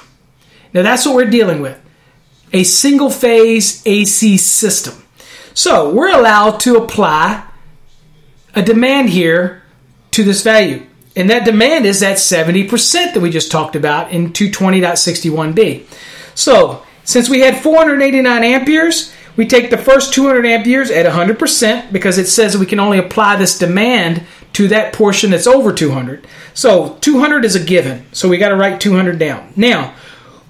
Now 0.73 0.83
that's 0.83 1.05
what 1.05 1.15
we're 1.15 1.29
dealing 1.29 1.61
with 1.61 1.79
a 2.51 2.63
single 2.63 3.09
phase 3.09 3.85
AC 3.85 4.37
system. 4.37 5.03
So 5.53 5.93
we're 5.93 6.17
allowed 6.17 6.59
to 6.61 6.77
apply 6.77 7.45
a 8.55 8.61
demand 8.61 9.09
here 9.09 9.61
to 10.11 10.23
this 10.23 10.41
value. 10.41 10.85
And 11.15 11.29
that 11.29 11.45
demand 11.45 11.85
is 11.85 11.99
that 11.99 12.17
70% 12.17 13.13
that 13.13 13.19
we 13.19 13.29
just 13.29 13.51
talked 13.51 13.75
about 13.75 14.11
in 14.11 14.31
220.61b. 14.31 15.85
So, 16.39 16.83
since 17.03 17.27
we 17.29 17.41
had 17.41 17.61
489 17.61 18.43
amperes, 18.45 19.13
we 19.35 19.45
take 19.45 19.69
the 19.69 19.77
first 19.77 20.13
200 20.13 20.45
amperes 20.45 20.89
at 20.89 21.05
100% 21.05 21.91
because 21.91 22.17
it 22.17 22.27
says 22.27 22.57
we 22.57 22.65
can 22.65 22.79
only 22.79 22.97
apply 22.97 23.35
this 23.35 23.57
demand 23.57 24.23
to 24.53 24.69
that 24.69 24.93
portion 24.93 25.31
that's 25.31 25.47
over 25.47 25.73
200. 25.73 26.25
So 26.53 26.97
200 27.01 27.43
is 27.43 27.55
a 27.55 27.63
given. 27.63 28.05
So 28.13 28.29
we 28.29 28.37
got 28.37 28.49
to 28.49 28.55
write 28.55 28.79
200 28.79 29.19
down. 29.19 29.51
Now, 29.57 29.93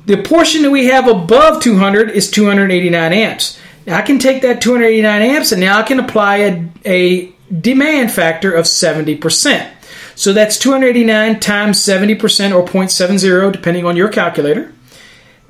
the 0.05 0.21
portion 0.21 0.61
that 0.61 0.69
we 0.69 0.85
have 0.85 1.07
above 1.07 1.61
200 1.63 2.11
is 2.11 2.29
289 2.29 3.13
amps. 3.13 3.59
Now 3.87 3.97
I 3.97 4.03
can 4.03 4.19
take 4.19 4.43
that 4.43 4.61
289 4.61 5.21
amps 5.23 5.51
and 5.51 5.61
now 5.61 5.79
I 5.79 5.83
can 5.83 5.99
apply 5.99 6.37
a, 6.37 6.69
a 6.85 7.33
demand 7.51 8.11
factor 8.11 8.51
of 8.53 8.65
70%. 8.65 9.71
So 10.15 10.33
that's 10.33 10.59
289 10.59 11.39
times 11.39 11.79
70% 11.79 12.55
or 12.55 12.63
0.70 12.63 13.51
depending 13.51 13.85
on 13.85 13.97
your 13.97 14.09
calculator. 14.09 14.73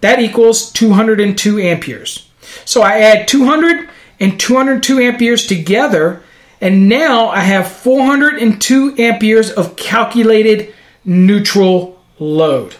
That 0.01 0.19
equals 0.19 0.71
202 0.71 1.59
amperes. 1.59 2.29
So 2.65 2.81
I 2.81 2.99
add 2.99 3.27
200 3.27 3.89
and 4.19 4.39
202 4.39 4.99
amperes 4.99 5.47
together, 5.47 6.21
and 6.61 6.89
now 6.89 7.29
I 7.29 7.41
have 7.41 7.71
402 7.71 8.95
amperes 8.97 9.51
of 9.51 9.75
calculated 9.75 10.73
neutral 11.05 12.01
load. 12.19 12.75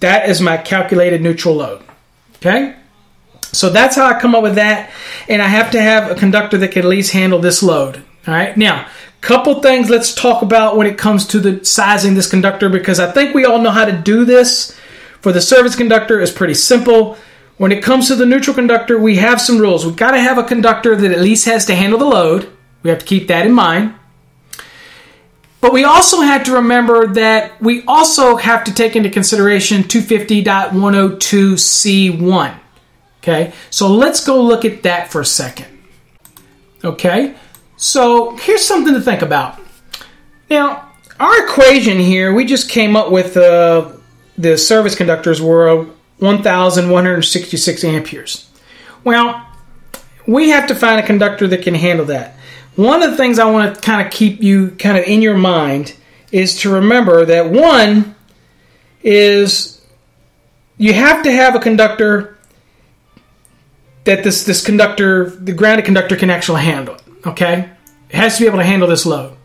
That 0.00 0.28
is 0.28 0.40
my 0.40 0.56
calculated 0.56 1.22
neutral 1.22 1.56
load. 1.56 1.82
Okay? 2.36 2.76
So 3.52 3.70
that's 3.70 3.96
how 3.96 4.06
I 4.06 4.20
come 4.20 4.34
up 4.34 4.42
with 4.42 4.56
that, 4.56 4.90
and 5.28 5.40
I 5.40 5.48
have 5.48 5.70
to 5.72 5.80
have 5.80 6.10
a 6.10 6.14
conductor 6.14 6.58
that 6.58 6.72
can 6.72 6.82
at 6.82 6.88
least 6.88 7.12
handle 7.12 7.38
this 7.38 7.62
load. 7.62 8.02
All 8.26 8.34
right? 8.34 8.56
Now, 8.56 8.88
Couple 9.22 9.60
things 9.60 9.88
let's 9.88 10.12
talk 10.12 10.42
about 10.42 10.76
when 10.76 10.88
it 10.88 10.98
comes 10.98 11.28
to 11.28 11.38
the 11.38 11.64
sizing 11.64 12.14
this 12.14 12.28
conductor 12.28 12.68
because 12.68 12.98
I 12.98 13.12
think 13.12 13.36
we 13.36 13.44
all 13.44 13.60
know 13.60 13.70
how 13.70 13.84
to 13.84 13.92
do 13.92 14.24
this. 14.24 14.76
For 15.22 15.32
the 15.32 15.40
service 15.40 15.74
conductor, 15.76 16.20
it's 16.20 16.32
pretty 16.32 16.54
simple. 16.54 17.16
When 17.56 17.70
it 17.70 17.80
comes 17.82 18.08
to 18.08 18.16
the 18.16 18.26
neutral 18.26 18.54
conductor, 18.54 18.98
we 18.98 19.16
have 19.16 19.40
some 19.40 19.58
rules. 19.58 19.86
We've 19.86 19.94
got 19.94 20.10
to 20.10 20.20
have 20.20 20.36
a 20.36 20.42
conductor 20.42 20.96
that 20.96 21.12
at 21.12 21.20
least 21.20 21.44
has 21.44 21.64
to 21.66 21.76
handle 21.76 21.98
the 21.98 22.06
load. 22.06 22.50
We 22.82 22.90
have 22.90 22.98
to 22.98 23.06
keep 23.06 23.28
that 23.28 23.46
in 23.46 23.52
mind. 23.52 23.94
But 25.60 25.72
we 25.72 25.84
also 25.84 26.22
have 26.22 26.42
to 26.44 26.54
remember 26.54 27.06
that 27.06 27.62
we 27.62 27.84
also 27.84 28.34
have 28.34 28.64
to 28.64 28.74
take 28.74 28.96
into 28.96 29.10
consideration 29.10 29.84
250.102C1. 29.84 32.58
Okay, 33.22 33.52
so 33.70 33.86
let's 33.86 34.26
go 34.26 34.42
look 34.42 34.64
at 34.64 34.82
that 34.82 35.12
for 35.12 35.20
a 35.20 35.24
second. 35.24 35.68
Okay, 36.82 37.36
so 37.76 38.36
here's 38.38 38.66
something 38.66 38.92
to 38.92 39.00
think 39.00 39.22
about. 39.22 39.60
Now, 40.50 40.90
our 41.20 41.44
equation 41.44 42.00
here, 42.00 42.34
we 42.34 42.44
just 42.44 42.68
came 42.68 42.96
up 42.96 43.12
with 43.12 43.36
uh, 43.36 43.92
the 44.36 44.56
service 44.56 44.94
conductors 44.94 45.40
were 45.40 45.86
1,166 46.18 47.84
amperes. 47.84 48.48
Well, 49.04 49.46
we 50.26 50.50
have 50.50 50.68
to 50.68 50.74
find 50.74 51.00
a 51.00 51.06
conductor 51.06 51.48
that 51.48 51.62
can 51.62 51.74
handle 51.74 52.06
that. 52.06 52.36
One 52.76 53.02
of 53.02 53.10
the 53.10 53.16
things 53.16 53.38
I 53.38 53.50
want 53.50 53.74
to 53.74 53.80
kind 53.80 54.06
of 54.06 54.12
keep 54.12 54.42
you 54.42 54.70
kind 54.70 54.96
of 54.96 55.04
in 55.04 55.20
your 55.20 55.36
mind 55.36 55.94
is 56.30 56.60
to 56.60 56.70
remember 56.70 57.26
that 57.26 57.50
one 57.50 58.14
is 59.02 59.80
you 60.78 60.94
have 60.94 61.24
to 61.24 61.32
have 61.32 61.54
a 61.54 61.58
conductor 61.58 62.38
that 64.04 64.24
this 64.24 64.44
this 64.44 64.64
conductor, 64.64 65.30
the 65.30 65.52
grounded 65.52 65.84
conductor, 65.84 66.16
can 66.16 66.30
actually 66.30 66.62
handle. 66.62 66.96
Okay, 67.26 67.70
it 68.08 68.16
has 68.16 68.36
to 68.36 68.42
be 68.42 68.46
able 68.46 68.58
to 68.58 68.64
handle 68.64 68.88
this 68.88 69.06
load. 69.06 69.36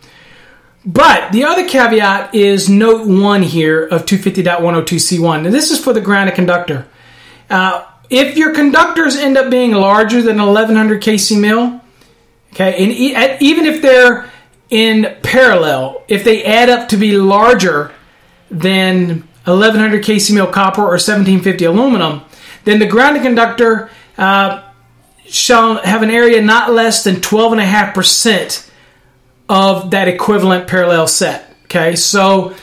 But 0.88 1.34
the 1.34 1.44
other 1.44 1.68
caveat 1.68 2.34
is 2.34 2.70
note 2.70 3.06
one 3.06 3.44
here 3.44 3.86
of 3.86 4.06
250.102C1. 4.06 5.46
And 5.46 5.54
this 5.54 5.70
is 5.70 5.84
for 5.84 5.92
the 5.92 6.00
grounded 6.00 6.36
conductor. 6.36 6.88
Uh, 7.50 7.86
if 8.10 8.38
your 8.38 8.56
conductors 8.56 9.18
end 9.18 9.38
up 9.38 9.52
being 9.52 9.74
larger 9.74 10.22
than 10.22 10.38
1100 10.38 11.04
kc 11.04 11.42
mil, 11.42 11.82
okay, 12.54 12.82
and 12.82 13.42
even 13.42 13.66
if 13.66 13.82
they're 13.82 14.32
in 14.70 15.18
parallel, 15.24 16.04
if 16.08 16.24
they 16.24 16.46
add 16.46 16.70
up 16.70 16.88
to 16.90 16.98
be 16.98 17.18
larger 17.18 17.92
than 18.50 19.28
1100 19.44 20.02
kc 20.06 20.34
mil 20.34 20.48
copper 20.48 20.84
or 20.84 20.96
1750 20.96 21.66
aluminum, 21.66 22.22
then 22.64 22.80
the 22.80 22.86
grounded 22.86 23.24
conductor 23.24 23.90
uh, 24.18 24.64
shall 25.26 25.80
have 25.80 26.02
an 26.02 26.12
area 26.12 26.42
not 26.42 26.72
less 26.72 27.04
than 27.04 27.16
12.5% 27.16 28.67
of 29.50 29.92
that 29.92 30.08
equivalent 30.08 30.68
parallel 30.68 31.08
set. 31.08 31.54
Okay, 31.66 31.96
so 31.96 32.56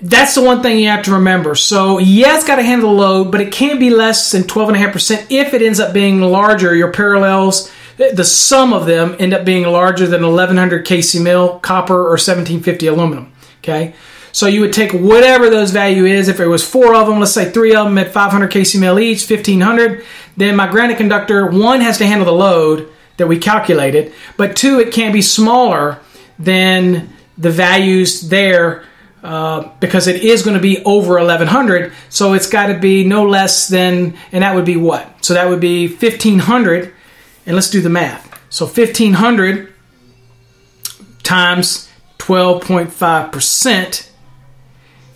that's 0.00 0.34
the 0.34 0.42
one 0.42 0.62
thing 0.62 0.78
you 0.78 0.88
have 0.88 1.04
to 1.04 1.12
remember. 1.12 1.54
So, 1.54 1.98
yeah, 1.98 2.36
it's 2.36 2.46
got 2.46 2.56
to 2.56 2.62
handle 2.62 2.90
the 2.90 2.96
load, 2.96 3.30
but 3.30 3.40
it 3.40 3.52
can't 3.52 3.78
be 3.78 3.90
less 3.90 4.32
than 4.32 4.44
12.5% 4.44 5.26
if 5.30 5.52
it 5.52 5.62
ends 5.62 5.80
up 5.80 5.92
being 5.92 6.20
larger. 6.20 6.74
Your 6.74 6.92
parallels, 6.92 7.70
the 7.96 8.24
sum 8.24 8.72
of 8.72 8.86
them 8.86 9.16
end 9.18 9.34
up 9.34 9.44
being 9.44 9.64
larger 9.64 10.06
than 10.06 10.22
1100 10.22 10.86
kc 10.86 11.22
mil 11.22 11.58
copper 11.58 11.94
or 11.94 12.16
1750 12.16 12.86
aluminum. 12.86 13.32
Okay, 13.58 13.94
so 14.32 14.46
you 14.46 14.60
would 14.60 14.72
take 14.72 14.92
whatever 14.92 15.50
those 15.50 15.72
value 15.72 16.04
is. 16.04 16.28
If 16.28 16.40
it 16.40 16.46
was 16.46 16.66
four 16.66 16.94
of 16.94 17.06
them, 17.06 17.18
let's 17.18 17.32
say 17.32 17.50
three 17.50 17.74
of 17.74 17.86
them 17.86 17.98
at 17.98 18.12
500 18.12 18.50
kc 18.50 18.80
mil 18.80 18.98
each, 18.98 19.28
1500, 19.28 20.04
then 20.36 20.56
my 20.56 20.70
grounded 20.70 20.98
conductor, 20.98 21.46
one 21.46 21.80
has 21.80 21.98
to 21.98 22.06
handle 22.06 22.26
the 22.26 22.32
load 22.32 22.90
that 23.16 23.26
we 23.26 23.38
calculated, 23.38 24.12
but 24.36 24.56
two, 24.56 24.80
it 24.80 24.92
can 24.92 25.12
be 25.12 25.22
smaller 25.22 26.00
than 26.38 27.08
the 27.38 27.50
values 27.50 28.28
there 28.28 28.84
uh, 29.22 29.68
because 29.80 30.06
it 30.06 30.22
is 30.22 30.42
going 30.42 30.56
to 30.56 30.62
be 30.62 30.84
over 30.84 31.14
1100. 31.14 31.92
So 32.10 32.34
it's 32.34 32.48
got 32.48 32.68
to 32.68 32.78
be 32.78 33.04
no 33.04 33.26
less 33.26 33.68
than, 33.68 34.16
and 34.30 34.42
that 34.42 34.54
would 34.54 34.64
be 34.64 34.76
what? 34.76 35.24
So 35.24 35.34
that 35.34 35.48
would 35.48 35.60
be 35.60 35.88
1500, 35.88 36.94
and 37.46 37.54
let's 37.54 37.70
do 37.70 37.80
the 37.80 37.90
math. 37.90 38.24
So 38.50 38.66
1500 38.66 39.72
times 41.22 41.88
12.5%, 42.18 44.10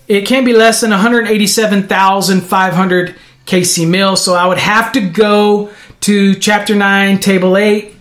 it 0.09 0.27
can 0.27 0.45
be 0.45 0.53
less 0.53 0.81
than 0.81 0.91
187,500 0.91 3.15
kc 3.47 3.89
mil. 3.89 4.17
So 4.17 4.35
I 4.35 4.47
would 4.47 4.59
have 4.59 4.93
to 4.93 5.01
go 5.01 5.71
to 6.01 6.35
chapter 6.35 6.75
9, 6.75 7.19
table 7.19 7.57
8, 7.57 7.95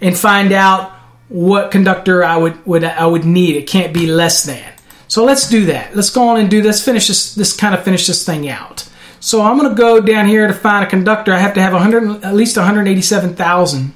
and 0.00 0.16
find 0.16 0.52
out 0.52 0.92
what 1.28 1.70
conductor 1.70 2.24
I 2.24 2.36
would, 2.36 2.64
would 2.66 2.84
I 2.84 3.06
would 3.06 3.24
need. 3.24 3.56
It 3.56 3.66
can't 3.66 3.92
be 3.92 4.06
less 4.06 4.44
than. 4.44 4.72
So 5.08 5.24
let's 5.24 5.48
do 5.48 5.66
that. 5.66 5.96
Let's 5.96 6.10
go 6.10 6.28
on 6.28 6.38
and 6.38 6.50
do 6.50 6.62
this. 6.62 6.84
Finish 6.84 7.08
this. 7.08 7.34
This 7.34 7.56
kind 7.56 7.74
of 7.74 7.82
finish 7.82 8.06
this 8.06 8.24
thing 8.24 8.48
out. 8.48 8.88
So 9.20 9.42
I'm 9.42 9.58
going 9.58 9.68
to 9.68 9.74
go 9.74 10.00
down 10.00 10.26
here 10.26 10.46
to 10.46 10.52
find 10.52 10.84
a 10.84 10.88
conductor. 10.88 11.32
I 11.32 11.38
have 11.38 11.54
to 11.54 11.60
have 11.60 11.72
100, 11.72 12.24
at 12.24 12.34
least 12.34 12.56
187,000 12.56 13.94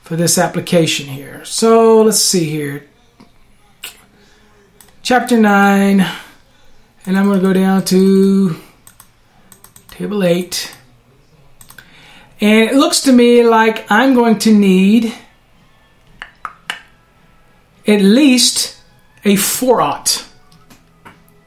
for 0.00 0.16
this 0.16 0.38
application 0.38 1.06
here. 1.06 1.44
So 1.44 2.02
let's 2.02 2.18
see 2.18 2.48
here. 2.48 2.88
Chapter 5.02 5.38
9. 5.38 6.00
And 7.04 7.18
I'm 7.18 7.26
going 7.26 7.40
to 7.40 7.46
go 7.46 7.52
down 7.52 7.84
to 7.86 8.56
table 9.90 10.24
8. 10.24 10.76
And 12.42 12.68
it 12.68 12.74
looks 12.74 13.02
to 13.02 13.12
me 13.12 13.44
like 13.44 13.88
I'm 13.88 14.14
going 14.14 14.40
to 14.40 14.52
need 14.52 15.14
at 17.86 18.00
least 18.00 18.76
a 19.24 19.36
4 19.36 19.80
aught. 19.80 20.28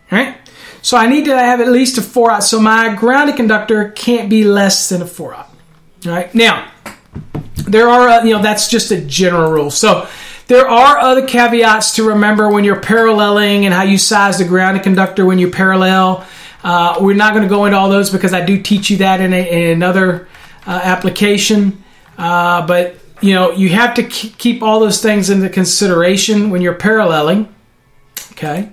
Right? 0.10 0.38
So 0.82 0.96
I 0.96 1.08
need 1.08 1.26
to 1.26 1.38
have 1.38 1.60
at 1.60 1.68
least 1.68 1.98
a 1.98 2.02
4 2.02 2.32
aught. 2.32 2.44
So 2.46 2.62
my 2.62 2.96
grounded 2.96 3.36
conductor 3.36 3.90
can't 3.90 4.30
be 4.30 4.46
less 4.46 4.88
than 4.88 5.02
a 5.02 5.06
4 5.06 5.36
aught. 5.36 5.54
Right? 6.06 6.34
Now, 6.34 6.72
there 7.68 7.90
are, 7.90 8.08
uh, 8.08 8.24
you 8.24 8.34
know, 8.34 8.42
that's 8.42 8.70
just 8.70 8.90
a 8.92 9.02
general 9.02 9.52
rule. 9.52 9.72
So 9.72 10.08
there 10.48 10.66
are 10.66 10.98
other 10.98 11.28
caveats 11.28 11.96
to 11.96 12.08
remember 12.08 12.50
when 12.50 12.64
you're 12.64 12.80
paralleling 12.80 13.66
and 13.66 13.74
how 13.74 13.84
you 13.84 13.98
size 13.98 14.38
the 14.38 14.46
grounded 14.46 14.84
conductor 14.84 15.26
when 15.26 15.40
you 15.40 15.52
parallel. 15.52 16.26
Uh, 16.64 17.00
we're 17.02 17.16
not 17.16 17.34
going 17.34 17.44
to 17.44 17.50
go 17.50 17.66
into 17.66 17.78
all 17.78 17.90
those 17.90 18.10
because 18.10 18.34
I 18.34 18.46
do 18.46 18.62
teach 18.62 18.90
you 18.90 18.98
that 18.98 19.20
in, 19.20 19.34
a, 19.34 19.50
in 19.50 19.72
another 19.72 20.30
application. 20.72 21.84
Uh, 22.18 22.66
but 22.66 22.98
you 23.22 23.34
know, 23.34 23.52
you 23.52 23.70
have 23.70 23.94
to 23.96 24.04
keep 24.04 24.62
all 24.62 24.80
those 24.80 25.02
things 25.02 25.30
into 25.30 25.50
consideration 25.50 26.50
when 26.50 26.62
you're 26.62 26.76
paralleling. 26.76 27.54
Okay. 28.32 28.70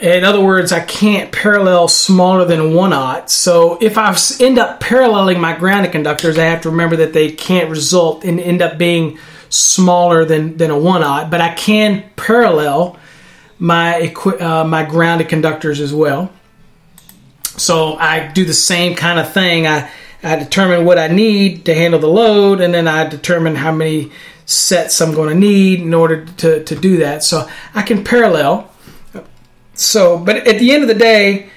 In 0.00 0.24
other 0.24 0.44
words, 0.44 0.72
I 0.72 0.80
can't 0.80 1.32
parallel 1.32 1.88
smaller 1.88 2.44
than 2.44 2.74
one 2.74 2.92
aught. 2.92 3.30
So 3.30 3.78
if 3.80 3.96
I 3.96 4.16
end 4.40 4.58
up 4.58 4.78
paralleling 4.78 5.40
my 5.40 5.56
grounded 5.56 5.92
conductors, 5.92 6.38
I 6.38 6.44
have 6.44 6.62
to 6.62 6.70
remember 6.70 6.96
that 6.96 7.14
they 7.14 7.32
can't 7.32 7.70
result 7.70 8.22
and 8.24 8.38
end 8.38 8.60
up 8.60 8.76
being 8.76 9.18
smaller 9.48 10.24
than, 10.24 10.58
than 10.58 10.70
a 10.70 10.78
one 10.78 11.02
aught. 11.02 11.30
But 11.30 11.40
I 11.40 11.54
can 11.54 12.04
parallel 12.16 12.98
my 13.58 14.12
uh, 14.38 14.64
my 14.64 14.84
grounded 14.84 15.30
conductors 15.30 15.80
as 15.80 15.94
well. 15.94 16.30
So 17.56 17.96
I 17.96 18.28
do 18.28 18.44
the 18.44 18.52
same 18.52 18.96
kind 18.96 19.18
of 19.18 19.32
thing. 19.32 19.66
I 19.66 19.90
I 20.26 20.36
determine 20.36 20.84
what 20.84 20.98
I 20.98 21.08
need 21.08 21.66
to 21.66 21.74
handle 21.74 22.00
the 22.00 22.08
load, 22.08 22.60
and 22.60 22.74
then 22.74 22.88
I 22.88 23.06
determine 23.08 23.54
how 23.54 23.72
many 23.72 24.10
sets 24.44 25.00
I'm 25.00 25.14
going 25.14 25.28
to 25.28 25.34
need 25.34 25.80
in 25.80 25.94
order 25.94 26.24
to, 26.24 26.64
to 26.64 26.74
do 26.74 26.98
that. 26.98 27.22
So 27.22 27.48
I 27.74 27.82
can 27.82 28.02
parallel. 28.04 28.70
So, 29.74 30.18
but 30.18 30.36
at 30.48 30.58
the 30.58 30.72
end 30.72 30.82
of 30.82 30.88
the 30.88 30.94
day, 30.94 31.50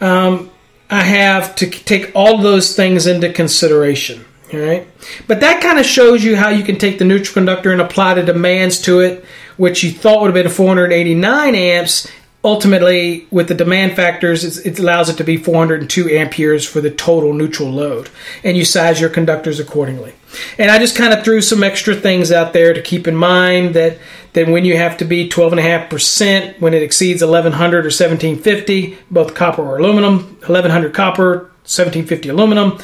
um, 0.00 0.50
I 0.90 1.02
have 1.02 1.54
to 1.56 1.70
take 1.70 2.10
all 2.14 2.38
those 2.38 2.74
things 2.74 3.06
into 3.06 3.32
consideration. 3.32 4.24
All 4.52 4.58
right, 4.58 4.88
but 5.28 5.40
that 5.40 5.62
kind 5.62 5.78
of 5.78 5.86
shows 5.86 6.24
you 6.24 6.34
how 6.34 6.48
you 6.48 6.64
can 6.64 6.76
take 6.76 6.98
the 6.98 7.04
neutral 7.04 7.34
conductor 7.34 7.70
and 7.70 7.80
apply 7.80 8.14
the 8.14 8.22
demands 8.24 8.80
to 8.82 8.98
it, 8.98 9.24
which 9.56 9.84
you 9.84 9.92
thought 9.92 10.20
would 10.20 10.34
have 10.34 10.44
been 10.44 10.52
489 10.52 11.54
amps, 11.54 12.10
ultimately 12.42 13.26
with 13.30 13.48
the 13.48 13.54
demand 13.54 13.94
factors 13.94 14.58
it 14.64 14.78
allows 14.78 15.10
it 15.10 15.16
to 15.16 15.24
be 15.24 15.36
402 15.36 16.08
amperes 16.08 16.66
for 16.66 16.80
the 16.80 16.90
total 16.90 17.34
neutral 17.34 17.70
load 17.70 18.08
and 18.42 18.56
you 18.56 18.64
size 18.64 19.00
your 19.00 19.10
conductors 19.10 19.60
accordingly. 19.60 20.14
And 20.58 20.70
i 20.70 20.78
just 20.78 20.96
kind 20.96 21.12
of 21.12 21.22
threw 21.22 21.42
some 21.42 21.62
extra 21.62 21.94
things 21.94 22.32
out 22.32 22.52
there 22.52 22.72
to 22.72 22.80
keep 22.80 23.06
in 23.06 23.16
mind 23.16 23.74
that 23.74 23.98
that 24.32 24.48
when 24.48 24.64
you 24.64 24.76
have 24.76 24.96
to 24.98 25.04
be 25.04 25.28
12.5% 25.28 26.60
when 26.60 26.72
it 26.72 26.82
exceeds 26.82 27.22
1100 27.22 27.78
or 27.78 27.88
1750 27.88 28.98
both 29.10 29.34
copper 29.34 29.62
or 29.62 29.78
aluminum 29.78 30.18
1100 30.40 30.94
copper 30.94 31.50
1750 31.64 32.30
aluminum 32.30 32.78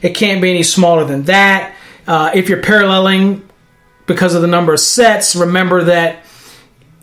it 0.00 0.16
can't 0.16 0.42
be 0.42 0.50
any 0.50 0.64
smaller 0.64 1.04
than 1.04 1.22
that. 1.24 1.76
Uh, 2.08 2.32
if 2.34 2.48
you're 2.48 2.62
paralleling 2.62 3.48
because 4.06 4.34
of 4.34 4.42
the 4.42 4.48
number 4.48 4.72
of 4.72 4.80
sets 4.80 5.36
remember 5.36 5.84
that 5.84 6.24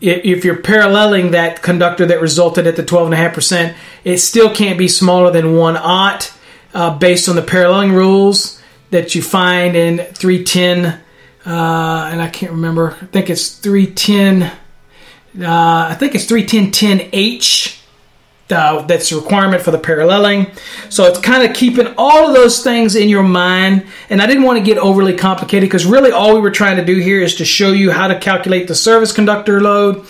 if 0.00 0.44
you're 0.44 0.56
paralleling 0.56 1.32
that 1.32 1.62
conductor 1.62 2.06
that 2.06 2.20
resulted 2.20 2.66
at 2.66 2.76
the 2.76 2.82
12.5%, 2.82 3.74
it 4.04 4.18
still 4.18 4.54
can't 4.54 4.78
be 4.78 4.88
smaller 4.88 5.30
than 5.30 5.56
1 5.56 5.76
aught 5.76 6.32
uh, 6.72 6.96
based 6.96 7.28
on 7.28 7.36
the 7.36 7.42
paralleling 7.42 7.92
rules 7.92 8.60
that 8.90 9.14
you 9.14 9.22
find 9.22 9.76
in 9.76 9.98
310 9.98 11.00
uh, 11.46 12.10
and 12.12 12.20
I 12.20 12.28
can't 12.28 12.52
remember. 12.52 12.96
I 13.00 13.06
think 13.06 13.30
it's 13.30 13.56
310. 13.56 14.42
Uh, 14.42 15.88
I 15.90 15.94
think 15.94 16.14
it's 16.14 16.26
31010H. 16.26 17.79
Uh, 18.50 18.82
that's 18.82 19.12
a 19.12 19.16
requirement 19.16 19.62
for 19.62 19.70
the 19.70 19.78
paralleling. 19.78 20.50
So 20.88 21.04
it's 21.04 21.18
kind 21.18 21.48
of 21.48 21.54
keeping 21.54 21.94
all 21.96 22.28
of 22.28 22.34
those 22.34 22.62
things 22.62 22.96
in 22.96 23.08
your 23.08 23.22
mind. 23.22 23.86
And 24.08 24.20
I 24.20 24.26
didn't 24.26 24.44
want 24.44 24.58
to 24.58 24.64
get 24.64 24.78
overly 24.78 25.16
complicated 25.16 25.68
because 25.68 25.86
really 25.86 26.10
all 26.10 26.34
we 26.34 26.40
were 26.40 26.50
trying 26.50 26.76
to 26.76 26.84
do 26.84 26.98
here 26.98 27.20
is 27.20 27.36
to 27.36 27.44
show 27.44 27.72
you 27.72 27.90
how 27.90 28.08
to 28.08 28.18
calculate 28.18 28.68
the 28.68 28.74
service 28.74 29.12
conductor 29.12 29.60
load 29.60 30.06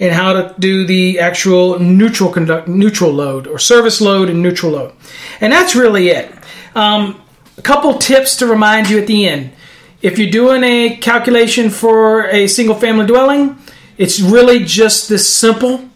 and 0.00 0.12
how 0.12 0.32
to 0.32 0.54
do 0.58 0.84
the 0.84 1.20
actual 1.20 1.78
neutral 1.78 2.32
conduct 2.32 2.66
neutral 2.66 3.12
load 3.12 3.46
or 3.46 3.58
service 3.58 4.00
load 4.00 4.28
and 4.28 4.42
neutral 4.42 4.72
load. 4.72 4.92
And 5.40 5.52
that's 5.52 5.76
really 5.76 6.08
it. 6.08 6.32
Um, 6.74 7.20
a 7.56 7.62
couple 7.62 7.98
tips 7.98 8.36
to 8.36 8.46
remind 8.46 8.90
you 8.90 8.98
at 8.98 9.06
the 9.06 9.28
end. 9.28 9.52
If 10.00 10.18
you're 10.18 10.30
doing 10.30 10.64
a 10.64 10.96
calculation 10.96 11.70
for 11.70 12.26
a 12.26 12.48
single 12.48 12.74
family 12.74 13.06
dwelling, 13.06 13.56
it's 13.96 14.20
really 14.20 14.64
just 14.64 15.08
this 15.08 15.28
simple. 15.28 15.88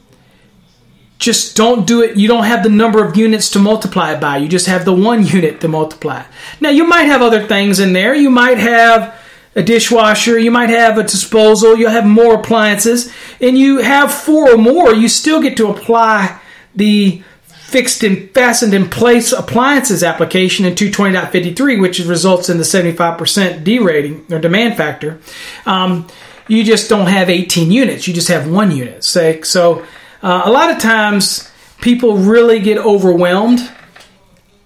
Just 1.18 1.56
don't 1.56 1.86
do 1.86 2.02
it. 2.02 2.16
You 2.16 2.28
don't 2.28 2.44
have 2.44 2.62
the 2.62 2.68
number 2.68 3.02
of 3.02 3.16
units 3.16 3.50
to 3.50 3.58
multiply 3.58 4.12
it 4.12 4.20
by. 4.20 4.36
You 4.36 4.48
just 4.48 4.66
have 4.66 4.84
the 4.84 4.92
one 4.92 5.24
unit 5.26 5.60
to 5.62 5.68
multiply. 5.68 6.24
Now, 6.60 6.70
you 6.70 6.86
might 6.86 7.04
have 7.04 7.22
other 7.22 7.46
things 7.46 7.80
in 7.80 7.92
there. 7.92 8.14
You 8.14 8.30
might 8.30 8.58
have 8.58 9.18
a 9.56 9.62
dishwasher, 9.62 10.38
you 10.38 10.50
might 10.50 10.68
have 10.68 10.98
a 10.98 11.02
disposal, 11.02 11.76
you'll 11.76 11.90
have 11.90 12.04
more 12.04 12.34
appliances, 12.34 13.10
and 13.40 13.58
you 13.58 13.78
have 13.78 14.12
four 14.12 14.50
or 14.52 14.58
more, 14.58 14.92
you 14.92 15.08
still 15.08 15.40
get 15.40 15.56
to 15.56 15.68
apply 15.68 16.38
the 16.74 17.22
fixed 17.42 18.04
and 18.04 18.30
fastened 18.30 18.74
in 18.74 18.88
place 18.88 19.32
appliances 19.32 20.04
application 20.04 20.66
in 20.66 20.74
220.53, 20.74 21.80
which 21.80 21.98
results 22.00 22.50
in 22.50 22.58
the 22.58 22.62
75% 22.62 23.64
derating 23.64 24.24
or 24.30 24.38
demand 24.38 24.76
factor. 24.76 25.18
Um, 25.64 26.06
you 26.46 26.62
just 26.62 26.88
don't 26.88 27.08
have 27.08 27.28
18 27.30 27.72
units, 27.72 28.06
you 28.06 28.12
just 28.14 28.28
have 28.28 28.48
one 28.48 28.70
unit. 28.70 29.02
Say, 29.02 29.40
so 29.42 29.84
uh, 30.26 30.42
a 30.44 30.50
lot 30.50 30.72
of 30.72 30.78
times 30.78 31.48
people 31.80 32.16
really 32.16 32.58
get 32.58 32.78
overwhelmed 32.78 33.60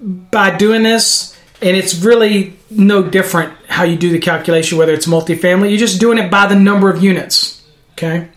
by 0.01 0.57
doing 0.57 0.83
this, 0.83 1.39
and 1.61 1.77
it's 1.77 1.97
really 2.03 2.57
no 2.71 3.03
different 3.03 3.53
how 3.69 3.83
you 3.83 3.99
do 3.99 4.11
the 4.11 4.19
calculation, 4.19 4.79
whether 4.79 4.95
it's 4.95 5.07
multifamily. 5.07 5.69
You're 5.69 5.79
just 5.79 6.01
doing 6.01 6.17
it 6.17 6.31
by 6.31 6.47
the 6.47 6.55
number 6.55 6.89
of 6.89 7.03
units. 7.03 7.63
Okay. 7.93 8.31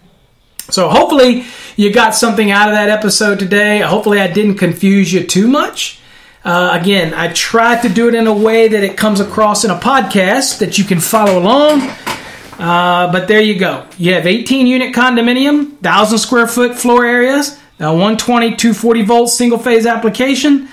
So 0.69 0.89
hopefully 0.89 1.45
you 1.78 1.93
got 1.93 2.13
something 2.13 2.51
out 2.51 2.67
of 2.67 2.76
that 2.76 2.89
episode 2.89 3.39
today. 3.39 3.80
Hopefully 3.80 4.19
I 4.19 4.28
didn't 4.28 4.55
confuse 4.55 5.13
you 5.13 5.24
too 5.24 5.47
much. 5.47 6.01
Uh, 6.43 6.78
again, 6.78 7.13
I 7.13 7.32
tried 7.32 7.84
to 7.84 7.89
do 7.89 8.09
it 8.09 8.15
in 8.15 8.28
a 8.28 8.34
way 8.34 8.67
that 8.67 8.84
it 8.84 8.97
comes 8.97 9.21
across 9.21 9.63
in 9.63 9.71
a 9.71 9.80
podcast 9.80 10.59
that 10.59 10.78
you 10.78 10.84
can 10.84 10.99
follow 10.99 11.39
along. 11.39 11.89
Uh, 12.59 13.11
but 13.11 13.27
there 13.27 13.41
you 13.41 13.57
go. 13.57 13.85
You 13.97 14.13
have 14.13 14.27
18 14.27 14.67
unit 14.67 14.93
condominium, 14.93 15.71
1,000 15.73 16.17
square 16.17 16.47
foot 16.47 16.75
floor 16.75 17.05
areas, 17.05 17.59
a 17.79 17.91
120 17.91 18.55
240 18.55 19.01
volt 19.03 19.29
single 19.29 19.57
phase 19.57 19.85
application. 19.85 20.69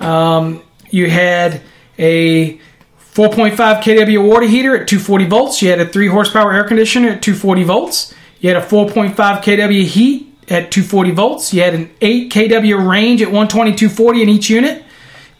Um, 0.00 0.62
you 0.90 1.08
had 1.10 1.62
a 1.98 2.58
4.5 3.14 3.54
kW 3.54 4.28
water 4.28 4.46
heater 4.46 4.76
at 4.76 4.88
240 4.88 5.24
volts. 5.26 5.62
You 5.62 5.70
had 5.70 5.80
a 5.80 5.86
3 5.86 6.08
horsepower 6.08 6.52
air 6.52 6.64
conditioner 6.64 7.10
at 7.10 7.22
240 7.22 7.62
volts. 7.64 8.14
You 8.40 8.52
had 8.52 8.62
a 8.62 8.66
4.5 8.66 9.14
kW 9.14 9.84
heat 9.84 10.36
at 10.48 10.70
240 10.70 11.10
volts. 11.12 11.54
You 11.54 11.62
had 11.62 11.74
an 11.74 11.90
8 12.00 12.32
kW 12.32 12.88
range 12.88 13.22
at 13.22 13.28
120 13.28 13.74
240 13.74 14.22
in 14.22 14.28
each 14.28 14.50
unit. 14.50 14.84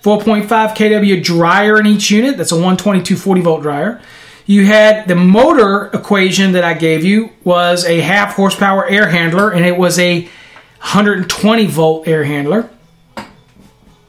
4.5 0.03 0.47
kW 0.49 1.22
dryer 1.22 1.80
in 1.80 1.87
each 1.87 2.11
unit. 2.11 2.37
That's 2.37 2.53
a 2.53 2.57
120 2.57 3.03
240 3.03 3.41
volt 3.41 3.62
dryer. 3.62 4.01
You 4.47 4.67
had 4.67 5.09
the 5.09 5.15
motor 5.15 5.87
equation 5.95 6.53
that 6.53 6.65
I 6.65 6.75
gave 6.75 7.05
you 7.05 7.31
was 7.45 7.85
a 7.85 8.01
half 8.01 8.35
horsepower 8.35 8.87
air 8.87 9.09
handler, 9.09 9.51
and 9.51 9.65
it 9.65 9.77
was 9.77 9.99
a 9.99 10.23
120 10.23 11.67
volt 11.67 12.07
air 12.07 12.25
handler. 12.25 12.69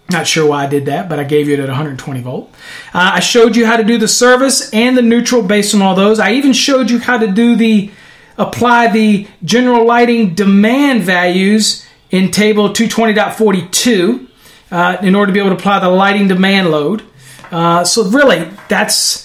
Not 0.10 0.28
sure 0.28 0.48
why 0.48 0.66
I 0.66 0.68
did 0.68 0.86
that, 0.86 1.10
but 1.10 1.20
I 1.20 1.24
gave 1.24 1.48
you 1.48 1.56
it 1.56 1.60
at 1.60 1.68
120 1.68 2.22
volt. 2.22 2.54
Uh, 2.94 3.14
I 3.16 3.20
showed 3.22 3.56
you 3.56 3.66
how 3.66 3.78
to 3.78 3.84
do 3.84 3.98
the 3.98 4.08
service 4.08 4.70
and 4.72 4.96
the 4.96 5.02
neutral 5.02 5.42
based 5.42 5.74
on 5.74 5.82
all 5.82 5.96
those. 5.96 6.20
I 6.20 6.34
even 6.34 6.54
showed 6.54 6.92
you 6.92 7.00
how 7.00 7.18
to 7.18 7.28
do 7.28 7.56
the 7.56 7.92
apply 8.38 8.88
the 8.92 9.28
general 9.44 9.86
lighting 9.86 10.36
demand 10.36 11.04
values 11.04 11.88
in 12.12 12.30
table 12.30 12.70
220.42 12.70 14.28
uh, 14.72 14.98
in 15.02 15.16
order 15.16 15.28
to 15.28 15.34
be 15.34 15.40
able 15.40 15.52
to 15.52 15.56
apply 15.56 15.80
the 15.80 15.90
lighting 15.90 16.28
demand 16.28 16.70
load. 16.70 17.04
Uh, 17.52 17.84
so 17.84 18.04
really, 18.10 18.50
that's 18.68 19.25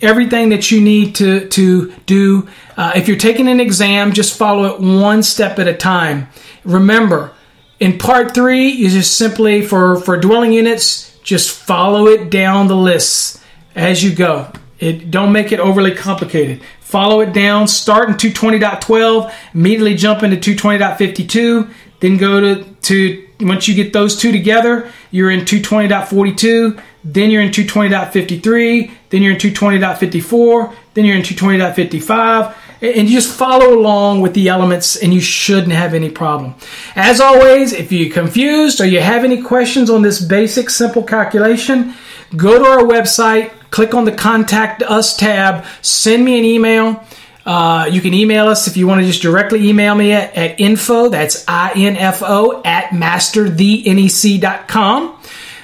everything 0.00 0.50
that 0.50 0.70
you 0.70 0.80
need 0.80 1.14
to, 1.16 1.48
to 1.48 1.92
do. 2.06 2.48
Uh, 2.76 2.92
if 2.94 3.08
you're 3.08 3.16
taking 3.16 3.48
an 3.48 3.60
exam, 3.60 4.12
just 4.12 4.36
follow 4.36 4.74
it 4.74 4.80
one 4.80 5.22
step 5.22 5.58
at 5.58 5.68
a 5.68 5.74
time. 5.74 6.28
Remember, 6.64 7.32
in 7.78 7.98
part 7.98 8.34
three, 8.34 8.68
you 8.68 8.88
just 8.88 9.16
simply, 9.16 9.62
for, 9.62 10.00
for 10.00 10.16
dwelling 10.18 10.52
units, 10.52 11.18
just 11.22 11.50
follow 11.50 12.06
it 12.06 12.30
down 12.30 12.66
the 12.66 12.76
lists 12.76 13.42
as 13.74 14.02
you 14.02 14.14
go. 14.14 14.50
It, 14.78 15.10
don't 15.10 15.32
make 15.32 15.52
it 15.52 15.60
overly 15.60 15.94
complicated 15.94 16.62
follow 16.90 17.20
it 17.20 17.32
down, 17.32 17.68
start 17.68 18.08
in 18.08 18.16
220.12, 18.16 19.32
immediately 19.54 19.94
jump 19.94 20.24
into 20.24 20.36
220.52, 20.36 21.72
then 22.00 22.16
go 22.16 22.40
to, 22.40 22.64
to 22.64 23.26
once 23.40 23.68
you 23.68 23.74
get 23.74 23.92
those 23.92 24.16
two 24.16 24.32
together, 24.32 24.90
you're 25.10 25.30
in 25.30 25.40
220.42, 25.40 26.82
then 27.04 27.30
you're 27.30 27.42
in 27.42 27.50
220.53, 27.50 28.90
then 29.10 29.22
you're 29.22 29.32
in 29.32 29.38
220.54, 29.38 30.74
then 30.94 31.04
you're 31.04 31.16
in 31.16 31.22
220.55, 31.22 32.54
and 32.82 33.08
you 33.08 33.20
just 33.20 33.34
follow 33.34 33.78
along 33.78 34.20
with 34.20 34.34
the 34.34 34.48
elements 34.48 34.96
and 34.96 35.12
you 35.12 35.20
shouldn't 35.20 35.72
have 35.72 35.94
any 35.94 36.10
problem. 36.10 36.54
As 36.96 37.20
always, 37.20 37.72
if 37.72 37.92
you're 37.92 38.12
confused 38.12 38.80
or 38.80 38.86
you 38.86 39.00
have 39.00 39.24
any 39.24 39.42
questions 39.42 39.90
on 39.90 40.02
this 40.02 40.20
basic 40.20 40.70
simple 40.70 41.02
calculation, 41.02 41.94
go 42.36 42.58
to 42.58 42.64
our 42.64 42.82
website, 42.82 43.52
click 43.70 43.94
on 43.94 44.04
the 44.04 44.12
contact 44.12 44.82
us 44.82 45.16
tab, 45.16 45.64
send 45.82 46.24
me 46.24 46.38
an 46.38 46.44
email. 46.44 47.04
Uh, 47.44 47.88
you 47.90 48.00
can 48.00 48.14
email 48.14 48.46
us 48.48 48.68
if 48.68 48.76
you 48.76 48.86
want 48.86 49.00
to 49.00 49.06
just 49.06 49.22
directly 49.22 49.68
email 49.68 49.92
me 49.94 50.12
at, 50.12 50.36
at 50.36 50.60
info, 50.60 51.08
that's 51.08 51.42
I-N-F-O, 51.48 52.62
at 52.64 52.90
masterthenec.com. 52.90 55.16